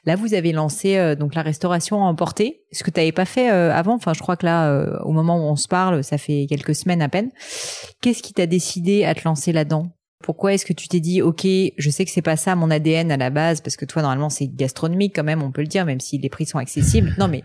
Là, 0.06 0.16
vous 0.16 0.34
avez 0.34 0.52
lancé 0.52 0.98
euh, 0.98 1.14
donc 1.14 1.36
la 1.36 1.44
restauration 1.44 2.04
à 2.04 2.08
emporter, 2.08 2.64
ce 2.72 2.84
que 2.84 2.90
tu 2.90 3.00
n'avais 3.00 3.12
pas 3.12 3.26
fait 3.26 3.52
euh, 3.52 3.72
avant. 3.72 3.94
Enfin, 3.94 4.14
je 4.16 4.22
crois 4.22 4.38
que 4.38 4.46
là, 4.46 4.72
euh, 4.72 4.98
au 5.04 5.12
moment 5.12 5.38
où 5.38 5.52
on 5.52 5.56
se 5.56 5.68
parle, 5.68 6.04
ça 6.04 6.18
fait 6.18 6.48
quelques 6.50 6.74
semaines 6.74 7.04
à 7.04 7.10
peine. 7.10 7.30
Qu'est-ce 8.02 8.24
qui 8.24 8.34
t'a 8.34 8.48
décidé 8.48 9.06
à 9.06 9.14
te 9.14 9.22
lancer 9.24 9.52
là-dedans? 9.52 9.92
Pourquoi 10.24 10.54
est-ce 10.54 10.66
que 10.66 10.74
tu 10.74 10.90
t'es 10.90 11.00
dit, 11.00 11.22
ok, 11.22 11.46
je 11.78 11.90
sais 11.90 12.04
que 12.04 12.12
c'est 12.12 12.22
pas 12.22 12.36
ça 12.36 12.56
mon 12.56 12.70
ADN 12.70 13.10
à 13.12 13.18
la 13.18 13.30
base, 13.30 13.62
parce 13.62 13.78
que 13.78 13.86
toi 13.86 14.02
normalement 14.02 14.30
c'est 14.30 14.48
gastronomique 14.48 15.16
quand 15.16 15.24
même, 15.24 15.42
on 15.42 15.52
peut 15.52 15.62
le 15.62 15.68
dire, 15.68 15.86
même 15.86 16.02
si 16.02 16.18
les 16.18 16.28
prix 16.28 16.46
sont 16.46 16.58
accessibles. 16.58 17.16
Non 17.18 17.30
mais 17.30 17.44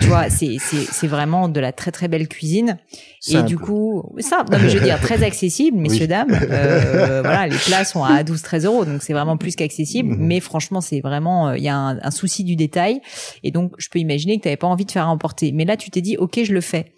tu 0.00 0.06
vois, 0.06 0.30
c'est 0.30 0.56
c'est 0.58 1.06
vraiment 1.06 1.48
de 1.48 1.60
la 1.60 1.72
très 1.72 1.90
très 1.90 2.08
belle 2.08 2.26
cuisine. 2.26 2.78
Et 3.30 3.42
du 3.42 3.58
coup, 3.58 4.14
ça, 4.20 4.44
non 4.50 4.58
mais 4.58 4.70
je 4.70 4.78
veux 4.78 4.84
dire 4.84 5.00
très 5.00 5.22
accessible, 5.22 5.76
messieurs 5.78 6.06
dames. 6.06 6.38
Euh, 6.54 7.22
voilà, 7.22 7.46
les 7.46 7.56
plats 7.56 7.84
sont 7.84 8.04
à 8.04 8.22
12-13 8.22 8.66
euros, 8.66 8.84
donc 8.84 9.02
c'est 9.02 9.12
vraiment 9.12 9.36
plus 9.36 9.56
qu'accessible. 9.56 10.10
Mhm. 10.10 10.18
Mais 10.18 10.40
franchement, 10.40 10.80
c'est 10.80 11.00
vraiment, 11.00 11.48
euh, 11.48 11.58
il 11.58 11.64
y 11.64 11.68
a 11.68 11.76
un, 11.76 11.98
un, 12.00 12.10
souci 12.10 12.44
du 12.44 12.54
détail, 12.54 13.00
et 13.42 13.50
donc 13.50 13.72
je 13.78 13.88
peux 13.88 13.98
imaginer 13.98 14.36
que 14.36 14.42
tu 14.42 14.48
n'avais 14.48 14.56
pas 14.56 14.66
envie 14.66 14.84
de 14.84 14.92
faire 14.92 15.08
emporter. 15.08 15.52
Mais 15.52 15.64
là, 15.64 15.76
tu 15.76 15.90
t'es 15.90 16.00
dit, 16.00 16.16
ok, 16.16 16.40
je 16.44 16.52
le 16.52 16.60
fais. 16.60 16.94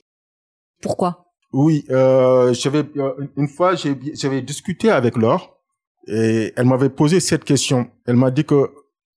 Pourquoi? 0.83 1.26
Oui, 1.53 1.85
euh, 1.91 2.53
euh, 2.67 3.29
une 3.37 3.49
fois 3.49 3.75
j'avais 3.75 4.43
discuté 4.43 4.91
avec 4.91 5.17
Laure 5.17 5.59
et 6.07 6.53
elle 6.57 6.67
m'avait 6.67 6.91
posé 6.91 7.21
cette 7.21 7.45
question. 7.45 7.91
Elle 8.07 8.17
m'a 8.17 8.31
dit 8.31 8.45
que 8.45 8.71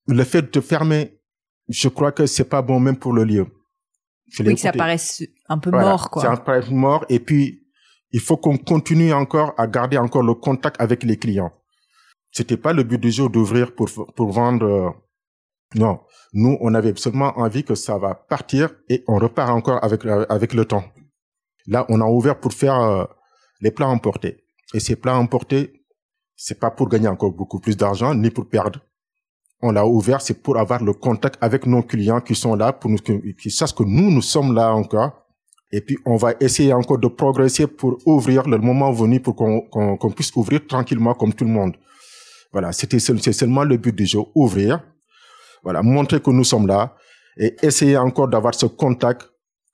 le 0.07 0.23
fait 0.23 0.53
de 0.53 0.61
fermer, 0.61 1.19
je 1.67 1.87
crois 1.89 2.11
que 2.11 2.25
c'est 2.25 2.49
pas 2.49 2.61
bon 2.61 2.79
même 2.79 2.97
pour 2.97 3.13
le 3.13 3.23
lieu. 3.23 3.47
oui, 4.39 4.53
que 4.53 4.59
ça 4.59 4.71
paraît 4.71 4.97
un 5.49 5.57
peu 5.57 5.71
mort, 5.71 6.09
quoi. 6.09 6.21
Ça 6.21 6.37
paraît 6.37 6.69
mort 6.69 7.05
et 7.09 7.19
puis 7.19 7.63
il 8.11 8.19
faut 8.19 8.37
qu'on 8.37 8.57
continue 8.57 9.13
encore 9.13 9.53
à 9.57 9.67
garder 9.67 9.97
encore 9.97 10.23
le 10.23 10.33
contact 10.33 10.79
avec 10.79 11.03
les 11.03 11.17
clients. 11.17 11.51
C'était 12.31 12.57
pas 12.57 12.73
le 12.73 12.83
but 12.83 12.99
du 12.99 13.11
jour 13.11 13.29
d'ouvrir 13.29 13.73
pour 13.73 13.89
pour 14.15 14.31
vendre. 14.31 14.65
Euh, 14.65 14.89
non, 15.75 15.99
nous 16.33 16.57
on 16.61 16.73
avait 16.73 16.93
seulement 16.95 17.37
envie 17.37 17.63
que 17.63 17.75
ça 17.75 17.97
va 17.97 18.15
partir 18.15 18.69
et 18.87 19.03
on 19.07 19.17
repart 19.17 19.49
encore 19.49 19.83
avec 19.83 20.05
avec 20.05 20.53
le 20.53 20.65
temps. 20.65 20.83
Là, 21.67 21.85
on 21.89 22.01
a 22.01 22.05
ouvert 22.05 22.39
pour 22.39 22.53
faire 22.53 22.79
euh, 22.79 23.05
les 23.61 23.71
plats 23.71 23.87
emportés. 23.87 24.43
Et 24.73 24.79
ces 24.79 24.95
plats 24.95 25.17
emportés, 25.17 25.83
c'est 26.35 26.59
pas 26.59 26.71
pour 26.71 26.89
gagner 26.89 27.07
encore 27.07 27.31
beaucoup 27.31 27.59
plus 27.59 27.75
d'argent, 27.75 28.13
ni 28.13 28.29
pour 28.29 28.47
perdre. 28.47 28.79
On 29.61 29.71
l'a 29.71 29.85
ouvert, 29.85 30.21
c'est 30.21 30.41
pour 30.41 30.57
avoir 30.57 30.81
le 30.83 30.93
contact 30.93 31.37
avec 31.41 31.65
nos 31.65 31.83
clients 31.83 32.21
qui 32.21 32.33
sont 32.33 32.55
là, 32.55 32.71
pour 32.71 32.89
nous, 32.89 32.97
qui 32.97 33.51
sachent 33.51 33.75
que 33.75 33.83
nous, 33.83 34.09
nous 34.09 34.21
sommes 34.21 34.55
là 34.55 34.73
encore. 34.73 35.25
Et 35.71 35.81
puis, 35.81 35.97
on 36.05 36.15
va 36.15 36.33
essayer 36.39 36.73
encore 36.73 36.97
de 36.97 37.07
progresser 37.07 37.67
pour 37.67 37.97
ouvrir 38.05 38.47
le 38.47 38.57
moment 38.57 38.91
venu 38.91 39.19
pour 39.19 39.35
qu'on 39.35 40.11
puisse 40.15 40.33
ouvrir 40.35 40.65
tranquillement 40.65 41.13
comme 41.13 41.33
tout 41.33 41.45
le 41.45 41.51
monde. 41.51 41.75
Voilà, 42.51 42.71
c'était 42.71 42.99
c'est 42.99 43.33
seulement 43.33 43.63
le 43.63 43.77
but 43.77 43.95
du 43.95 44.05
jeu, 44.05 44.19
ouvrir. 44.33 44.81
Voilà, 45.63 45.83
montrer 45.83 46.21
que 46.21 46.31
nous 46.31 46.43
sommes 46.45 46.65
là 46.65 46.95
et 47.37 47.55
essayer 47.61 47.97
encore 47.97 48.27
d'avoir 48.27 48.55
ce 48.55 48.65
contact 48.65 49.29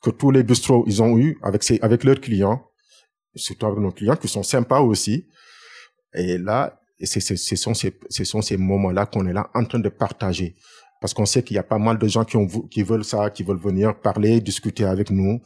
que 0.05 0.11
tous 0.11 0.29
les 0.29 0.43
bistrots 0.43 0.83
ils 0.85 1.01
ont 1.01 1.17
eu 1.17 1.37
avec 1.41 1.63
ces, 1.63 1.79
avec 1.81 2.03
leurs 2.03 2.21
clients, 2.21 2.59
surtout 3.35 3.65
avec 3.65 3.79
nos 3.79 3.91
clients 3.91 4.15
qui 4.15 4.27
sont 4.27 4.43
sympas 4.43 4.81
aussi. 4.81 5.27
Et 6.13 6.37
là, 6.37 6.79
c'est, 7.01 7.19
ce 7.19 7.55
sont 7.55 7.73
ces, 7.73 7.91
ce 8.09 8.23
sont 8.23 8.41
ces 8.43 8.55
moments-là 8.55 9.07
qu'on 9.07 9.25
est 9.25 9.33
là 9.33 9.49
en 9.55 9.65
train 9.65 9.79
de 9.79 9.89
partager. 9.89 10.55
Parce 11.01 11.13
qu'on 11.13 11.25
sait 11.25 11.41
qu'il 11.43 11.55
y 11.55 11.59
a 11.59 11.63
pas 11.63 11.79
mal 11.79 11.97
de 11.97 12.07
gens 12.07 12.23
qui 12.23 12.37
ont, 12.37 12.47
qui 12.47 12.83
veulent 12.83 13.03
ça, 13.03 13.31
qui 13.31 13.41
veulent 13.43 13.65
venir 13.69 13.99
parler, 13.99 14.39
discuter 14.39 14.85
avec 14.85 15.09
nous. 15.09 15.41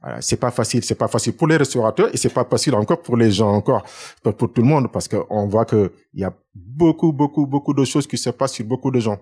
Voilà, 0.00 0.20
c'est 0.20 0.36
pas 0.36 0.52
facile, 0.52 0.84
c'est 0.84 0.94
pas 0.94 1.08
facile 1.08 1.34
pour 1.34 1.48
les 1.48 1.56
restaurateurs 1.56 2.08
et 2.14 2.16
c'est 2.16 2.32
pas 2.32 2.44
facile 2.44 2.74
encore 2.76 3.02
pour 3.02 3.16
les 3.16 3.32
gens 3.32 3.50
encore, 3.50 3.82
pour, 4.22 4.36
pour 4.36 4.52
tout 4.52 4.62
le 4.62 4.68
monde 4.68 4.92
parce 4.92 5.08
qu'on 5.08 5.48
voit 5.48 5.64
que 5.64 5.92
il 6.14 6.20
y 6.20 6.24
a 6.24 6.32
beaucoup, 6.54 7.12
beaucoup, 7.12 7.46
beaucoup 7.46 7.74
de 7.74 7.84
choses 7.84 8.06
qui 8.06 8.18
se 8.18 8.30
passent 8.30 8.52
sur 8.52 8.66
beaucoup 8.66 8.90
de 8.90 9.00
gens. 9.00 9.18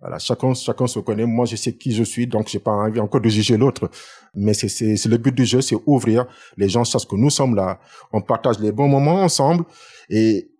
Voilà, 0.00 0.18
chacun, 0.18 0.54
chacun 0.54 0.86
se 0.86 1.00
connaît. 1.00 1.26
Moi, 1.26 1.44
je 1.46 1.56
sais 1.56 1.76
qui 1.76 1.92
je 1.92 2.04
suis, 2.04 2.26
donc 2.26 2.48
j'ai 2.48 2.60
pas 2.60 2.70
envie 2.70 3.00
encore 3.00 3.20
de 3.20 3.28
juger 3.28 3.56
l'autre. 3.56 3.90
Mais 4.34 4.54
c'est, 4.54 4.68
c'est, 4.68 4.96
c'est 4.96 5.08
le 5.08 5.16
but 5.16 5.34
du 5.34 5.44
jeu, 5.44 5.60
c'est 5.60 5.76
ouvrir. 5.86 6.26
Les 6.56 6.68
gens 6.68 6.84
sachent 6.84 7.06
que 7.06 7.16
nous 7.16 7.30
sommes 7.30 7.56
là. 7.56 7.80
On 8.12 8.20
partage 8.20 8.60
les 8.60 8.70
bons 8.70 8.88
moments 8.88 9.22
ensemble 9.22 9.64
et 10.08 10.50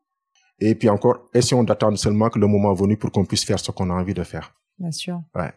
et 0.61 0.74
puis 0.74 0.88
encore, 0.88 1.29
essayons 1.35 1.62
d'attendre 1.62 1.98
seulement 1.98 2.31
que 2.31 2.38
le 2.38 2.46
moment 2.46 2.74
venu 2.74 2.96
pour 2.96 3.12
qu'on 3.12 3.24
puisse 3.24 3.44
faire 3.44 3.61
ce 3.61 3.70
qu'on 3.70 3.90
a 3.90 3.94
envie 3.94 4.14
de 4.14 4.24
faire. 4.24 4.53
Bien 4.79 4.90
sûr. 4.90 5.20
Ouais. 5.35 5.53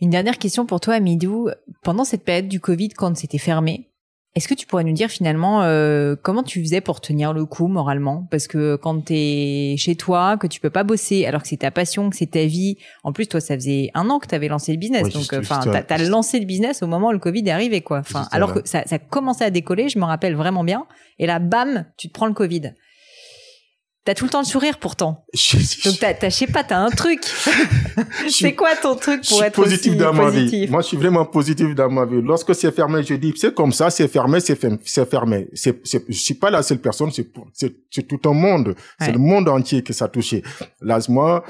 Une 0.00 0.10
dernière 0.10 0.38
question 0.38 0.66
pour 0.66 0.80
toi, 0.80 0.94
Amidou. 0.94 1.48
Pendant 1.82 2.04
cette 2.04 2.24
période 2.24 2.48
du 2.48 2.60
Covid, 2.60 2.90
quand 2.90 3.16
c'était 3.16 3.38
fermé, 3.38 3.90
est-ce 4.36 4.48
que 4.48 4.54
tu 4.54 4.66
pourrais 4.66 4.84
nous 4.84 4.92
dire 4.92 5.08
finalement 5.08 5.62
euh, 5.62 6.14
comment 6.22 6.42
tu 6.42 6.60
faisais 6.60 6.82
pour 6.82 7.00
tenir 7.00 7.32
le 7.32 7.46
coup 7.46 7.68
moralement? 7.68 8.28
Parce 8.30 8.46
que 8.46 8.76
quand 8.76 9.06
tu 9.06 9.14
es 9.14 9.76
chez 9.78 9.96
toi, 9.96 10.36
que 10.36 10.46
tu 10.46 10.60
peux 10.60 10.68
pas 10.68 10.84
bosser, 10.84 11.24
alors 11.24 11.40
que 11.40 11.48
c'est 11.48 11.56
ta 11.56 11.70
passion, 11.70 12.10
que 12.10 12.16
c'est 12.16 12.32
ta 12.32 12.44
vie. 12.44 12.76
En 13.02 13.14
plus, 13.14 13.28
toi, 13.28 13.40
ça 13.40 13.54
faisait 13.54 13.90
un 13.94 14.10
an 14.10 14.18
que 14.18 14.26
tu 14.26 14.34
avais 14.34 14.48
lancé 14.48 14.72
le 14.72 14.78
business, 14.78 15.08
donc 15.08 15.32
enfin, 15.32 15.60
t'as 15.64 15.94
as 15.94 15.98
lancé 16.04 16.38
le 16.38 16.44
business 16.44 16.82
au 16.82 16.86
moment 16.86 17.08
où 17.08 17.12
le 17.12 17.18
Covid 17.18 17.44
est 17.46 17.50
arrivé, 17.50 17.80
quoi. 17.80 18.00
Enfin, 18.00 18.28
alors 18.30 18.52
que 18.52 18.60
ça, 18.68 18.82
ça 18.84 18.98
commençait 18.98 19.46
à 19.46 19.50
décoller, 19.50 19.88
je 19.88 19.98
me 19.98 20.04
rappelle 20.04 20.36
vraiment 20.36 20.64
bien. 20.64 20.86
Et 21.18 21.26
là, 21.26 21.38
bam, 21.38 21.86
tu 21.96 22.08
te 22.08 22.12
prends 22.12 22.26
le 22.26 22.34
Covid. 22.34 22.74
T'as 24.06 24.14
tout 24.14 24.24
le 24.24 24.30
temps 24.30 24.38
le 24.38 24.46
sourire 24.46 24.78
pourtant. 24.78 25.24
Donc 25.84 25.98
t'as, 25.98 26.14
t'as, 26.14 26.28
je 26.28 26.36
sais 26.36 26.46
pas, 26.46 26.62
t'as 26.62 26.78
un 26.78 26.90
truc. 26.90 27.24
c'est 28.30 28.54
quoi 28.54 28.76
ton 28.80 28.94
truc 28.94 29.26
pour 29.26 29.42
être 29.42 29.56
positif 29.56 29.96
dans 29.96 30.12
ma 30.12 30.30
vie 30.30 30.68
Moi, 30.70 30.80
je 30.82 30.86
suis 30.86 30.96
vraiment 30.96 31.24
positif 31.24 31.74
dans 31.74 31.90
ma 31.90 32.06
vie. 32.06 32.22
Lorsque 32.22 32.54
c'est 32.54 32.70
fermé, 32.70 33.02
je 33.02 33.14
dis 33.14 33.34
c'est 33.36 33.52
comme 33.52 33.72
ça, 33.72 33.90
c'est 33.90 34.06
fermé, 34.06 34.38
c'est 34.38 34.54
fermé, 34.54 34.78
c'est 34.84 35.10
fermé. 35.10 35.48
C'est, 35.54 35.84
c'est, 35.84 36.04
je 36.08 36.18
suis 36.20 36.34
pas 36.34 36.52
la 36.52 36.62
seule 36.62 36.78
personne, 36.78 37.10
c'est, 37.10 37.26
c'est, 37.52 37.74
c'est 37.90 38.06
tout 38.06 38.20
un 38.28 38.32
monde. 38.32 38.76
C'est 39.00 39.10
le 39.10 39.18
monde 39.18 39.48
entier 39.48 39.82
que 39.82 39.92
ça 39.92 40.04
a 40.04 40.08
touché. 40.08 40.44
Là, 40.80 41.00
moi, 41.08 41.42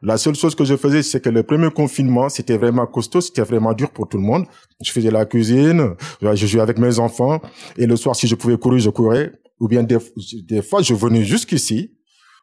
la 0.00 0.16
seule 0.16 0.36
chose 0.36 0.54
que 0.54 0.64
je 0.64 0.76
faisais, 0.76 1.02
c'est 1.02 1.20
que 1.20 1.30
le 1.30 1.42
premier 1.42 1.70
confinement, 1.70 2.28
c'était 2.28 2.58
vraiment 2.58 2.86
costaud, 2.86 3.22
c'était 3.22 3.42
vraiment 3.42 3.72
dur 3.72 3.90
pour 3.90 4.08
tout 4.08 4.18
le 4.18 4.22
monde. 4.22 4.44
Je 4.80 4.92
faisais 4.92 5.10
la 5.10 5.24
cuisine, 5.24 5.96
je 6.22 6.46
jouais 6.46 6.60
avec 6.60 6.78
mes 6.78 7.00
enfants, 7.00 7.40
et 7.76 7.86
le 7.86 7.96
soir, 7.96 8.14
si 8.14 8.28
je 8.28 8.36
pouvais 8.36 8.56
courir, 8.56 8.78
je 8.78 8.90
courais. 8.90 9.32
Ou 9.58 9.66
bien 9.66 9.82
des, 9.82 9.98
des 10.42 10.62
fois, 10.62 10.82
je 10.82 10.94
venais 10.94 11.24
jusqu'ici, 11.24 11.93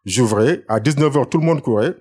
j'ouvrais, 0.05 0.63
à 0.67 0.79
19h, 0.79 1.29
tout 1.29 1.37
le 1.37 1.45
monde 1.45 1.61
courait, 1.61 1.95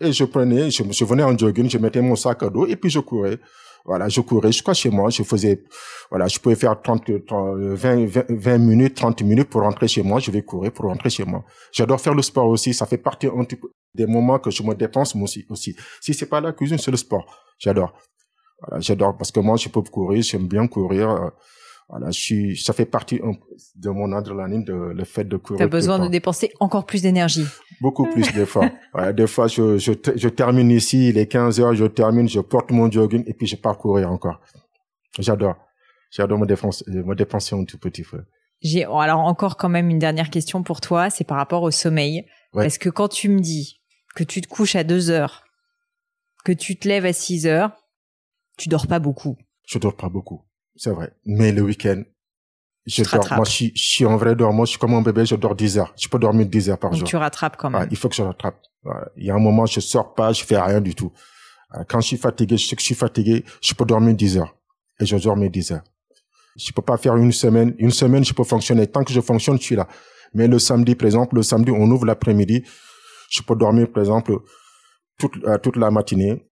et 0.00 0.12
je 0.12 0.24
prenais, 0.24 0.70
je, 0.70 0.82
je 0.90 1.04
venais 1.04 1.22
en 1.22 1.36
jogging, 1.36 1.68
je 1.70 1.78
mettais 1.78 2.02
mon 2.02 2.16
sac 2.16 2.42
à 2.42 2.50
dos, 2.50 2.66
et 2.66 2.76
puis 2.76 2.90
je 2.90 3.00
courais. 3.00 3.38
Voilà, 3.84 4.08
je 4.08 4.20
courais 4.20 4.52
jusqu'à 4.52 4.74
chez 4.74 4.90
moi, 4.90 5.10
je 5.10 5.24
faisais, 5.24 5.64
voilà, 6.08 6.28
je 6.28 6.38
pouvais 6.38 6.54
faire 6.54 6.80
30, 6.80 7.10
20, 7.10 8.06
20, 8.28 8.58
minutes, 8.58 8.94
30 8.94 9.22
minutes 9.22 9.48
pour 9.48 9.62
rentrer 9.62 9.88
chez 9.88 10.02
moi, 10.02 10.20
je 10.20 10.30
vais 10.30 10.42
courir 10.42 10.72
pour 10.72 10.84
rentrer 10.84 11.10
chez 11.10 11.24
moi. 11.24 11.44
J'adore 11.72 12.00
faire 12.00 12.14
le 12.14 12.22
sport 12.22 12.46
aussi, 12.46 12.74
ça 12.74 12.86
fait 12.86 12.98
partie 12.98 13.26
un 13.26 13.44
petit 13.44 13.56
peu 13.56 13.68
des 13.94 14.06
moments 14.06 14.38
que 14.38 14.50
je 14.50 14.62
me 14.62 14.74
dépense 14.74 15.14
moi 15.14 15.24
aussi, 15.24 15.44
aussi. 15.48 15.76
Si 16.00 16.14
c'est 16.14 16.26
pas 16.26 16.40
la 16.40 16.52
cuisine, 16.52 16.78
c'est 16.78 16.90
le 16.92 16.96
sport. 16.96 17.26
J'adore. 17.58 17.92
J'adore 18.78 19.16
parce 19.16 19.32
que 19.32 19.40
moi, 19.40 19.56
je 19.56 19.68
peux 19.68 19.82
courir, 19.82 20.22
j'aime 20.22 20.46
bien 20.46 20.66
courir. 20.68 21.32
Euh, 21.90 21.98
voilà, 21.98 22.10
je 22.10 22.20
suis, 22.20 22.56
ça 22.56 22.72
fait 22.72 22.86
partie 22.86 23.20
de 23.76 23.90
mon 23.90 24.12
adrénaline, 24.12 24.64
de 24.64 24.72
le 24.72 25.04
fait 25.04 25.24
de 25.24 25.36
courir. 25.36 25.58
T'as 25.58 25.66
besoin 25.66 25.98
de 25.98 26.08
dépenser 26.08 26.52
encore 26.60 26.86
plus 26.86 27.02
d'énergie. 27.02 27.46
Beaucoup 27.80 28.06
plus 28.06 28.32
des 28.32 28.46
fois. 28.46 28.70
des 29.12 29.26
fois, 29.26 29.48
je, 29.48 29.78
je, 29.78 29.92
je, 30.16 30.28
termine 30.28 30.70
ici, 30.70 31.08
il 31.10 31.18
est 31.18 31.26
15 31.26 31.60
heures, 31.60 31.74
je 31.74 31.84
termine, 31.84 32.28
je 32.28 32.40
porte 32.40 32.70
mon 32.70 32.90
jogging 32.90 33.24
et 33.26 33.34
puis 33.34 33.46
je 33.46 33.56
pars 33.56 33.76
courir 33.76 34.10
encore. 34.10 34.40
J'adore. 35.18 35.56
J'adore 36.10 36.38
me 36.38 36.46
dépenser, 36.46 36.84
me 36.88 37.14
dépenser 37.14 37.56
un 37.56 37.64
tout 37.64 37.78
petit 37.78 38.02
peu. 38.02 38.22
J'ai, 38.62 38.84
alors 38.84 39.20
encore 39.20 39.56
quand 39.56 39.68
même 39.68 39.90
une 39.90 39.98
dernière 39.98 40.30
question 40.30 40.62
pour 40.62 40.80
toi, 40.80 41.10
c'est 41.10 41.24
par 41.24 41.36
rapport 41.36 41.62
au 41.62 41.70
sommeil. 41.70 42.26
Ouais. 42.52 42.64
Parce 42.64 42.78
que 42.78 42.88
quand 42.88 43.08
tu 43.08 43.28
me 43.28 43.40
dis 43.40 43.80
que 44.14 44.24
tu 44.24 44.40
te 44.40 44.46
couches 44.46 44.76
à 44.76 44.84
2 44.84 45.10
heures, 45.10 45.44
que 46.44 46.52
tu 46.52 46.76
te 46.76 46.86
lèves 46.86 47.06
à 47.06 47.12
6 47.12 47.46
heures, 47.46 47.72
tu 48.58 48.68
dors 48.68 48.86
pas 48.86 48.98
beaucoup. 48.98 49.36
Je 49.66 49.78
dors 49.78 49.96
pas 49.96 50.08
beaucoup. 50.08 50.42
C'est 50.76 50.90
vrai. 50.90 51.12
Mais 51.24 51.52
le 51.52 51.62
week-end, 51.62 52.02
je 52.86 53.04
dors. 53.04 53.26
Moi, 53.34 53.44
je 53.44 53.50
suis, 53.50 53.72
je 53.74 53.82
suis 53.82 54.06
en 54.06 54.16
vrai 54.16 54.34
dormant. 54.34 54.64
Je 54.64 54.70
suis 54.70 54.78
comme 54.78 54.94
un 54.94 55.02
bébé. 55.02 55.24
Je 55.24 55.36
dors 55.36 55.54
10 55.54 55.78
heures. 55.78 55.94
Je 55.96 56.08
peux 56.08 56.18
dormir 56.18 56.46
10 56.46 56.70
heures 56.70 56.78
par 56.78 56.90
Donc 56.90 57.00
jour. 57.00 57.08
Tu 57.08 57.16
rattrapes 57.16 57.56
quand 57.56 57.70
même. 57.70 57.88
il 57.90 57.96
faut 57.96 58.08
que 58.08 58.14
je 58.14 58.22
rattrape. 58.22 58.58
Il 59.16 59.26
y 59.26 59.30
a 59.30 59.34
un 59.34 59.38
moment, 59.38 59.66
je 59.66 59.78
sors 59.78 60.14
pas, 60.14 60.32
je 60.32 60.44
fais 60.44 60.60
rien 60.60 60.80
du 60.80 60.94
tout. 60.94 61.12
Quand 61.88 62.00
je 62.00 62.08
suis 62.08 62.16
fatigué, 62.16 62.56
je 62.56 62.66
sais 62.66 62.76
que 62.76 62.82
je 62.82 62.86
suis 62.86 62.94
fatigué, 62.94 63.44
je 63.60 63.74
peux 63.74 63.84
dormir 63.84 64.14
10 64.14 64.38
heures. 64.38 64.54
Et 65.00 65.06
je 65.06 65.16
dors 65.16 65.36
mes 65.36 65.48
10 65.48 65.72
heures. 65.72 65.84
Je 66.56 66.70
peux 66.72 66.82
pas 66.82 66.98
faire 66.98 67.16
une 67.16 67.32
semaine. 67.32 67.74
Une 67.78 67.90
semaine, 67.90 68.24
je 68.24 68.34
peux 68.34 68.44
fonctionner. 68.44 68.86
Tant 68.86 69.04
que 69.04 69.12
je 69.12 69.20
fonctionne, 69.20 69.58
je 69.58 69.62
suis 69.62 69.76
là. 69.76 69.88
Mais 70.34 70.48
le 70.48 70.58
samedi, 70.58 70.94
par 70.94 71.06
exemple, 71.06 71.36
le 71.36 71.42
samedi, 71.42 71.70
on 71.70 71.90
ouvre 71.90 72.04
l'après-midi. 72.04 72.64
Je 73.30 73.42
peux 73.42 73.54
dormir, 73.54 73.90
par 73.90 74.02
exemple, 74.02 74.36
toute, 75.18 75.36
euh, 75.44 75.58
toute 75.58 75.76
la 75.76 75.90
matinée. 75.90 76.46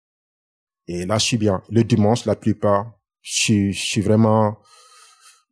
Et 0.87 1.07
là, 1.07 1.19
je 1.19 1.25
suis 1.25 1.39
bien. 1.39 1.63
Le 1.71 1.83
dimanche, 1.83 2.27
la 2.27 2.37
plupart, 2.37 2.93
je, 3.27 3.73
je 3.73 3.79
suis 3.79 4.01
vraiment, 4.01 4.59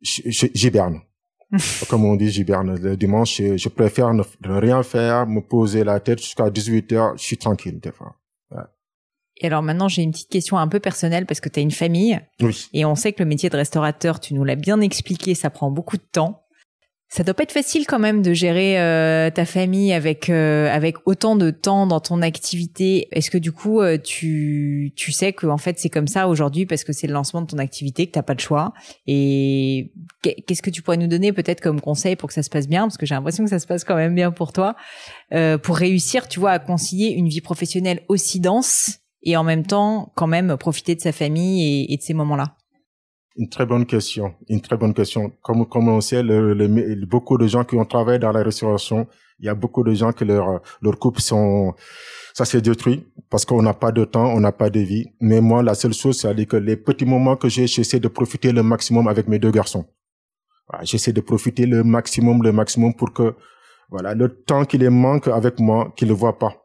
j'hiberne. 0.01 1.01
Comme 1.89 2.05
on 2.05 2.15
dit, 2.15 2.31
j'hiberne. 2.31 2.79
Le 2.79 2.95
dimanche, 2.95 3.37
je, 3.37 3.57
je 3.57 3.69
préfère 3.69 4.13
ne, 4.13 4.23
rien 4.43 4.81
faire, 4.81 5.27
me 5.27 5.41
poser 5.41 5.83
la 5.83 5.99
tête 5.99 6.19
jusqu'à 6.19 6.49
18 6.49 6.91
heures. 6.93 7.17
Je 7.17 7.23
suis 7.23 7.37
tranquille, 7.37 7.79
des 7.79 7.91
fois. 7.91 8.15
Ouais. 8.51 8.63
Et 9.41 9.47
alors 9.47 9.61
maintenant, 9.61 9.89
j'ai 9.89 10.03
une 10.03 10.11
petite 10.11 10.29
question 10.29 10.57
un 10.57 10.67
peu 10.69 10.79
personnelle 10.79 11.25
parce 11.25 11.41
que 11.41 11.49
tu 11.49 11.59
as 11.59 11.63
une 11.63 11.71
famille. 11.71 12.19
Oui. 12.41 12.67
Et 12.73 12.85
on 12.85 12.95
sait 12.95 13.11
que 13.11 13.21
le 13.21 13.27
métier 13.27 13.49
de 13.49 13.57
restaurateur, 13.57 14.21
tu 14.21 14.33
nous 14.33 14.45
l'as 14.45 14.55
bien 14.55 14.79
expliqué, 14.79 15.35
ça 15.35 15.49
prend 15.49 15.69
beaucoup 15.69 15.97
de 15.97 16.05
temps. 16.09 16.44
Ça 17.15 17.23
doit 17.23 17.33
pas 17.33 17.43
être 17.43 17.53
facile 17.53 17.87
quand 17.87 17.97
même 17.97 18.21
de 18.21 18.33
gérer 18.33 18.77
euh, 18.77 19.29
ta 19.29 19.45
famille 19.45 19.93
avec 19.93 20.29
euh, 20.29 20.67
avec 20.69 20.97
autant 21.05 21.37
de 21.37 21.49
temps 21.49 21.87
dans 21.87 22.01
ton 22.01 22.21
activité. 22.21 23.07
Est-ce 23.13 23.31
que 23.31 23.37
du 23.37 23.53
coup 23.53 23.79
euh, 23.79 23.97
tu 23.97 24.91
tu 24.97 25.13
sais 25.13 25.31
que 25.31 25.47
en 25.47 25.57
fait 25.57 25.79
c'est 25.79 25.87
comme 25.87 26.07
ça 26.07 26.27
aujourd'hui 26.27 26.65
parce 26.65 26.83
que 26.83 26.91
c'est 26.91 27.07
le 27.07 27.13
lancement 27.13 27.41
de 27.41 27.47
ton 27.47 27.57
activité 27.57 28.05
que 28.05 28.11
t'as 28.11 28.21
pas 28.21 28.33
le 28.33 28.39
choix? 28.39 28.73
Et 29.07 29.93
qu'est-ce 30.23 30.61
que 30.61 30.69
tu 30.69 30.81
pourrais 30.81 30.97
nous 30.97 31.07
donner 31.07 31.31
peut-être 31.31 31.61
comme 31.61 31.79
conseil 31.79 32.17
pour 32.17 32.27
que 32.27 32.33
ça 32.33 32.43
se 32.43 32.49
passe 32.49 32.67
bien? 32.67 32.81
Parce 32.81 32.97
que 32.97 33.05
j'ai 33.05 33.15
l'impression 33.15 33.45
que 33.45 33.49
ça 33.49 33.59
se 33.59 33.67
passe 33.67 33.85
quand 33.85 33.95
même 33.95 34.13
bien 34.13 34.31
pour 34.31 34.51
toi 34.51 34.75
pour 35.63 35.77
réussir, 35.77 36.27
tu 36.27 36.41
vois, 36.41 36.51
à 36.51 36.59
concilier 36.59 37.11
une 37.11 37.29
vie 37.29 37.39
professionnelle 37.39 38.01
aussi 38.09 38.41
dense 38.41 38.99
et 39.23 39.37
en 39.37 39.45
même 39.45 39.65
temps 39.65 40.11
quand 40.15 40.27
même 40.27 40.57
profiter 40.57 40.95
de 40.95 41.01
sa 41.01 41.13
famille 41.13 41.63
et, 41.63 41.93
et 41.93 41.95
de 41.95 42.01
ces 42.01 42.13
moments-là. 42.13 42.57
Une 43.37 43.49
très 43.49 43.65
bonne 43.65 43.85
question. 43.85 44.33
Une 44.47 44.61
très 44.61 44.77
bonne 44.77 44.93
question. 44.93 45.31
Comme, 45.41 45.65
comme 45.65 45.89
on 45.89 45.99
sait, 45.99 46.23
le, 46.23 46.53
le, 46.53 47.05
beaucoup 47.05 47.37
de 47.37 47.47
gens 47.47 47.65
qui 47.65 47.75
ont 47.75 47.85
travaillé 47.85 48.17
dans 48.17 48.31
la 48.31 48.43
restauration, 48.43 49.07
il 49.39 49.45
y 49.45 49.49
a 49.49 49.55
beaucoup 49.55 49.83
de 49.83 49.93
gens 49.93 50.13
que 50.13 50.23
leur, 50.23 50.61
leur 50.81 50.97
couple 50.97 51.19
sont, 51.19 51.73
ça 52.33 52.45
s'est 52.45 52.61
détruit 52.61 53.05
parce 53.29 53.43
qu'on 53.43 53.61
n'a 53.61 53.73
pas 53.73 53.91
de 53.91 54.05
temps, 54.05 54.27
on 54.33 54.39
n'a 54.39 54.53
pas 54.53 54.69
de 54.69 54.79
vie. 54.79 55.07
Mais 55.19 55.41
moi, 55.41 55.61
la 55.63 55.75
seule 55.75 55.93
chose, 55.93 56.17
c'est 56.17 56.45
que 56.45 56.55
les 56.55 56.77
petits 56.77 57.05
moments 57.05 57.35
que 57.35 57.49
j'ai, 57.49 57.67
j'essaie 57.67 57.99
de 57.99 58.07
profiter 58.07 58.53
le 58.53 58.63
maximum 58.63 59.07
avec 59.07 59.27
mes 59.27 59.39
deux 59.39 59.51
garçons. 59.51 59.85
J'essaie 60.83 61.13
de 61.13 61.21
profiter 61.21 61.65
le 61.65 61.83
maximum, 61.83 62.41
le 62.41 62.51
maximum 62.51 62.95
pour 62.95 63.13
que, 63.13 63.35
voilà, 63.89 64.15
le 64.15 64.29
temps 64.29 64.65
qui 64.65 64.77
les 64.77 64.89
manque 64.89 65.27
avec 65.27 65.59
moi, 65.59 65.93
qu'ils 65.95 66.07
ne 66.07 66.13
le 66.13 66.17
voient 66.17 66.39
pas. 66.39 66.64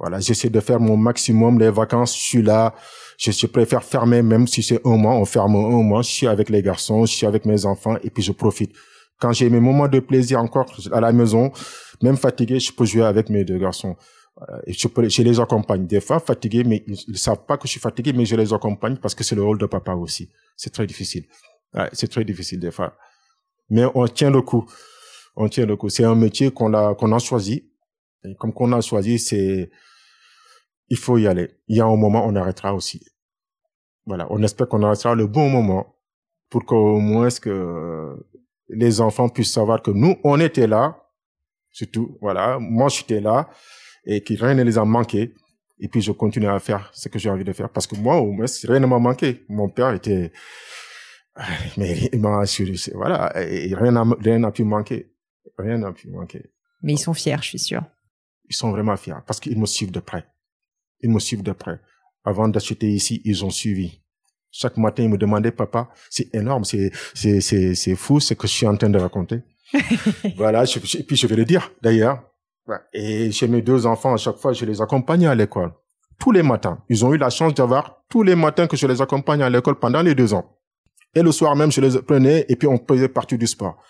Voilà, 0.00 0.18
j'essaie 0.18 0.50
de 0.50 0.60
faire 0.60 0.80
mon 0.80 0.96
maximum. 0.96 1.60
Les 1.60 1.70
vacances, 1.70 2.16
je 2.16 2.22
suis 2.22 2.42
là 2.42 2.74
je, 3.20 3.46
préfère 3.46 3.84
fermer 3.84 4.22
même 4.22 4.46
si 4.46 4.62
c'est 4.62 4.80
un 4.86 4.96
mois, 4.96 5.14
on 5.14 5.24
ferme 5.24 5.56
un 5.56 5.82
mois, 5.82 6.02
je 6.02 6.10
suis 6.10 6.26
avec 6.26 6.48
les 6.48 6.62
garçons, 6.62 7.04
je 7.04 7.12
suis 7.12 7.26
avec 7.26 7.44
mes 7.44 7.66
enfants 7.66 7.96
et 8.02 8.10
puis 8.10 8.22
je 8.22 8.32
profite. 8.32 8.74
Quand 9.18 9.32
j'ai 9.32 9.50
mes 9.50 9.60
moments 9.60 9.88
de 9.88 10.00
plaisir 10.00 10.40
encore 10.40 10.74
à 10.90 11.00
la 11.00 11.12
maison, 11.12 11.52
même 12.02 12.16
fatigué, 12.16 12.58
je 12.58 12.72
peux 12.72 12.86
jouer 12.86 13.02
avec 13.02 13.28
mes 13.28 13.44
deux 13.44 13.58
garçons. 13.58 13.94
Je, 14.66 15.22
les 15.22 15.38
accompagne. 15.38 15.86
Des 15.86 16.00
fois, 16.00 16.18
fatigué, 16.18 16.64
mais 16.64 16.82
ils 16.86 16.96
ne 17.08 17.16
savent 17.16 17.44
pas 17.44 17.58
que 17.58 17.68
je 17.68 17.72
suis 17.72 17.80
fatigué, 17.80 18.14
mais 18.14 18.24
je 18.24 18.34
les 18.36 18.54
accompagne 18.54 18.96
parce 18.96 19.14
que 19.14 19.22
c'est 19.22 19.34
le 19.34 19.42
rôle 19.42 19.58
de 19.58 19.66
papa 19.66 19.92
aussi. 19.92 20.30
C'est 20.56 20.70
très 20.70 20.86
difficile. 20.86 21.26
c'est 21.92 22.08
très 22.08 22.24
difficile 22.24 22.58
des 22.58 22.70
fois. 22.70 22.94
Mais 23.68 23.84
on 23.94 24.08
tient 24.08 24.30
le 24.30 24.40
coup. 24.40 24.64
On 25.36 25.50
tient 25.50 25.66
le 25.66 25.76
coup. 25.76 25.90
C'est 25.90 26.04
un 26.04 26.14
métier 26.14 26.50
qu'on 26.50 26.72
a, 26.72 26.94
qu'on 26.94 27.12
a 27.12 27.18
choisi. 27.18 27.70
Comme 28.38 28.54
qu'on 28.54 28.72
a 28.72 28.80
choisi, 28.80 29.18
c'est, 29.18 29.70
il 30.90 30.98
faut 30.98 31.16
y 31.18 31.26
aller. 31.26 31.48
Il 31.68 31.76
y 31.76 31.80
a 31.80 31.86
un 31.86 31.96
moment, 31.96 32.26
on 32.26 32.34
arrêtera 32.36 32.74
aussi. 32.74 33.00
Voilà, 34.06 34.26
on 34.30 34.42
espère 34.42 34.68
qu'on 34.68 34.82
arrêtera 34.82 35.14
le 35.14 35.26
bon 35.26 35.48
moment 35.48 35.96
pour 36.50 36.64
qu'au 36.64 36.98
moins 36.98 37.28
que 37.30 38.16
les 38.68 39.00
enfants 39.00 39.28
puissent 39.28 39.52
savoir 39.52 39.82
que 39.82 39.92
nous, 39.92 40.16
on 40.24 40.40
était 40.40 40.66
là, 40.66 41.06
surtout, 41.70 42.18
voilà, 42.20 42.58
moi 42.58 42.88
j'étais 42.88 43.20
là 43.20 43.48
et 44.04 44.22
que 44.22 44.34
rien 44.34 44.54
ne 44.54 44.64
les 44.64 44.78
a 44.78 44.84
manqué. 44.84 45.34
Et 45.78 45.88
puis 45.88 46.02
je 46.02 46.12
continue 46.12 46.48
à 46.48 46.58
faire 46.58 46.90
ce 46.92 47.08
que 47.08 47.18
j'ai 47.18 47.30
envie 47.30 47.44
de 47.44 47.52
faire 47.52 47.70
parce 47.70 47.86
que 47.86 47.96
moi, 47.96 48.16
au 48.16 48.32
moins, 48.32 48.46
rien 48.64 48.80
ne 48.80 48.86
m'a 48.86 48.98
manqué. 48.98 49.44
Mon 49.48 49.68
père 49.68 49.94
était, 49.94 50.32
mais 51.76 52.10
il 52.12 52.20
m'a 52.20 52.40
assuré, 52.40 52.74
voilà, 52.94 53.32
et 53.40 53.74
rien 53.74 53.92
n'a 53.92 54.04
rien 54.18 54.40
n'a 54.40 54.50
pu 54.50 54.64
manquer, 54.64 55.14
rien 55.56 55.78
n'a 55.78 55.92
pu 55.92 56.08
manquer. 56.08 56.50
Mais 56.82 56.94
ils 56.94 56.98
sont 56.98 57.14
fiers, 57.14 57.36
je 57.40 57.48
suis 57.48 57.58
sûr. 57.58 57.82
Ils 58.48 58.56
sont 58.56 58.72
vraiment 58.72 58.96
fiers 58.96 59.22
parce 59.26 59.38
qu'ils 59.38 59.58
me 59.58 59.66
suivent 59.66 59.92
de 59.92 60.00
près. 60.00 60.26
Ils 61.02 61.10
me 61.10 61.18
suivent 61.18 61.42
de 61.42 61.52
près. 61.52 61.80
Avant 62.24 62.48
d'acheter 62.48 62.88
ici, 62.88 63.22
ils 63.24 63.44
ont 63.44 63.50
suivi. 63.50 64.00
Chaque 64.50 64.76
matin, 64.76 65.04
ils 65.04 65.08
me 65.08 65.16
demandaient, 65.16 65.52
papa, 65.52 65.88
c'est 66.10 66.34
énorme, 66.34 66.64
c'est, 66.64 66.90
c'est, 67.14 67.40
c'est, 67.40 67.74
c'est 67.74 67.94
fou 67.94 68.18
ce 68.20 68.34
que 68.34 68.46
je 68.46 68.52
suis 68.52 68.66
en 68.66 68.76
train 68.76 68.90
de 68.90 68.98
raconter. 68.98 69.40
voilà, 70.36 70.64
et 70.64 71.02
puis 71.04 71.16
je 71.16 71.26
vais 71.26 71.36
le 71.36 71.44
dire, 71.44 71.72
d'ailleurs. 71.80 72.24
Et 72.92 73.30
chez 73.32 73.48
mes 73.48 73.62
deux 73.62 73.86
enfants, 73.86 74.14
à 74.14 74.16
chaque 74.16 74.36
fois, 74.36 74.52
je 74.52 74.64
les 74.64 74.80
accompagnais 74.80 75.26
à 75.26 75.34
l'école. 75.34 75.72
Tous 76.18 76.32
les 76.32 76.42
matins. 76.42 76.82
Ils 76.88 77.04
ont 77.04 77.14
eu 77.14 77.16
la 77.16 77.30
chance 77.30 77.54
d'avoir 77.54 78.02
tous 78.08 78.22
les 78.22 78.34
matins 78.34 78.66
que 78.66 78.76
je 78.76 78.86
les 78.86 79.00
accompagne 79.00 79.42
à 79.42 79.50
l'école 79.50 79.78
pendant 79.78 80.02
les 80.02 80.14
deux 80.14 80.34
ans. 80.34 80.56
Et 81.14 81.22
le 81.22 81.32
soir 81.32 81.56
même, 81.56 81.72
je 81.72 81.80
les 81.80 82.02
prenais 82.02 82.44
et 82.48 82.56
puis 82.56 82.68
on 82.68 82.78
faisait 82.86 83.08
partie 83.08 83.38
du 83.38 83.46
sport. 83.46 83.82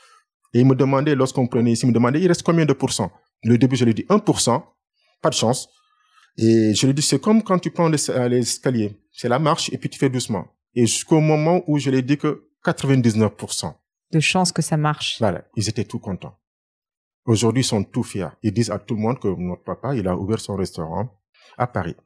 Et 0.55 0.61
ils 0.61 0.67
me 0.67 0.75
demandaient, 0.75 1.15
lorsqu'on 1.15 1.47
prenait 1.47 1.73
ici, 1.73 1.85
ils 1.85 1.89
me 1.89 1.93
demandaient, 1.93 2.21
il 2.21 2.29
reste 2.29 2.43
combien 2.43 2.65
de 2.65 2.73
pourcents? 2.73 3.11
Le 3.43 3.59
début, 3.59 3.77
je 3.77 3.85
lui 3.85 3.95
dis 3.95 4.07
1%, 4.09 4.63
pas 5.23 5.31
de 5.31 5.35
chance. 5.35 5.69
Et 6.37 6.75
je 6.75 6.87
lui 6.87 6.95
dis, 6.95 7.03
c'est 7.03 7.21
comme 7.21 7.43
quand 7.43 7.59
tu 7.59 7.71
prends 7.71 7.91
euh, 7.91 8.29
l'escalier. 8.29 8.97
C'est 9.13 9.29
la 9.29 9.39
marche 9.39 9.71
et 9.73 9.79
puis 9.79 9.89
tu 9.89 9.99
fais 9.99 10.09
doucement. 10.09 10.47
Et 10.75 10.87
jusqu'au 10.87 11.21
moment 11.21 11.63
où 11.67 11.79
je 11.79 11.91
lui 11.91 11.99
ai 11.99 12.03
dit 12.03 12.17
que 12.17 12.49
99%. 12.65 13.75
De 14.13 14.21
chance 14.21 14.53
que 14.53 14.63
ça 14.63 14.77
marche. 14.77 15.19
Voilà. 15.19 15.45
Ils 15.57 15.69
étaient 15.69 15.85
tout 15.85 15.99
contents. 15.99 16.37
Aujourd'hui, 17.27 17.63
ils 17.63 17.67
sont 17.67 17.85
tout 17.85 18.03
fiers. 18.03 18.29
Ils 18.43 18.53
disent 18.53 18.71
à 18.71 18.79
tout 18.79 18.95
le 18.95 19.01
monde 19.01 19.19
que 19.19 19.29
notre 19.29 19.63
papa, 19.63 19.95
il 19.95 20.07
a 20.09 20.17
ouvert 20.17 20.41
son 20.41 20.57
restaurant 20.57 21.11
à 21.59 21.67
Paris. 21.67 21.97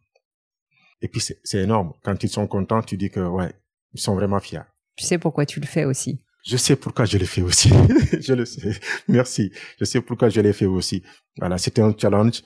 Et 1.01 1.09
puis, 1.09 1.21
c'est 1.21 1.59
énorme. 1.59 1.93
Quand 2.03 2.23
ils 2.23 2.29
sont 2.29 2.47
contents, 2.47 2.83
tu 2.83 2.97
dis 2.97 3.11
que, 3.11 3.21
ouais, 3.21 3.53
ils 3.93 4.01
sont 4.01 4.15
vraiment 4.15 4.41
fiers. 4.41 4.63
Tu 4.97 5.05
sais 5.05 5.19
pourquoi 5.19 5.47
tu 5.47 5.61
le 5.61 5.67
fais 5.67 5.85
aussi. 5.85 6.21
Je 6.45 6.57
sais 6.57 6.77
pourquoi 6.77 7.05
je 7.07 7.17
l'ai 7.17 7.27
fait 7.27 7.43
aussi. 7.43 7.71
je 8.21 8.35
le 8.35 8.45
sais. 8.45 8.79
Merci. 9.09 9.51
Je 9.79 9.85
sais 9.85 10.01
pourquoi 10.01 10.29
je 10.29 10.41
l'ai 10.41 10.53
fait 10.53 10.67
aussi. 10.67 11.03
Voilà. 11.39 11.59
C'était 11.59 11.83
un 11.83 11.95
challenge. 11.97 12.43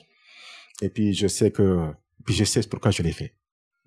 Et 0.83 0.89
puis 0.89 1.15
je 1.15 1.27
sais 1.27 1.51
que, 1.51 1.87
puis 2.25 2.35
je 2.35 2.45
sais 2.45 2.61
pourquoi 2.63 2.91
je 2.91 3.03
l'ai 3.03 3.13
fait. 3.13 3.35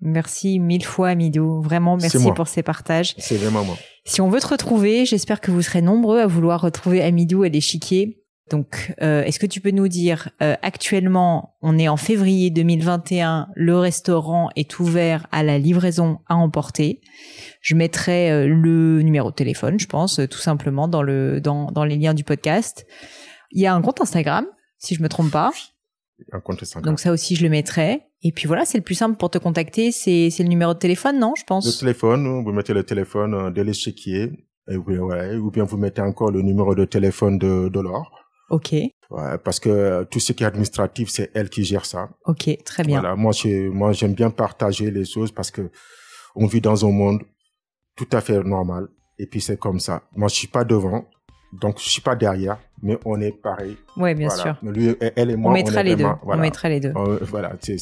Merci 0.00 0.58
mille 0.58 0.84
fois, 0.84 1.10
Amidou. 1.10 1.62
Vraiment, 1.62 1.96
merci 1.96 2.32
pour 2.32 2.48
ces 2.48 2.64
partages. 2.64 3.14
C'est 3.18 3.36
vraiment 3.36 3.64
moi. 3.64 3.76
Si 4.04 4.20
on 4.20 4.28
veut 4.28 4.40
te 4.40 4.48
retrouver, 4.48 5.06
j'espère 5.06 5.40
que 5.40 5.52
vous 5.52 5.62
serez 5.62 5.80
nombreux 5.80 6.18
à 6.18 6.26
vouloir 6.26 6.60
retrouver 6.60 7.02
Amidou 7.02 7.44
à 7.44 7.48
l'échiquier. 7.48 8.18
Donc, 8.50 8.92
euh, 9.00 9.22
est-ce 9.22 9.38
que 9.38 9.46
tu 9.46 9.60
peux 9.60 9.70
nous 9.70 9.86
dire, 9.86 10.28
euh, 10.42 10.56
actuellement, 10.62 11.56
on 11.62 11.78
est 11.78 11.88
en 11.88 11.96
février 11.96 12.50
2021, 12.50 13.48
le 13.54 13.78
restaurant 13.78 14.50
est 14.56 14.80
ouvert 14.80 15.26
à 15.30 15.44
la 15.44 15.58
livraison 15.58 16.18
à 16.28 16.34
emporter. 16.34 17.00
Je 17.60 17.76
mettrai 17.76 18.30
euh, 18.30 18.48
le 18.48 19.02
numéro 19.02 19.30
de 19.30 19.36
téléphone, 19.36 19.78
je 19.78 19.86
pense, 19.86 20.20
tout 20.28 20.38
simplement 20.38 20.88
dans 20.88 21.02
le 21.02 21.40
dans, 21.40 21.70
dans 21.70 21.84
les 21.84 21.96
liens 21.96 22.12
du 22.12 22.24
podcast. 22.24 22.86
Il 23.52 23.60
y 23.60 23.66
a 23.66 23.74
un 23.74 23.80
compte 23.80 24.00
Instagram, 24.00 24.46
si 24.78 24.96
je 24.96 25.02
me 25.02 25.08
trompe 25.08 25.30
pas. 25.30 25.52
Donc 26.82 27.00
ça 27.00 27.12
aussi, 27.12 27.36
je 27.36 27.42
le 27.42 27.50
mettrai. 27.50 28.02
Et 28.22 28.32
puis 28.32 28.46
voilà, 28.46 28.64
c'est 28.64 28.78
le 28.78 28.84
plus 28.84 28.94
simple 28.94 29.16
pour 29.16 29.30
te 29.30 29.38
contacter, 29.38 29.90
c'est 29.90 30.30
le 30.38 30.48
numéro 30.48 30.74
de 30.74 30.78
téléphone, 30.78 31.18
non, 31.18 31.34
je 31.36 31.44
pense? 31.44 31.66
Le 31.66 31.78
téléphone, 31.78 32.42
vous 32.44 32.52
mettez 32.52 32.72
le 32.72 32.84
téléphone 32.84 33.34
euh, 33.34 33.50
de 33.50 33.62
l'échiquier, 33.62 34.30
et 34.70 34.76
vous, 34.76 34.92
ouais, 34.92 35.34
ou 35.36 35.50
bien 35.50 35.64
vous 35.64 35.76
mettez 35.76 36.02
encore 36.02 36.30
le 36.30 36.42
numéro 36.42 36.74
de 36.74 36.84
téléphone 36.84 37.38
de, 37.38 37.68
de 37.68 37.80
Laure. 37.80 38.12
Ok. 38.50 38.72
Ouais, 38.72 39.38
parce 39.44 39.58
que 39.58 39.68
euh, 39.68 40.04
tout 40.04 40.20
ce 40.20 40.32
qui 40.32 40.44
est 40.44 40.46
administratif, 40.46 41.08
c'est 41.10 41.30
elle 41.34 41.50
qui 41.50 41.64
gère 41.64 41.84
ça. 41.84 42.10
Ok, 42.26 42.48
très 42.64 42.84
bien. 42.84 43.00
Voilà, 43.00 43.16
moi, 43.16 43.32
moi, 43.72 43.92
j'aime 43.92 44.14
bien 44.14 44.30
partager 44.30 44.90
les 44.90 45.04
choses 45.04 45.32
parce 45.32 45.50
que 45.50 45.70
on 46.36 46.46
vit 46.46 46.60
dans 46.60 46.86
un 46.86 46.92
monde 46.92 47.22
tout 47.96 48.08
à 48.12 48.20
fait 48.20 48.42
normal. 48.42 48.88
Et 49.18 49.26
puis 49.26 49.40
c'est 49.40 49.58
comme 49.58 49.80
ça. 49.80 50.02
Moi, 50.14 50.28
je 50.28 50.34
suis 50.34 50.48
pas 50.48 50.64
devant, 50.64 51.04
donc, 51.60 51.78
je 51.78 51.88
suis 51.88 52.00
pas 52.00 52.16
derrière, 52.16 52.58
mais 52.82 52.98
on 53.04 53.20
est 53.20 53.32
pareil. 53.32 53.76
Oui, 53.96 54.14
bien 54.14 54.30
sûr. 54.30 54.56
Lui, 54.62 54.94
elle 55.16 55.30
et 55.30 55.36
moi, 55.36 55.50
on 55.50 55.54
mettra 55.54 55.82
les 55.82 55.96
deux. 55.96 56.06
On 56.24 56.36
mettra 56.36 56.68
les 56.68 56.80
deux. 56.80 56.92
voilà, 57.22 57.52
c'est 57.60 57.78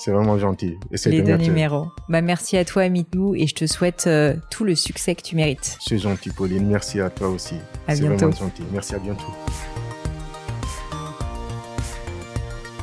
c'est 0.00 0.12
vraiment 0.12 0.38
gentil. 0.38 0.78
les 1.06 1.20
deux 1.20 1.36
numéros. 1.36 1.88
Bah, 2.08 2.22
merci 2.22 2.56
à 2.56 2.64
toi, 2.64 2.88
Mitou, 2.88 3.34
et 3.34 3.46
je 3.46 3.54
te 3.54 3.66
souhaite 3.66 4.04
euh, 4.06 4.34
tout 4.50 4.64
le 4.64 4.74
succès 4.74 5.14
que 5.14 5.22
tu 5.22 5.36
mérites. 5.36 5.76
C'est 5.78 5.98
gentil, 5.98 6.30
Pauline. 6.30 6.66
Merci 6.66 7.02
à 7.02 7.10
toi 7.10 7.28
aussi. 7.28 7.56
À 7.86 7.94
bientôt. 7.94 7.96
C'est 7.96 8.06
vraiment 8.06 8.32
gentil. 8.32 8.62
Merci, 8.72 8.94
à 8.94 8.98
bientôt. 8.98 9.30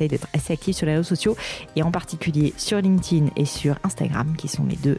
d'être 0.00 0.28
assez 0.32 0.52
actif 0.52 0.76
sur 0.76 0.86
les 0.86 0.92
réseaux 0.92 1.08
sociaux 1.08 1.36
et 1.74 1.82
en 1.82 1.90
particulier 1.90 2.52
sur 2.56 2.80
LinkedIn 2.80 3.26
et 3.36 3.44
sur 3.44 3.78
Instagram 3.82 4.34
qui 4.36 4.48
sont 4.48 4.62
mes 4.62 4.76
deux 4.76 4.98